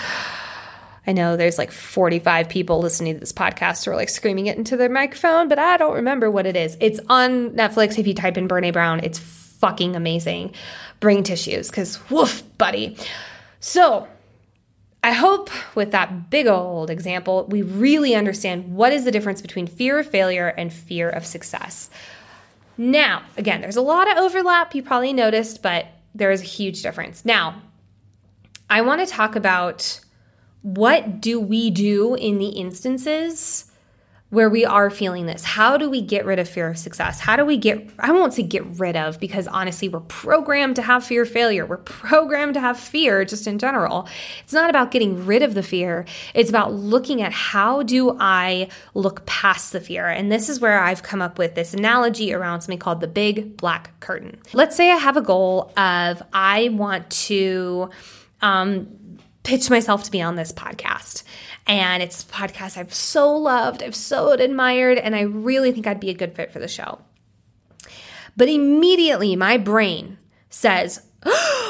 I 1.07 1.11
know 1.11 1.37
there's 1.37 1.57
like 1.57 1.71
45 1.71 2.49
people 2.49 2.79
listening 2.79 3.15
to 3.15 3.19
this 3.19 3.33
podcast 3.33 3.83
who 3.83 3.91
are 3.91 3.95
like 3.95 4.09
screaming 4.09 4.47
it 4.47 4.57
into 4.57 4.77
their 4.77 4.89
microphone, 4.89 5.47
but 5.47 5.57
I 5.57 5.77
don't 5.77 5.95
remember 5.95 6.29
what 6.29 6.45
it 6.45 6.55
is. 6.55 6.77
It's 6.79 6.99
on 7.09 7.51
Netflix. 7.51 7.97
If 7.97 8.05
you 8.05 8.13
type 8.13 8.37
in 8.37 8.47
Brene 8.47 8.73
Brown, 8.73 8.99
it's 8.99 9.17
fucking 9.17 9.95
amazing. 9.95 10.53
Brain 10.99 11.23
tissues, 11.23 11.69
because 11.69 11.99
woof, 12.09 12.43
buddy. 12.57 12.95
So, 13.59 14.07
I 15.01 15.13
hope 15.13 15.49
with 15.75 15.91
that 15.91 16.29
big 16.29 16.45
old 16.47 16.89
example, 16.89 17.47
we 17.49 17.61
really 17.61 18.15
understand 18.15 18.75
what 18.75 18.91
is 18.91 19.05
the 19.05 19.11
difference 19.11 19.41
between 19.41 19.65
fear 19.65 19.97
of 19.97 20.07
failure 20.07 20.49
and 20.49 20.71
fear 20.73 21.09
of 21.09 21.25
success. 21.25 21.89
Now, 22.77 23.23
again, 23.37 23.61
there's 23.61 23.77
a 23.77 23.81
lot 23.81 24.11
of 24.11 24.17
overlap, 24.17 24.75
you 24.75 24.83
probably 24.83 25.13
noticed, 25.13 25.61
but 25.61 25.87
there 26.13 26.31
is 26.31 26.41
a 26.41 26.45
huge 26.45 26.81
difference. 26.81 27.23
Now, 27.23 27.61
I 28.69 28.81
want 28.81 29.01
to 29.01 29.07
talk 29.07 29.35
about 29.35 30.01
what 30.61 31.21
do 31.21 31.39
we 31.39 31.69
do 31.69 32.15
in 32.15 32.37
the 32.37 32.49
instances 32.49 33.65
where 34.29 34.49
we 34.49 34.63
are 34.63 34.91
feeling 34.91 35.25
this? 35.25 35.43
How 35.43 35.75
do 35.75 35.89
we 35.89 36.01
get 36.03 36.23
rid 36.23 36.37
of 36.37 36.47
fear 36.47 36.69
of 36.69 36.77
success? 36.77 37.19
How 37.19 37.35
do 37.35 37.43
we 37.43 37.57
get, 37.57 37.89
I 37.97 38.11
won't 38.11 38.31
say 38.33 38.43
get 38.43 38.63
rid 38.63 38.95
of, 38.95 39.19
because 39.19 39.47
honestly, 39.47 39.89
we're 39.89 40.01
programmed 40.01 40.75
to 40.75 40.83
have 40.83 41.03
fear 41.03 41.23
of 41.23 41.29
failure. 41.29 41.65
We're 41.65 41.77
programmed 41.77 42.53
to 42.53 42.59
have 42.59 42.79
fear 42.79 43.25
just 43.25 43.47
in 43.47 43.57
general. 43.57 44.07
It's 44.43 44.53
not 44.53 44.69
about 44.69 44.91
getting 44.91 45.25
rid 45.25 45.41
of 45.41 45.55
the 45.55 45.63
fear. 45.63 46.05
It's 46.35 46.49
about 46.49 46.73
looking 46.73 47.23
at 47.23 47.31
how 47.31 47.81
do 47.81 48.15
I 48.19 48.67
look 48.93 49.25
past 49.25 49.71
the 49.71 49.81
fear? 49.81 50.05
And 50.05 50.31
this 50.31 50.47
is 50.47 50.59
where 50.59 50.79
I've 50.79 51.01
come 51.01 51.23
up 51.23 51.39
with 51.39 51.55
this 51.55 51.73
analogy 51.73 52.31
around 52.31 52.61
something 52.61 52.77
called 52.77 53.01
the 53.01 53.07
big 53.07 53.57
black 53.57 53.99
curtain. 53.99 54.39
Let's 54.53 54.75
say 54.75 54.91
I 54.91 54.97
have 54.97 55.17
a 55.17 55.21
goal 55.21 55.73
of 55.75 56.21
I 56.33 56.69
want 56.73 57.09
to, 57.09 57.89
um, 58.41 58.87
pitch 59.43 59.69
myself 59.69 60.03
to 60.03 60.11
be 60.11 60.21
on 60.21 60.35
this 60.35 60.51
podcast. 60.51 61.23
And 61.67 62.01
it's 62.03 62.23
a 62.23 62.27
podcast 62.27 62.77
I've 62.77 62.93
so 62.93 63.35
loved, 63.35 63.83
I've 63.83 63.95
so 63.95 64.31
admired, 64.31 64.97
and 64.97 65.15
I 65.15 65.21
really 65.21 65.71
think 65.71 65.87
I'd 65.87 65.99
be 65.99 66.09
a 66.09 66.15
good 66.15 66.33
fit 66.33 66.51
for 66.51 66.59
the 66.59 66.67
show. 66.67 66.99
But 68.35 68.49
immediately 68.49 69.35
my 69.35 69.57
brain 69.57 70.17
says, 70.49 71.01
oh, 71.25 71.68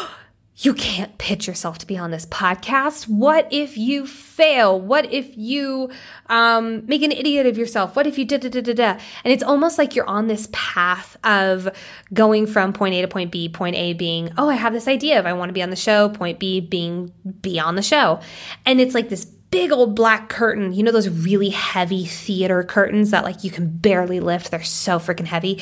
you 0.62 0.74
can't 0.74 1.18
pitch 1.18 1.48
yourself 1.48 1.78
to 1.78 1.88
be 1.88 1.98
on 1.98 2.12
this 2.12 2.26
podcast. 2.26 3.08
What 3.08 3.48
if 3.50 3.78
you 3.78 4.06
fail? 4.06 4.80
What 4.80 5.12
if 5.12 5.38
you 5.38 5.90
um, 6.26 6.86
make 6.86 7.02
an 7.02 7.14
idiot 7.14 7.46
of 7.46 7.58
yourself? 7.58 7.96
What 7.96 8.06
if 8.06 8.18
you 8.18 8.26
da 8.26 8.38
da 8.38 8.50
da 8.50 8.60
da 8.62 8.74
da? 8.74 9.00
And 9.24 9.32
it's 9.32 9.44
almost 9.44 9.78
like 9.78 9.96
you're 9.96 10.08
on 10.08 10.28
this 10.28 10.50
path 10.52 11.16
of 11.24 11.70
going 12.12 12.46
from 12.46 12.74
point 12.74 12.94
A 12.94 13.02
to 13.02 13.08
point 13.08 13.32
B. 13.32 13.48
Point 13.48 13.78
A 13.78 13.94
being, 13.94 14.32
oh, 14.38 14.50
I 14.50 14.56
have 14.56 14.74
this 14.74 14.90
idea 14.90 15.18
of 15.18 15.26
I 15.26 15.32
want 15.32 15.48
to 15.48 15.54
be 15.54 15.64
on 15.64 15.70
the 15.70 15.78
show. 15.78 16.10
Point 16.10 16.40
B 16.40 16.60
being 16.60 17.14
be 17.42 17.58
on 17.58 17.76
the 17.76 17.82
show, 17.82 18.20
and 18.66 18.82
it's 18.82 18.94
like 18.94 19.08
this 19.08 19.24
big 19.24 19.72
old 19.72 19.96
black 19.96 20.28
curtain. 20.28 20.74
You 20.74 20.84
know 20.84 20.92
those 20.92 21.08
really 21.08 21.50
heavy 21.50 22.06
theater 22.06 22.64
curtains 22.64 23.12
that 23.12 23.24
like 23.24 23.46
you 23.46 23.50
can 23.50 23.78
barely 23.78 24.20
lift. 24.20 24.52
They're 24.52 24.62
so 24.64 25.00
freaking 25.00 25.28
heavy. 25.28 25.62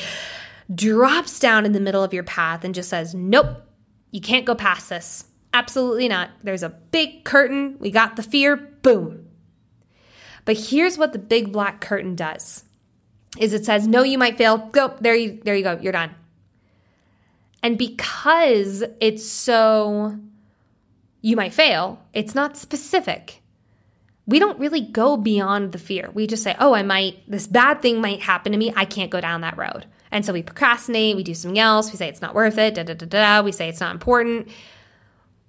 Drops 0.74 1.38
down 1.38 1.64
in 1.64 1.72
the 1.72 1.80
middle 1.80 2.02
of 2.02 2.12
your 2.12 2.24
path 2.24 2.64
and 2.64 2.74
just 2.74 2.90
says, 2.90 3.14
nope 3.14 3.64
you 4.10 4.20
can't 4.20 4.46
go 4.46 4.54
past 4.54 4.88
this. 4.88 5.24
Absolutely 5.52 6.08
not. 6.08 6.30
There's 6.42 6.62
a 6.62 6.68
big 6.68 7.24
curtain. 7.24 7.76
We 7.78 7.90
got 7.90 8.16
the 8.16 8.22
fear. 8.22 8.56
Boom. 8.56 9.26
But 10.44 10.56
here's 10.56 10.96
what 10.96 11.12
the 11.12 11.18
big 11.18 11.52
black 11.52 11.80
curtain 11.80 12.14
does. 12.14 12.64
Is 13.38 13.52
it 13.52 13.64
says, 13.64 13.86
"No, 13.86 14.02
you 14.02 14.18
might 14.18 14.38
fail. 14.38 14.58
Go. 14.58 14.94
There 15.00 15.14
you 15.14 15.40
there 15.44 15.54
you 15.54 15.62
go. 15.62 15.78
You're 15.80 15.92
done." 15.92 16.14
And 17.62 17.76
because 17.76 18.84
it's 19.00 19.26
so 19.26 20.18
you 21.20 21.36
might 21.36 21.52
fail, 21.52 22.00
it's 22.14 22.34
not 22.34 22.56
specific. 22.56 23.42
We 24.26 24.38
don't 24.38 24.58
really 24.58 24.80
go 24.80 25.16
beyond 25.16 25.72
the 25.72 25.78
fear. 25.78 26.10
We 26.14 26.26
just 26.26 26.42
say, 26.42 26.56
"Oh, 26.58 26.74
I 26.74 26.82
might 26.82 27.30
this 27.30 27.46
bad 27.46 27.82
thing 27.82 28.00
might 28.00 28.20
happen 28.20 28.52
to 28.52 28.58
me. 28.58 28.72
I 28.74 28.84
can't 28.84 29.10
go 29.10 29.20
down 29.20 29.42
that 29.42 29.58
road." 29.58 29.86
And 30.10 30.24
so 30.24 30.32
we 30.32 30.42
procrastinate, 30.42 31.16
we 31.16 31.22
do 31.22 31.34
something 31.34 31.58
else, 31.58 31.90
we 31.90 31.96
say 31.98 32.08
it's 32.08 32.22
not 32.22 32.34
worth 32.34 32.58
it, 32.58 32.74
da 32.74 32.82
da 32.82 32.94
da 32.94 33.06
da, 33.06 33.42
we 33.42 33.52
say 33.52 33.68
it's 33.68 33.80
not 33.80 33.92
important. 33.92 34.48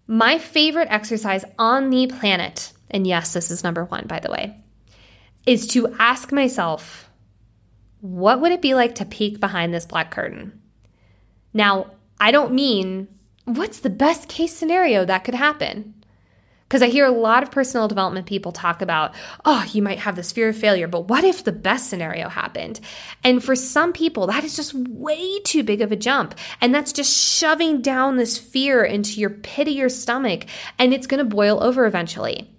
My 0.07 0.38
favorite 0.39 0.88
exercise 0.89 1.45
on 1.57 1.89
the 1.89 2.07
planet, 2.07 2.74
and 2.89 3.05
yes, 3.05 3.34
this 3.34 3.51
is 3.51 3.64
number 3.64 3.86
one, 3.86 4.05
by 4.07 4.20
the 4.20 4.32
way, 4.32 4.57
is 5.45 5.68
to 5.68 5.95
ask 5.99 6.32
myself, 6.32 7.10
what 8.01 8.41
would 8.41 8.51
it 8.51 8.62
be 8.62 8.74
like 8.74 8.95
to 8.95 9.05
peek 9.05 9.39
behind 9.39 9.74
this 9.74 9.86
black 9.86 10.12
curtain? 10.12 10.60
Now, 11.53 11.91
I 12.20 12.32
don't 12.32 12.53
mean 12.53 13.07
what's 13.45 13.80
the 13.80 13.89
best 13.89 14.28
case 14.30 14.55
scenario 14.55 15.05
that 15.05 15.24
could 15.24 15.36
happen? 15.36 15.93
Because 16.70 16.84
I 16.84 16.88
hear 16.89 17.05
a 17.05 17.11
lot 17.11 17.41
of 17.41 17.49
personal 17.49 17.88
development 17.88 18.28
people 18.28 18.51
talk 18.51 18.84
about, 18.84 19.15
oh, 19.43 19.65
you 19.72 19.82
might 19.82 19.97
have 19.97 20.15
this 20.15 20.32
fear 20.32 20.49
of 20.49 20.55
failure, 20.55 20.88
but 20.88 21.07
what 21.07 21.24
if 21.24 21.43
the 21.43 21.51
best 21.51 21.89
scenario 21.89 22.30
happened? 22.30 22.80
And 23.24 23.43
for 23.43 23.55
some 23.55 23.91
people, 23.91 24.28
that 24.28 24.43
is 24.43 24.55
just 24.55 24.76
way 24.76 25.39
too 25.39 25.63
big 25.63 25.82
of 25.82 25.91
a 25.91 25.95
jump. 25.95 26.36
And 26.61 26.74
that's 26.74 26.93
just 26.93 27.11
shoving 27.11 27.82
down 27.82 28.17
this 28.17 28.38
fear 28.38 28.84
into 28.84 29.20
your 29.20 29.32
pit 29.32 29.67
of 29.67 29.74
your 29.74 29.89
stomach, 29.89 30.45
and 30.78 30.93
it's 30.93 31.07
going 31.07 31.17
to 31.17 31.26
boil 31.26 31.63
over 31.63 31.88
eventually. 31.88 32.51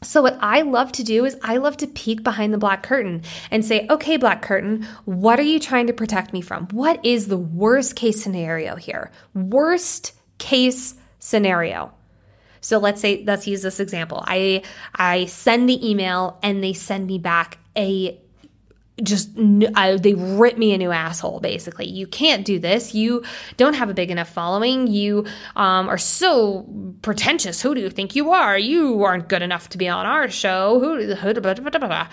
So, 0.00 0.22
what 0.22 0.38
I 0.40 0.62
love 0.62 0.90
to 0.92 1.04
do 1.04 1.26
is 1.26 1.36
I 1.42 1.58
love 1.58 1.76
to 1.76 1.86
peek 1.86 2.24
behind 2.24 2.54
the 2.54 2.58
black 2.58 2.82
curtain 2.82 3.22
and 3.50 3.64
say, 3.64 3.86
okay, 3.90 4.16
black 4.16 4.40
curtain, 4.40 4.84
what 5.04 5.38
are 5.38 5.44
you 5.44 5.60
trying 5.60 5.86
to 5.88 5.92
protect 5.92 6.32
me 6.32 6.40
from? 6.40 6.68
What 6.68 7.04
is 7.04 7.28
the 7.28 7.38
worst 7.38 7.96
case 7.96 8.22
scenario 8.22 8.76
here? 8.76 9.12
Worst 9.34 10.14
case 10.38 10.94
scenario. 11.18 11.92
So 12.62 12.78
let's 12.78 13.00
say 13.00 13.22
let's 13.26 13.46
use 13.46 13.60
this 13.60 13.78
example. 13.78 14.24
I 14.26 14.62
I 14.94 15.26
send 15.26 15.68
the 15.68 15.88
email 15.88 16.38
and 16.42 16.64
they 16.64 16.72
send 16.72 17.06
me 17.06 17.18
back 17.18 17.58
a 17.76 18.18
just 19.02 19.34
they 19.34 20.14
rip 20.14 20.56
me 20.56 20.72
a 20.72 20.78
new 20.78 20.90
asshole 20.90 21.40
basically. 21.40 21.88
You 21.88 22.06
can't 22.06 22.44
do 22.44 22.58
this. 22.58 22.94
You 22.94 23.24
don't 23.56 23.74
have 23.74 23.90
a 23.90 23.94
big 23.94 24.10
enough 24.10 24.28
following. 24.28 24.86
You 24.86 25.26
um, 25.56 25.88
are 25.88 25.98
so 25.98 26.66
pretentious. 27.02 27.60
Who 27.60 27.74
do 27.74 27.80
you 27.80 27.90
think 27.90 28.14
you 28.14 28.32
are? 28.32 28.56
You 28.56 29.02
aren't 29.02 29.28
good 29.28 29.42
enough 29.42 29.68
to 29.70 29.78
be 29.78 29.88
on 29.88 30.06
our 30.06 30.28
show. 30.30 30.78
Who, 30.78 31.14
who 31.14 31.34
blah, 31.40 31.54
blah, 31.54 31.78
blah, 31.78 32.08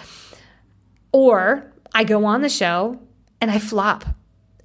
or 1.12 1.72
i 1.94 2.04
go 2.04 2.26
on 2.26 2.42
the 2.42 2.50
show 2.50 3.00
and 3.42 3.52
i 3.52 3.60
flop 3.60 4.06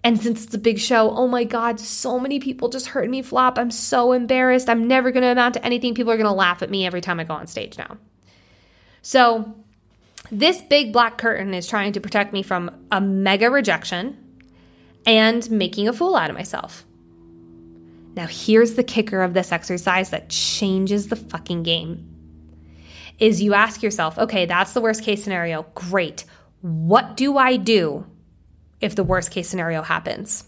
and 0.04 0.22
since 0.22 0.44
it's 0.44 0.54
a 0.54 0.58
big 0.58 0.78
show, 0.78 1.10
oh 1.12 1.26
my 1.26 1.44
God, 1.44 1.80
so 1.80 2.20
many 2.20 2.38
people 2.38 2.68
just 2.68 2.88
heard 2.88 3.08
me 3.08 3.22
flop. 3.22 3.58
I'm 3.58 3.70
so 3.70 4.12
embarrassed. 4.12 4.68
I'm 4.68 4.86
never 4.86 5.10
going 5.10 5.22
to 5.22 5.30
amount 5.30 5.54
to 5.54 5.64
anything. 5.64 5.94
People 5.94 6.12
are 6.12 6.18
going 6.18 6.26
to 6.26 6.32
laugh 6.32 6.62
at 6.62 6.68
me 6.68 6.84
every 6.84 7.00
time 7.00 7.18
I 7.18 7.24
go 7.24 7.32
on 7.32 7.46
stage 7.46 7.78
now. 7.78 7.96
So, 9.00 9.54
this 10.30 10.60
big 10.60 10.92
black 10.92 11.16
curtain 11.16 11.54
is 11.54 11.66
trying 11.66 11.92
to 11.92 12.00
protect 12.00 12.34
me 12.34 12.42
from 12.42 12.70
a 12.90 13.00
mega 13.00 13.50
rejection 13.50 14.18
and 15.06 15.50
making 15.50 15.88
a 15.88 15.92
fool 15.92 16.16
out 16.16 16.30
of 16.30 16.36
myself. 16.36 16.84
Now, 18.14 18.26
here's 18.26 18.74
the 18.74 18.84
kicker 18.84 19.22
of 19.22 19.32
this 19.32 19.52
exercise 19.52 20.10
that 20.10 20.28
changes 20.28 21.08
the 21.08 21.16
fucking 21.16 21.62
game. 21.62 22.10
Is 23.18 23.42
you 23.42 23.54
ask 23.54 23.82
yourself, 23.82 24.18
okay, 24.18 24.44
that's 24.44 24.72
the 24.72 24.80
worst 24.82 25.02
case 25.02 25.24
scenario. 25.24 25.62
Great. 25.74 26.24
What 26.60 27.16
do 27.16 27.38
I 27.38 27.56
do 27.56 28.06
if 28.84 28.94
the 28.94 29.04
worst 29.04 29.30
case 29.30 29.48
scenario 29.48 29.82
happens. 29.82 30.44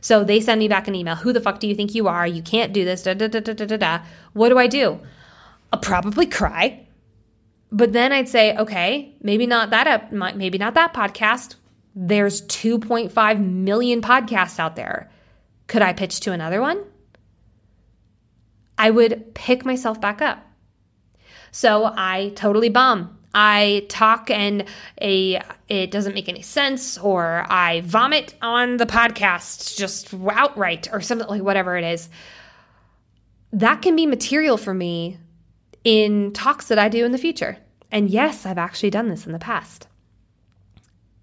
So 0.00 0.22
they 0.22 0.40
send 0.40 0.58
me 0.58 0.68
back 0.68 0.86
an 0.86 0.94
email. 0.94 1.16
Who 1.16 1.32
the 1.32 1.40
fuck 1.40 1.60
do 1.60 1.66
you 1.66 1.74
think 1.74 1.94
you 1.94 2.08
are? 2.08 2.26
You 2.26 2.42
can't 2.42 2.72
do 2.72 2.84
this. 2.84 3.02
Da, 3.02 3.14
da, 3.14 3.26
da, 3.26 3.40
da, 3.40 3.52
da, 3.54 3.76
da. 3.76 4.04
What 4.34 4.50
do 4.50 4.58
I 4.58 4.66
do? 4.66 5.00
I'll 5.72 5.80
probably 5.80 6.26
cry. 6.26 6.86
But 7.72 7.92
then 7.92 8.12
I'd 8.12 8.28
say, 8.28 8.56
okay, 8.56 9.14
maybe 9.22 9.46
not 9.46 9.70
that 9.70 9.86
up, 9.86 10.12
maybe 10.12 10.58
not 10.58 10.74
that 10.74 10.94
podcast. 10.94 11.56
There's 11.94 12.42
2.5 12.42 13.40
million 13.44 14.02
podcasts 14.02 14.58
out 14.58 14.76
there. 14.76 15.10
Could 15.66 15.82
I 15.82 15.92
pitch 15.92 16.20
to 16.20 16.32
another 16.32 16.60
one? 16.60 16.84
I 18.76 18.90
would 18.90 19.34
pick 19.34 19.64
myself 19.64 20.00
back 20.00 20.20
up. 20.20 20.44
So 21.50 21.92
I 21.96 22.32
totally 22.36 22.68
bomb. 22.68 23.18
I 23.34 23.86
talk 23.88 24.30
and 24.30 24.64
a 25.00 25.42
it 25.68 25.90
doesn't 25.90 26.14
make 26.14 26.28
any 26.28 26.42
sense 26.42 26.96
or 26.98 27.44
I 27.48 27.80
vomit 27.82 28.34
on 28.40 28.76
the 28.76 28.86
podcast 28.86 29.76
just 29.76 30.14
outright 30.14 30.88
or 30.92 31.00
something 31.00 31.28
like 31.28 31.42
whatever 31.42 31.76
it 31.76 31.84
is. 31.84 32.08
That 33.52 33.82
can 33.82 33.96
be 33.96 34.06
material 34.06 34.56
for 34.56 34.74
me 34.74 35.18
in 35.82 36.32
talks 36.32 36.68
that 36.68 36.78
I 36.78 36.88
do 36.88 37.04
in 37.04 37.12
the 37.12 37.18
future. 37.18 37.58
And 37.90 38.08
yes, 38.08 38.46
I've 38.46 38.58
actually 38.58 38.90
done 38.90 39.08
this 39.08 39.26
in 39.26 39.32
the 39.32 39.38
past. 39.38 39.88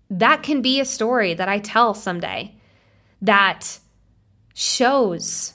That 0.09 0.43
can 0.43 0.61
be 0.61 0.79
a 0.79 0.85
story 0.85 1.33
that 1.33 1.49
I 1.49 1.59
tell 1.59 1.93
someday 1.93 2.55
that 3.21 3.79
shows 4.53 5.53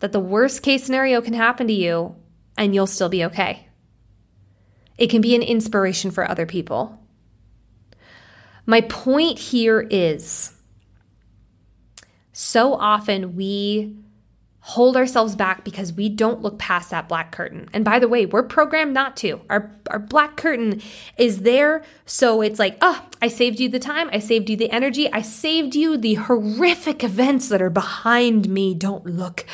that 0.00 0.12
the 0.12 0.20
worst 0.20 0.62
case 0.62 0.84
scenario 0.84 1.20
can 1.20 1.34
happen 1.34 1.66
to 1.66 1.72
you 1.72 2.16
and 2.56 2.74
you'll 2.74 2.86
still 2.86 3.08
be 3.08 3.24
okay. 3.24 3.68
It 5.00 5.08
can 5.08 5.22
be 5.22 5.34
an 5.34 5.42
inspiration 5.42 6.10
for 6.10 6.30
other 6.30 6.44
people. 6.44 7.00
My 8.66 8.82
point 8.82 9.38
here 9.38 9.80
is 9.80 10.52
so 12.32 12.74
often 12.74 13.34
we 13.34 13.96
hold 14.60 14.98
ourselves 14.98 15.34
back 15.34 15.64
because 15.64 15.94
we 15.94 16.10
don't 16.10 16.42
look 16.42 16.58
past 16.58 16.90
that 16.90 17.08
black 17.08 17.32
curtain. 17.32 17.66
And 17.72 17.82
by 17.82 17.98
the 17.98 18.08
way, 18.08 18.26
we're 18.26 18.42
programmed 18.42 18.92
not 18.92 19.16
to. 19.18 19.40
Our 19.48 19.74
our 19.88 19.98
black 19.98 20.36
curtain 20.36 20.82
is 21.16 21.40
there 21.40 21.82
so 22.04 22.42
it's 22.42 22.58
like, 22.58 22.76
"Oh, 22.82 23.02
I 23.22 23.28
saved 23.28 23.58
you 23.58 23.70
the 23.70 23.78
time, 23.78 24.10
I 24.12 24.18
saved 24.18 24.50
you 24.50 24.56
the 24.56 24.70
energy, 24.70 25.10
I 25.10 25.22
saved 25.22 25.74
you 25.74 25.96
the 25.96 26.14
horrific 26.14 27.02
events 27.02 27.48
that 27.48 27.62
are 27.62 27.70
behind 27.70 28.50
me. 28.50 28.74
Don't 28.74 29.06
look. 29.06 29.46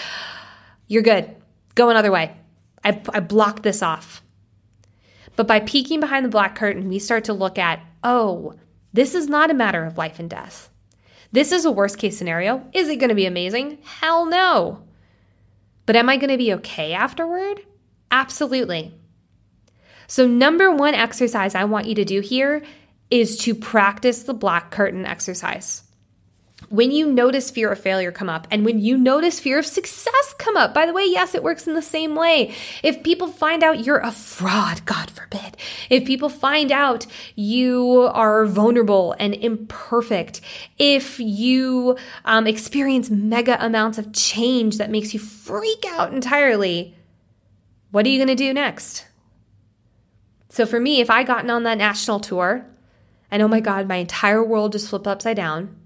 You're 0.89 1.03
good. 1.03 1.37
Go 1.77 1.89
another 1.89 2.11
way. 2.11 2.37
I 2.83 3.01
I 3.11 3.21
blocked 3.21 3.63
this 3.63 3.81
off." 3.81 4.23
But 5.37 5.47
by 5.47 5.61
peeking 5.61 6.01
behind 6.01 6.25
the 6.25 6.31
black 6.31 6.57
curtain, 6.57 6.89
we 6.89 6.99
start 6.99 7.25
to 7.25 7.33
look 7.33 7.59
at, 7.59 7.81
"Oh, 8.03 8.55
this 8.93 9.15
is 9.15 9.29
not 9.29 9.51
a 9.51 9.55
matter 9.55 9.85
of 9.85 9.99
life 9.99 10.19
and 10.19 10.29
death." 10.29 10.71
This 11.33 11.53
is 11.53 11.65
a 11.65 11.71
worst 11.71 11.99
case 11.99 12.17
scenario. 12.17 12.65
Is 12.73 12.89
it 12.89 12.97
going 12.97 13.11
to 13.11 13.15
be 13.15 13.27
amazing? 13.27 13.79
Hell 13.85 14.25
no. 14.27 14.83
But 15.85 15.97
am 15.97 16.09
I 16.09 16.17
going 16.17 16.31
to 16.31 16.39
be 16.39 16.55
okay 16.55 16.93
afterward? 16.93 17.61
Absolutely. 18.11 18.95
So, 20.07 20.27
number 20.27 20.71
one 20.71 20.95
exercise 20.95 21.55
I 21.55 21.65
want 21.65 21.87
you 21.87 21.95
to 21.97 22.05
do 22.05 22.21
here 22.21 22.63
is 23.11 23.37
to 23.39 23.55
practice 23.55 24.23
the 24.23 24.35
black 24.35 24.71
curtain 24.71 25.05
exercise. 25.05 25.83
When 26.69 26.91
you 26.91 27.11
notice 27.11 27.51
fear 27.51 27.71
of 27.71 27.79
failure 27.79 28.11
come 28.11 28.29
up 28.29 28.49
and 28.51 28.65
when 28.65 28.81
you 28.81 28.99
notice 28.99 29.39
fear 29.39 29.59
of 29.59 29.67
success 29.67 30.35
come 30.37 30.57
up, 30.57 30.75
by 30.75 30.85
the 30.85 30.93
way, 30.93 31.05
yes, 31.05 31.35
it 31.35 31.43
works 31.43 31.67
in 31.67 31.75
the 31.75 31.83
same 31.83 32.17
way. 32.17 32.55
If 32.83 33.05
people 33.05 33.29
find 33.29 33.63
out 33.63 33.85
you're 33.85 33.99
a 33.99 34.11
fraud, 34.11 34.85
God 34.85 35.11
forbid, 35.11 35.57
if 35.91 36.05
people 36.05 36.29
find 36.29 36.73
out 36.73 37.07
you 37.37 38.11
are 38.13 38.47
vulnerable 38.47 39.15
and 39.21 39.35
imperfect, 39.35 40.41
if 40.77 41.21
you 41.21 41.97
um, 42.25 42.49
experience 42.49 43.11
mega 43.11 43.65
amounts 43.65 43.99
of 43.99 44.13
change 44.13 44.79
that 44.79 44.91
makes 44.91 45.15
you 45.15 45.21
freak 45.21 45.85
out 45.91 46.13
entirely, 46.13 46.97
what 47.93 48.05
are 48.07 48.09
you 48.09 48.19
going 48.19 48.29
to 48.29 48.35
do 48.35 48.53
next? 48.53 49.07
So 50.49 50.67
for 50.67 50.81
me, 50.81 51.01
if 51.01 51.11
I 51.11 51.23
gotten 51.23 51.51
on 51.51 51.63
that 51.63 51.79
national 51.79 52.19
tour 52.19 52.67
and 53.31 53.43
oh 53.43 53.49
my 53.49 53.61
God, 53.61 53.87
my 53.87 53.97
entire 53.97 54.43
world 54.43 54.73
just 54.73 54.89
flipped 54.89 55.07
upside 55.07 55.37
down 55.37 55.77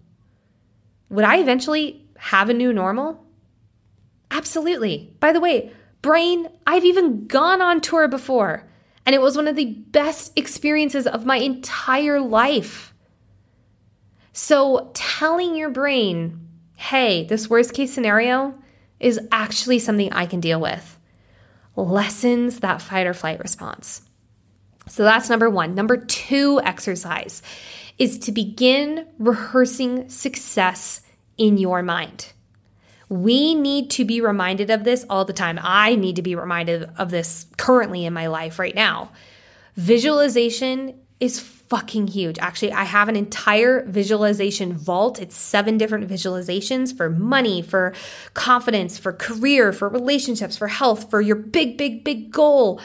would 1.10 1.24
I 1.24 1.38
eventually 1.38 2.06
have 2.16 2.48
a 2.48 2.54
new 2.54 2.72
normal? 2.72 3.26
Absolutely. 4.30 5.14
By 5.18 5.32
the 5.32 5.40
way, 5.40 5.72
brain, 6.02 6.48
I've 6.66 6.84
even 6.84 7.26
gone 7.26 7.60
on 7.60 7.80
tour 7.80 8.08
before, 8.08 8.68
and 9.04 9.14
it 9.14 9.20
was 9.20 9.36
one 9.36 9.48
of 9.48 9.56
the 9.56 9.64
best 9.64 10.32
experiences 10.36 11.06
of 11.06 11.26
my 11.26 11.36
entire 11.36 12.20
life. 12.20 12.94
So, 14.32 14.92
telling 14.94 15.56
your 15.56 15.70
brain, 15.70 16.48
hey, 16.76 17.24
this 17.24 17.50
worst 17.50 17.74
case 17.74 17.92
scenario 17.92 18.54
is 19.00 19.18
actually 19.32 19.80
something 19.80 20.12
I 20.12 20.26
can 20.26 20.40
deal 20.40 20.60
with, 20.60 20.98
lessens 21.74 22.60
that 22.60 22.80
fight 22.80 23.06
or 23.06 23.14
flight 23.14 23.40
response. 23.40 24.02
So, 24.86 25.02
that's 25.02 25.28
number 25.28 25.50
one. 25.50 25.74
Number 25.74 25.96
two 25.96 26.60
exercise 26.62 27.42
is 28.00 28.18
to 28.18 28.32
begin 28.32 29.06
rehearsing 29.18 30.08
success 30.08 31.02
in 31.36 31.58
your 31.58 31.82
mind. 31.82 32.32
We 33.10 33.54
need 33.54 33.90
to 33.90 34.06
be 34.06 34.22
reminded 34.22 34.70
of 34.70 34.84
this 34.84 35.04
all 35.10 35.26
the 35.26 35.34
time. 35.34 35.58
I 35.62 35.96
need 35.96 36.16
to 36.16 36.22
be 36.22 36.34
reminded 36.34 36.88
of 36.96 37.10
this 37.10 37.46
currently 37.58 38.06
in 38.06 38.14
my 38.14 38.28
life 38.28 38.58
right 38.58 38.74
now. 38.74 39.10
Visualization 39.76 40.94
is 41.20 41.38
fucking 41.38 42.06
huge. 42.06 42.38
Actually, 42.38 42.72
I 42.72 42.84
have 42.84 43.10
an 43.10 43.16
entire 43.16 43.84
visualization 43.84 44.72
vault. 44.72 45.20
It's 45.20 45.36
seven 45.36 45.76
different 45.76 46.08
visualizations 46.08 46.96
for 46.96 47.10
money, 47.10 47.60
for 47.60 47.92
confidence, 48.32 48.96
for 48.96 49.12
career, 49.12 49.74
for 49.74 49.90
relationships, 49.90 50.56
for 50.56 50.68
health, 50.68 51.10
for 51.10 51.20
your 51.20 51.36
big, 51.36 51.76
big, 51.76 52.02
big 52.02 52.32
goal. 52.32 52.80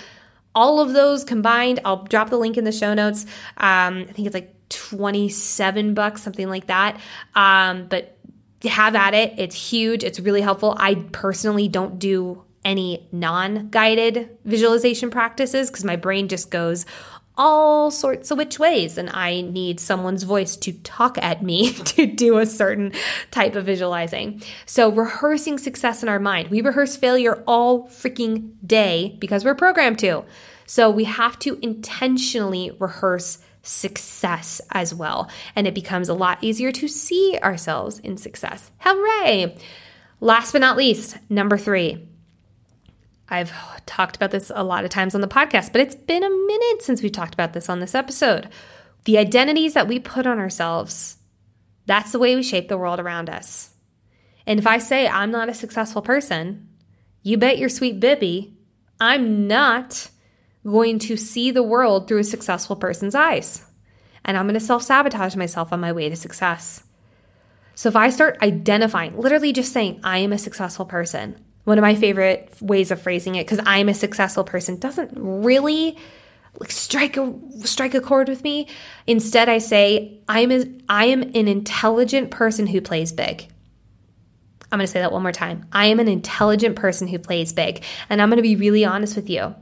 All 0.54 0.82
of 0.82 0.94
those 0.94 1.24
combined, 1.24 1.80
I'll 1.86 2.04
drop 2.04 2.30
the 2.30 2.38
link 2.38 2.58
in 2.58 2.66
the 2.66 2.72
show 2.74 2.94
notes. 2.94 3.26
Um, 3.58 4.06
I 4.10 4.12
think 4.12 4.26
it's 4.26 4.34
like 4.34 4.55
27 4.70 5.94
bucks, 5.94 6.24
something 6.24 6.50
like 6.50 6.68
that. 6.68 7.00
Um, 7.36 7.88
but 7.88 8.18
have 8.64 8.96
at 8.96 9.14
it. 9.14 9.34
It's 9.38 9.56
huge. 9.56 10.04
It's 10.04 10.20
really 10.20 10.42
helpful. 10.42 10.76
I 10.80 10.96
personally 10.96 11.68
don't 11.68 12.00
do 12.00 12.44
any 12.64 13.08
non 13.12 13.70
guided 13.70 14.38
visualization 14.44 15.12
practices 15.12 15.70
because 15.70 15.84
my 15.84 15.96
brain 15.96 16.28
just 16.28 16.50
goes 16.50 16.86
all 17.38 17.92
sorts 17.92 18.32
of 18.32 18.38
which 18.38 18.60
ways 18.60 18.98
and 18.98 19.10
I 19.10 19.42
need 19.42 19.80
someone's 19.80 20.24
voice 20.24 20.56
to 20.58 20.72
talk 20.72 21.18
at 21.22 21.44
me 21.44 21.74
to 21.74 22.06
do 22.06 22.38
a 22.38 22.46
certain 22.46 22.94
type 23.32 23.56
of 23.56 23.66
visualizing. 23.66 24.42
So 24.66 24.90
rehearsing 24.90 25.58
success 25.58 26.02
in 26.02 26.10
our 26.10 26.20
mind. 26.20 26.50
We 26.50 26.62
rehearse 26.62 26.96
failure 26.96 27.44
all 27.46 27.88
freaking 27.90 28.54
day 28.66 29.18
because 29.20 29.44
we're 29.44 29.56
programmed 29.56 30.00
to. 30.00 30.24
So 30.66 30.90
we 30.90 31.04
have 31.04 31.38
to 31.40 31.60
intentionally 31.62 32.72
rehearse 32.80 33.40
success 33.66 34.62
as 34.72 34.94
well. 34.94 35.30
And 35.56 35.68
it 35.68 35.76
becomes 35.76 36.10
a 36.10 36.14
lot 36.14 36.38
easier 36.42 36.72
to 36.72 36.88
see 36.88 37.38
ourselves 37.42 38.00
in 38.00 38.18
success. 38.18 38.72
Hooray! 38.80 39.58
Last 40.20 40.52
but 40.52 40.62
not 40.62 40.78
least, 40.78 41.18
number 41.30 41.58
three. 41.58 42.08
I've 43.28 43.52
talked 43.86 44.16
about 44.16 44.32
this 44.32 44.52
a 44.54 44.64
lot 44.64 44.84
of 44.84 44.92
times 44.92 45.16
on 45.16 45.22
the 45.22 45.28
podcast, 45.28 45.72
but 45.72 45.82
it's 45.82 45.96
been 45.96 46.24
a 46.24 46.30
minute 46.30 46.82
since 46.82 47.02
we 47.02 47.10
talked 47.10 47.34
about 47.34 47.54
this 47.54 47.70
on 47.70 47.80
this 47.80 47.96
episode. 47.96 48.50
The 49.06 49.18
identities 49.18 49.74
that 49.74 49.88
we 49.88 50.00
put 50.00 50.28
on 50.28 50.40
ourselves, 50.40 51.18
that's 51.86 52.12
the 52.12 52.20
way 52.20 52.36
we 52.36 52.44
shape 52.44 52.68
the 52.68 52.78
world 52.78 53.00
around 53.00 53.30
us. 53.30 53.72
And 54.48 54.60
if 54.60 54.68
I 54.68 54.78
say 54.78 55.08
I'm 55.08 55.32
not 55.32 55.50
a 55.50 55.56
successful 55.56 56.02
person, 56.04 56.70
you 57.24 57.38
bet 57.38 57.58
your 57.58 57.70
sweet 57.70 58.00
Bibby, 58.00 58.56
I'm 59.00 59.48
not 59.48 60.10
going 60.66 61.00
to 61.00 61.16
see 61.16 61.52
the 61.52 61.64
world 61.64 62.08
through 62.08 62.20
a 62.20 62.24
successful 62.24 62.76
person's 62.76 63.16
eyes. 63.16 63.64
And 64.24 64.36
I'm 64.38 64.46
going 64.46 64.56
to 64.56 64.60
self 64.60 64.84
sabotage 64.84 65.36
myself 65.36 65.72
on 65.72 65.80
my 65.80 65.92
way 65.92 66.10
to 66.10 66.16
success. 66.16 66.84
So 67.76 67.90
if 67.90 67.96
I 67.96 68.10
start 68.10 68.38
identifying, 68.42 69.18
literally 69.18 69.54
just 69.54 69.72
saying, 69.72 70.00
I 70.04 70.20
am 70.20 70.34
a 70.34 70.38
successful 70.38 70.86
person, 70.86 71.40
one 71.66 71.78
of 71.78 71.82
my 71.82 71.94
favorite 71.94 72.56
ways 72.62 72.90
of 72.90 73.02
phrasing 73.02 73.36
it, 73.36 73.46
because 73.46 73.60
I 73.66 73.80
am 73.80 73.90
a 73.90 73.94
successful 73.94 74.44
person, 74.44 74.80
doesn't 74.80 75.12
really 75.16 75.98
like 76.60 76.72
strike 76.72 77.18
a 77.18 77.34
strike 77.64 77.94
a 77.94 78.02
chord 78.02 78.30
with 78.30 78.44
me. 78.44 78.68
Instead, 79.06 79.50
I 79.50 79.58
say, 79.58 80.20
I'm 80.28 80.52
a, 80.52 80.66
I 80.88 81.06
am 81.06 81.22
an 81.22 81.48
intelligent 81.48 82.32
person 82.32 82.66
who 82.68 82.82
plays 82.82 83.12
big. 83.12 83.48
I'm 84.72 84.80
going 84.80 84.88
to 84.88 84.92
say 84.92 85.02
that 85.02 85.12
one 85.12 85.22
more 85.22 85.32
time. 85.32 85.68
I 85.72 85.88
am 85.88 86.00
an 86.00 86.08
intelligent 86.08 86.76
person 86.76 87.08
who 87.08 87.20
plays 87.20 87.54
big. 87.54 87.84
And 88.10 88.22
I'm 88.22 88.30
going 88.30 88.38
to 88.38 88.42
be 88.42 88.56
really 88.56 88.84
honest 88.84 89.16
with 89.16 89.30
you 89.30 89.54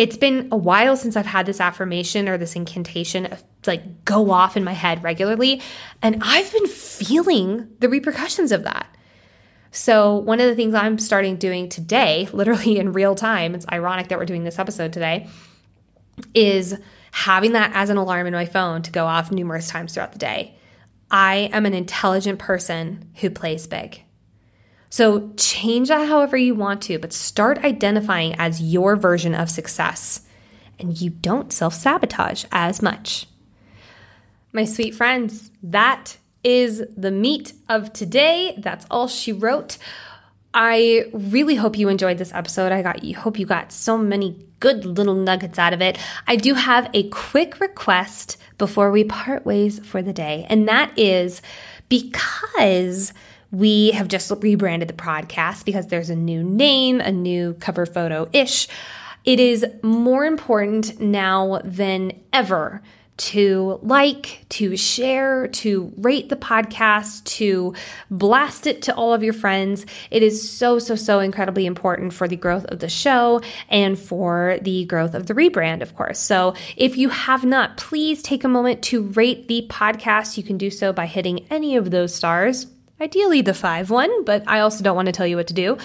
it's 0.00 0.16
been 0.16 0.48
a 0.50 0.56
while 0.56 0.96
since 0.96 1.14
I've 1.14 1.26
had 1.26 1.44
this 1.44 1.60
affirmation 1.60 2.26
or 2.26 2.38
this 2.38 2.56
incantation 2.56 3.26
of, 3.26 3.44
like 3.66 4.06
go 4.06 4.30
off 4.30 4.56
in 4.56 4.64
my 4.64 4.72
head 4.72 5.04
regularly. 5.04 5.60
And 6.00 6.22
I've 6.22 6.50
been 6.50 6.66
feeling 6.68 7.68
the 7.80 7.88
repercussions 7.90 8.50
of 8.50 8.64
that. 8.64 8.86
So, 9.72 10.16
one 10.16 10.40
of 10.40 10.46
the 10.46 10.54
things 10.54 10.72
I'm 10.72 10.98
starting 10.98 11.36
doing 11.36 11.68
today, 11.68 12.30
literally 12.32 12.78
in 12.78 12.94
real 12.94 13.14
time, 13.14 13.54
it's 13.54 13.66
ironic 13.70 14.08
that 14.08 14.18
we're 14.18 14.24
doing 14.24 14.44
this 14.44 14.58
episode 14.58 14.94
today, 14.94 15.28
is 16.32 16.78
having 17.12 17.52
that 17.52 17.72
as 17.74 17.90
an 17.90 17.98
alarm 17.98 18.26
in 18.26 18.32
my 18.32 18.46
phone 18.46 18.80
to 18.80 18.90
go 18.90 19.04
off 19.04 19.30
numerous 19.30 19.68
times 19.68 19.92
throughout 19.92 20.12
the 20.12 20.18
day. 20.18 20.56
I 21.10 21.50
am 21.52 21.66
an 21.66 21.74
intelligent 21.74 22.38
person 22.38 23.10
who 23.16 23.28
plays 23.28 23.66
big. 23.66 24.02
So 24.90 25.32
change 25.36 25.88
that 25.88 26.08
however 26.08 26.36
you 26.36 26.54
want 26.54 26.82
to, 26.82 26.98
but 26.98 27.12
start 27.12 27.64
identifying 27.64 28.34
as 28.38 28.60
your 28.60 28.96
version 28.96 29.34
of 29.34 29.48
success. 29.48 30.22
And 30.78 31.00
you 31.00 31.10
don't 31.10 31.52
self 31.52 31.74
sabotage 31.74 32.44
as 32.50 32.82
much. 32.82 33.26
My 34.52 34.64
sweet 34.64 34.94
friends, 34.94 35.50
that 35.62 36.16
is 36.42 36.82
the 36.96 37.10
meat 37.10 37.52
of 37.68 37.92
today. 37.92 38.54
That's 38.58 38.86
all 38.90 39.06
she 39.06 39.32
wrote. 39.32 39.78
I 40.52 41.04
really 41.12 41.54
hope 41.54 41.78
you 41.78 41.88
enjoyed 41.88 42.18
this 42.18 42.34
episode. 42.34 42.72
I 42.72 42.82
got 42.82 43.04
you 43.04 43.16
hope 43.16 43.38
you 43.38 43.46
got 43.46 43.70
so 43.70 43.96
many 43.96 44.36
good 44.58 44.84
little 44.84 45.14
nuggets 45.14 45.58
out 45.58 45.72
of 45.72 45.80
it. 45.80 45.98
I 46.26 46.34
do 46.34 46.54
have 46.54 46.90
a 46.92 47.08
quick 47.10 47.60
request 47.60 48.36
before 48.58 48.90
we 48.90 49.04
part 49.04 49.46
ways 49.46 49.78
for 49.86 50.02
the 50.02 50.12
day, 50.12 50.46
and 50.48 50.66
that 50.66 50.98
is 50.98 51.40
because 51.88 53.12
we 53.50 53.90
have 53.92 54.08
just 54.08 54.30
rebranded 54.40 54.88
the 54.88 54.94
podcast 54.94 55.64
because 55.64 55.86
there's 55.88 56.10
a 56.10 56.16
new 56.16 56.42
name, 56.42 57.00
a 57.00 57.12
new 57.12 57.54
cover 57.54 57.86
photo 57.86 58.28
ish. 58.32 58.68
It 59.24 59.40
is 59.40 59.66
more 59.82 60.24
important 60.24 61.00
now 61.00 61.60
than 61.64 62.12
ever 62.32 62.82
to 63.20 63.78
like, 63.82 64.46
to 64.48 64.78
share, 64.78 65.46
to 65.48 65.92
rate 65.98 66.30
the 66.30 66.36
podcast, 66.36 67.22
to 67.24 67.74
blast 68.10 68.66
it 68.66 68.80
to 68.82 68.94
all 68.94 69.12
of 69.12 69.22
your 69.22 69.34
friends. 69.34 69.84
It 70.10 70.22
is 70.22 70.50
so, 70.50 70.78
so, 70.78 70.94
so 70.94 71.20
incredibly 71.20 71.66
important 71.66 72.14
for 72.14 72.26
the 72.26 72.36
growth 72.36 72.64
of 72.66 72.78
the 72.78 72.88
show 72.88 73.42
and 73.68 73.98
for 73.98 74.58
the 74.62 74.86
growth 74.86 75.12
of 75.12 75.26
the 75.26 75.34
rebrand, 75.34 75.82
of 75.82 75.94
course. 75.94 76.18
So 76.18 76.54
if 76.78 76.96
you 76.96 77.10
have 77.10 77.44
not, 77.44 77.76
please 77.76 78.22
take 78.22 78.42
a 78.42 78.48
moment 78.48 78.82
to 78.84 79.02
rate 79.02 79.48
the 79.48 79.66
podcast. 79.68 80.38
You 80.38 80.42
can 80.42 80.56
do 80.56 80.70
so 80.70 80.90
by 80.90 81.04
hitting 81.04 81.46
any 81.50 81.76
of 81.76 81.90
those 81.90 82.14
stars 82.14 82.68
ideally 83.00 83.42
the 83.42 83.54
five 83.54 83.90
one, 83.90 84.24
but 84.24 84.44
I 84.46 84.60
also 84.60 84.84
don't 84.84 84.96
want 84.96 85.06
to 85.06 85.12
tell 85.12 85.26
you 85.26 85.36
what 85.36 85.46
to 85.48 85.54
do. 85.54 85.78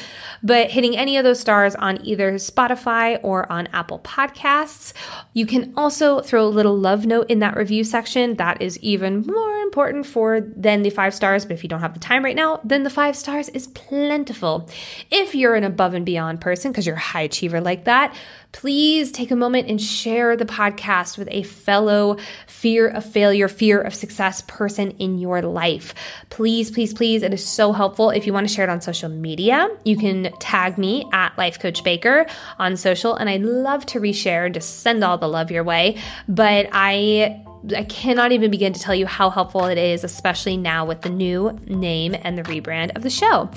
But 0.44 0.70
hitting 0.70 0.98
any 0.98 1.18
of 1.18 1.24
those 1.24 1.40
stars 1.40 1.76
on 1.76 2.06
either 2.06 2.34
Spotify 2.34 3.20
or 3.24 3.52
on 3.52 3.68
Apple 3.68 4.00
Podcasts. 4.00 4.94
You 5.34 5.46
can 5.46 5.74
also 5.78 6.20
throw 6.22 6.46
a 6.46 6.50
little 6.50 6.78
love 6.78 7.06
note 7.06 7.30
in 7.30 7.40
that 7.40 7.56
review 7.56 7.84
section. 7.84 8.36
That 8.36 8.62
is 8.62 8.78
even 8.80 9.22
more 9.22 9.60
important 9.62 10.06
for 10.06 10.42
than 10.42 10.82
the 10.82 10.90
five 10.90 11.14
stars. 11.14 11.46
But 11.46 11.54
if 11.54 11.64
you 11.64 11.70
don't 11.70 11.82
have 11.82 11.94
the 11.94 12.00
time 12.00 12.24
right 12.24 12.36
now, 12.36 12.60
then 12.64 12.84
the 12.84 12.90
five 12.90 13.16
stars 13.16 13.50
is 13.50 13.68
plentiful. 13.68 14.70
If 15.12 15.36
you're 15.36 15.56
an 15.56 15.64
above 15.64 15.94
and 15.94 16.06
beyond 16.06 16.42
person, 16.42 16.72
because 16.72 16.86
you're 16.86 16.96
a 16.96 17.00
high 17.00 17.24
achiever 17.24 17.62
like 17.62 17.86
that, 17.86 18.16
please 18.56 19.12
take 19.12 19.32
a 19.32 19.36
moment 19.36 19.70
and 19.70 19.82
share 19.82 20.38
the 20.38 20.46
podcast 20.46 21.18
with 21.18 21.28
a 21.30 21.44
fellow 21.44 22.16
fear 22.48 22.88
of 22.88 23.04
failure, 23.04 23.50
fear 23.50 23.82
of 23.82 23.94
success 23.94 24.42
person 24.48 24.92
in 24.92 25.20
your 25.20 25.42
life. 25.42 25.94
Please, 26.30 26.72
please, 26.72 26.94
please. 26.94 27.22
It 27.22 27.34
is 27.34 27.46
so 27.46 27.74
helpful. 27.74 28.12
If 28.12 28.26
you 28.26 28.32
want 28.32 28.48
to 28.48 28.54
share 28.54 28.64
it 28.64 28.70
on 28.70 28.80
social 28.80 29.10
media, 29.10 29.68
you 29.84 29.98
can 29.98 30.32
tag 30.40 30.78
me 30.78 31.06
at 31.12 31.38
Life 31.38 31.60
Coach 31.60 31.84
Baker 31.84 32.28
on 32.58 32.78
social, 32.78 33.14
and 33.14 33.30
I'd 33.30 33.42
love 33.44 33.86
to 33.88 34.00
reshare 34.00 34.46
and 34.46 34.54
just 34.54 34.80
send 34.80 35.04
all 35.04 35.18
the 35.18 35.28
love 35.28 35.52
your 35.52 35.66
way. 35.66 35.98
But 36.30 36.70
I 36.72 37.44
I 37.76 37.84
cannot 37.84 38.32
even 38.32 38.52
begin 38.52 38.72
to 38.72 38.80
tell 38.80 38.96
you 38.96 39.06
how 39.06 39.32
helpful 39.32 39.66
it 39.66 39.78
is, 39.78 40.06
especially 40.06 40.56
now 40.56 40.86
with 40.86 41.02
the 41.02 41.10
new 41.10 41.60
name 41.68 42.16
and 42.24 42.38
the 42.38 42.44
rebrand 42.44 42.96
of 42.96 43.04
the 43.04 43.10
show. 43.10 43.50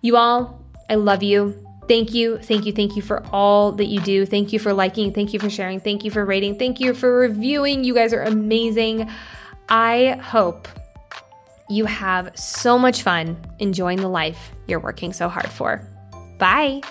You 0.00 0.16
all, 0.16 0.60
I 0.90 0.96
love 0.96 1.22
you. 1.22 1.63
Thank 1.86 2.14
you, 2.14 2.38
thank 2.38 2.66
you, 2.66 2.72
thank 2.72 2.96
you 2.96 3.02
for 3.02 3.24
all 3.32 3.72
that 3.72 3.86
you 3.86 4.00
do. 4.00 4.26
Thank 4.26 4.52
you 4.52 4.58
for 4.58 4.72
liking, 4.72 5.12
thank 5.12 5.32
you 5.32 5.38
for 5.38 5.50
sharing, 5.50 5.80
thank 5.80 6.04
you 6.04 6.10
for 6.10 6.24
rating, 6.24 6.58
thank 6.58 6.80
you 6.80 6.94
for 6.94 7.18
reviewing. 7.18 7.84
You 7.84 7.94
guys 7.94 8.12
are 8.12 8.22
amazing. 8.22 9.10
I 9.68 10.20
hope 10.22 10.68
you 11.68 11.86
have 11.86 12.36
so 12.36 12.78
much 12.78 13.02
fun 13.02 13.36
enjoying 13.58 14.00
the 14.00 14.08
life 14.08 14.52
you're 14.66 14.80
working 14.80 15.12
so 15.12 15.28
hard 15.28 15.50
for. 15.50 15.82
Bye. 16.38 16.82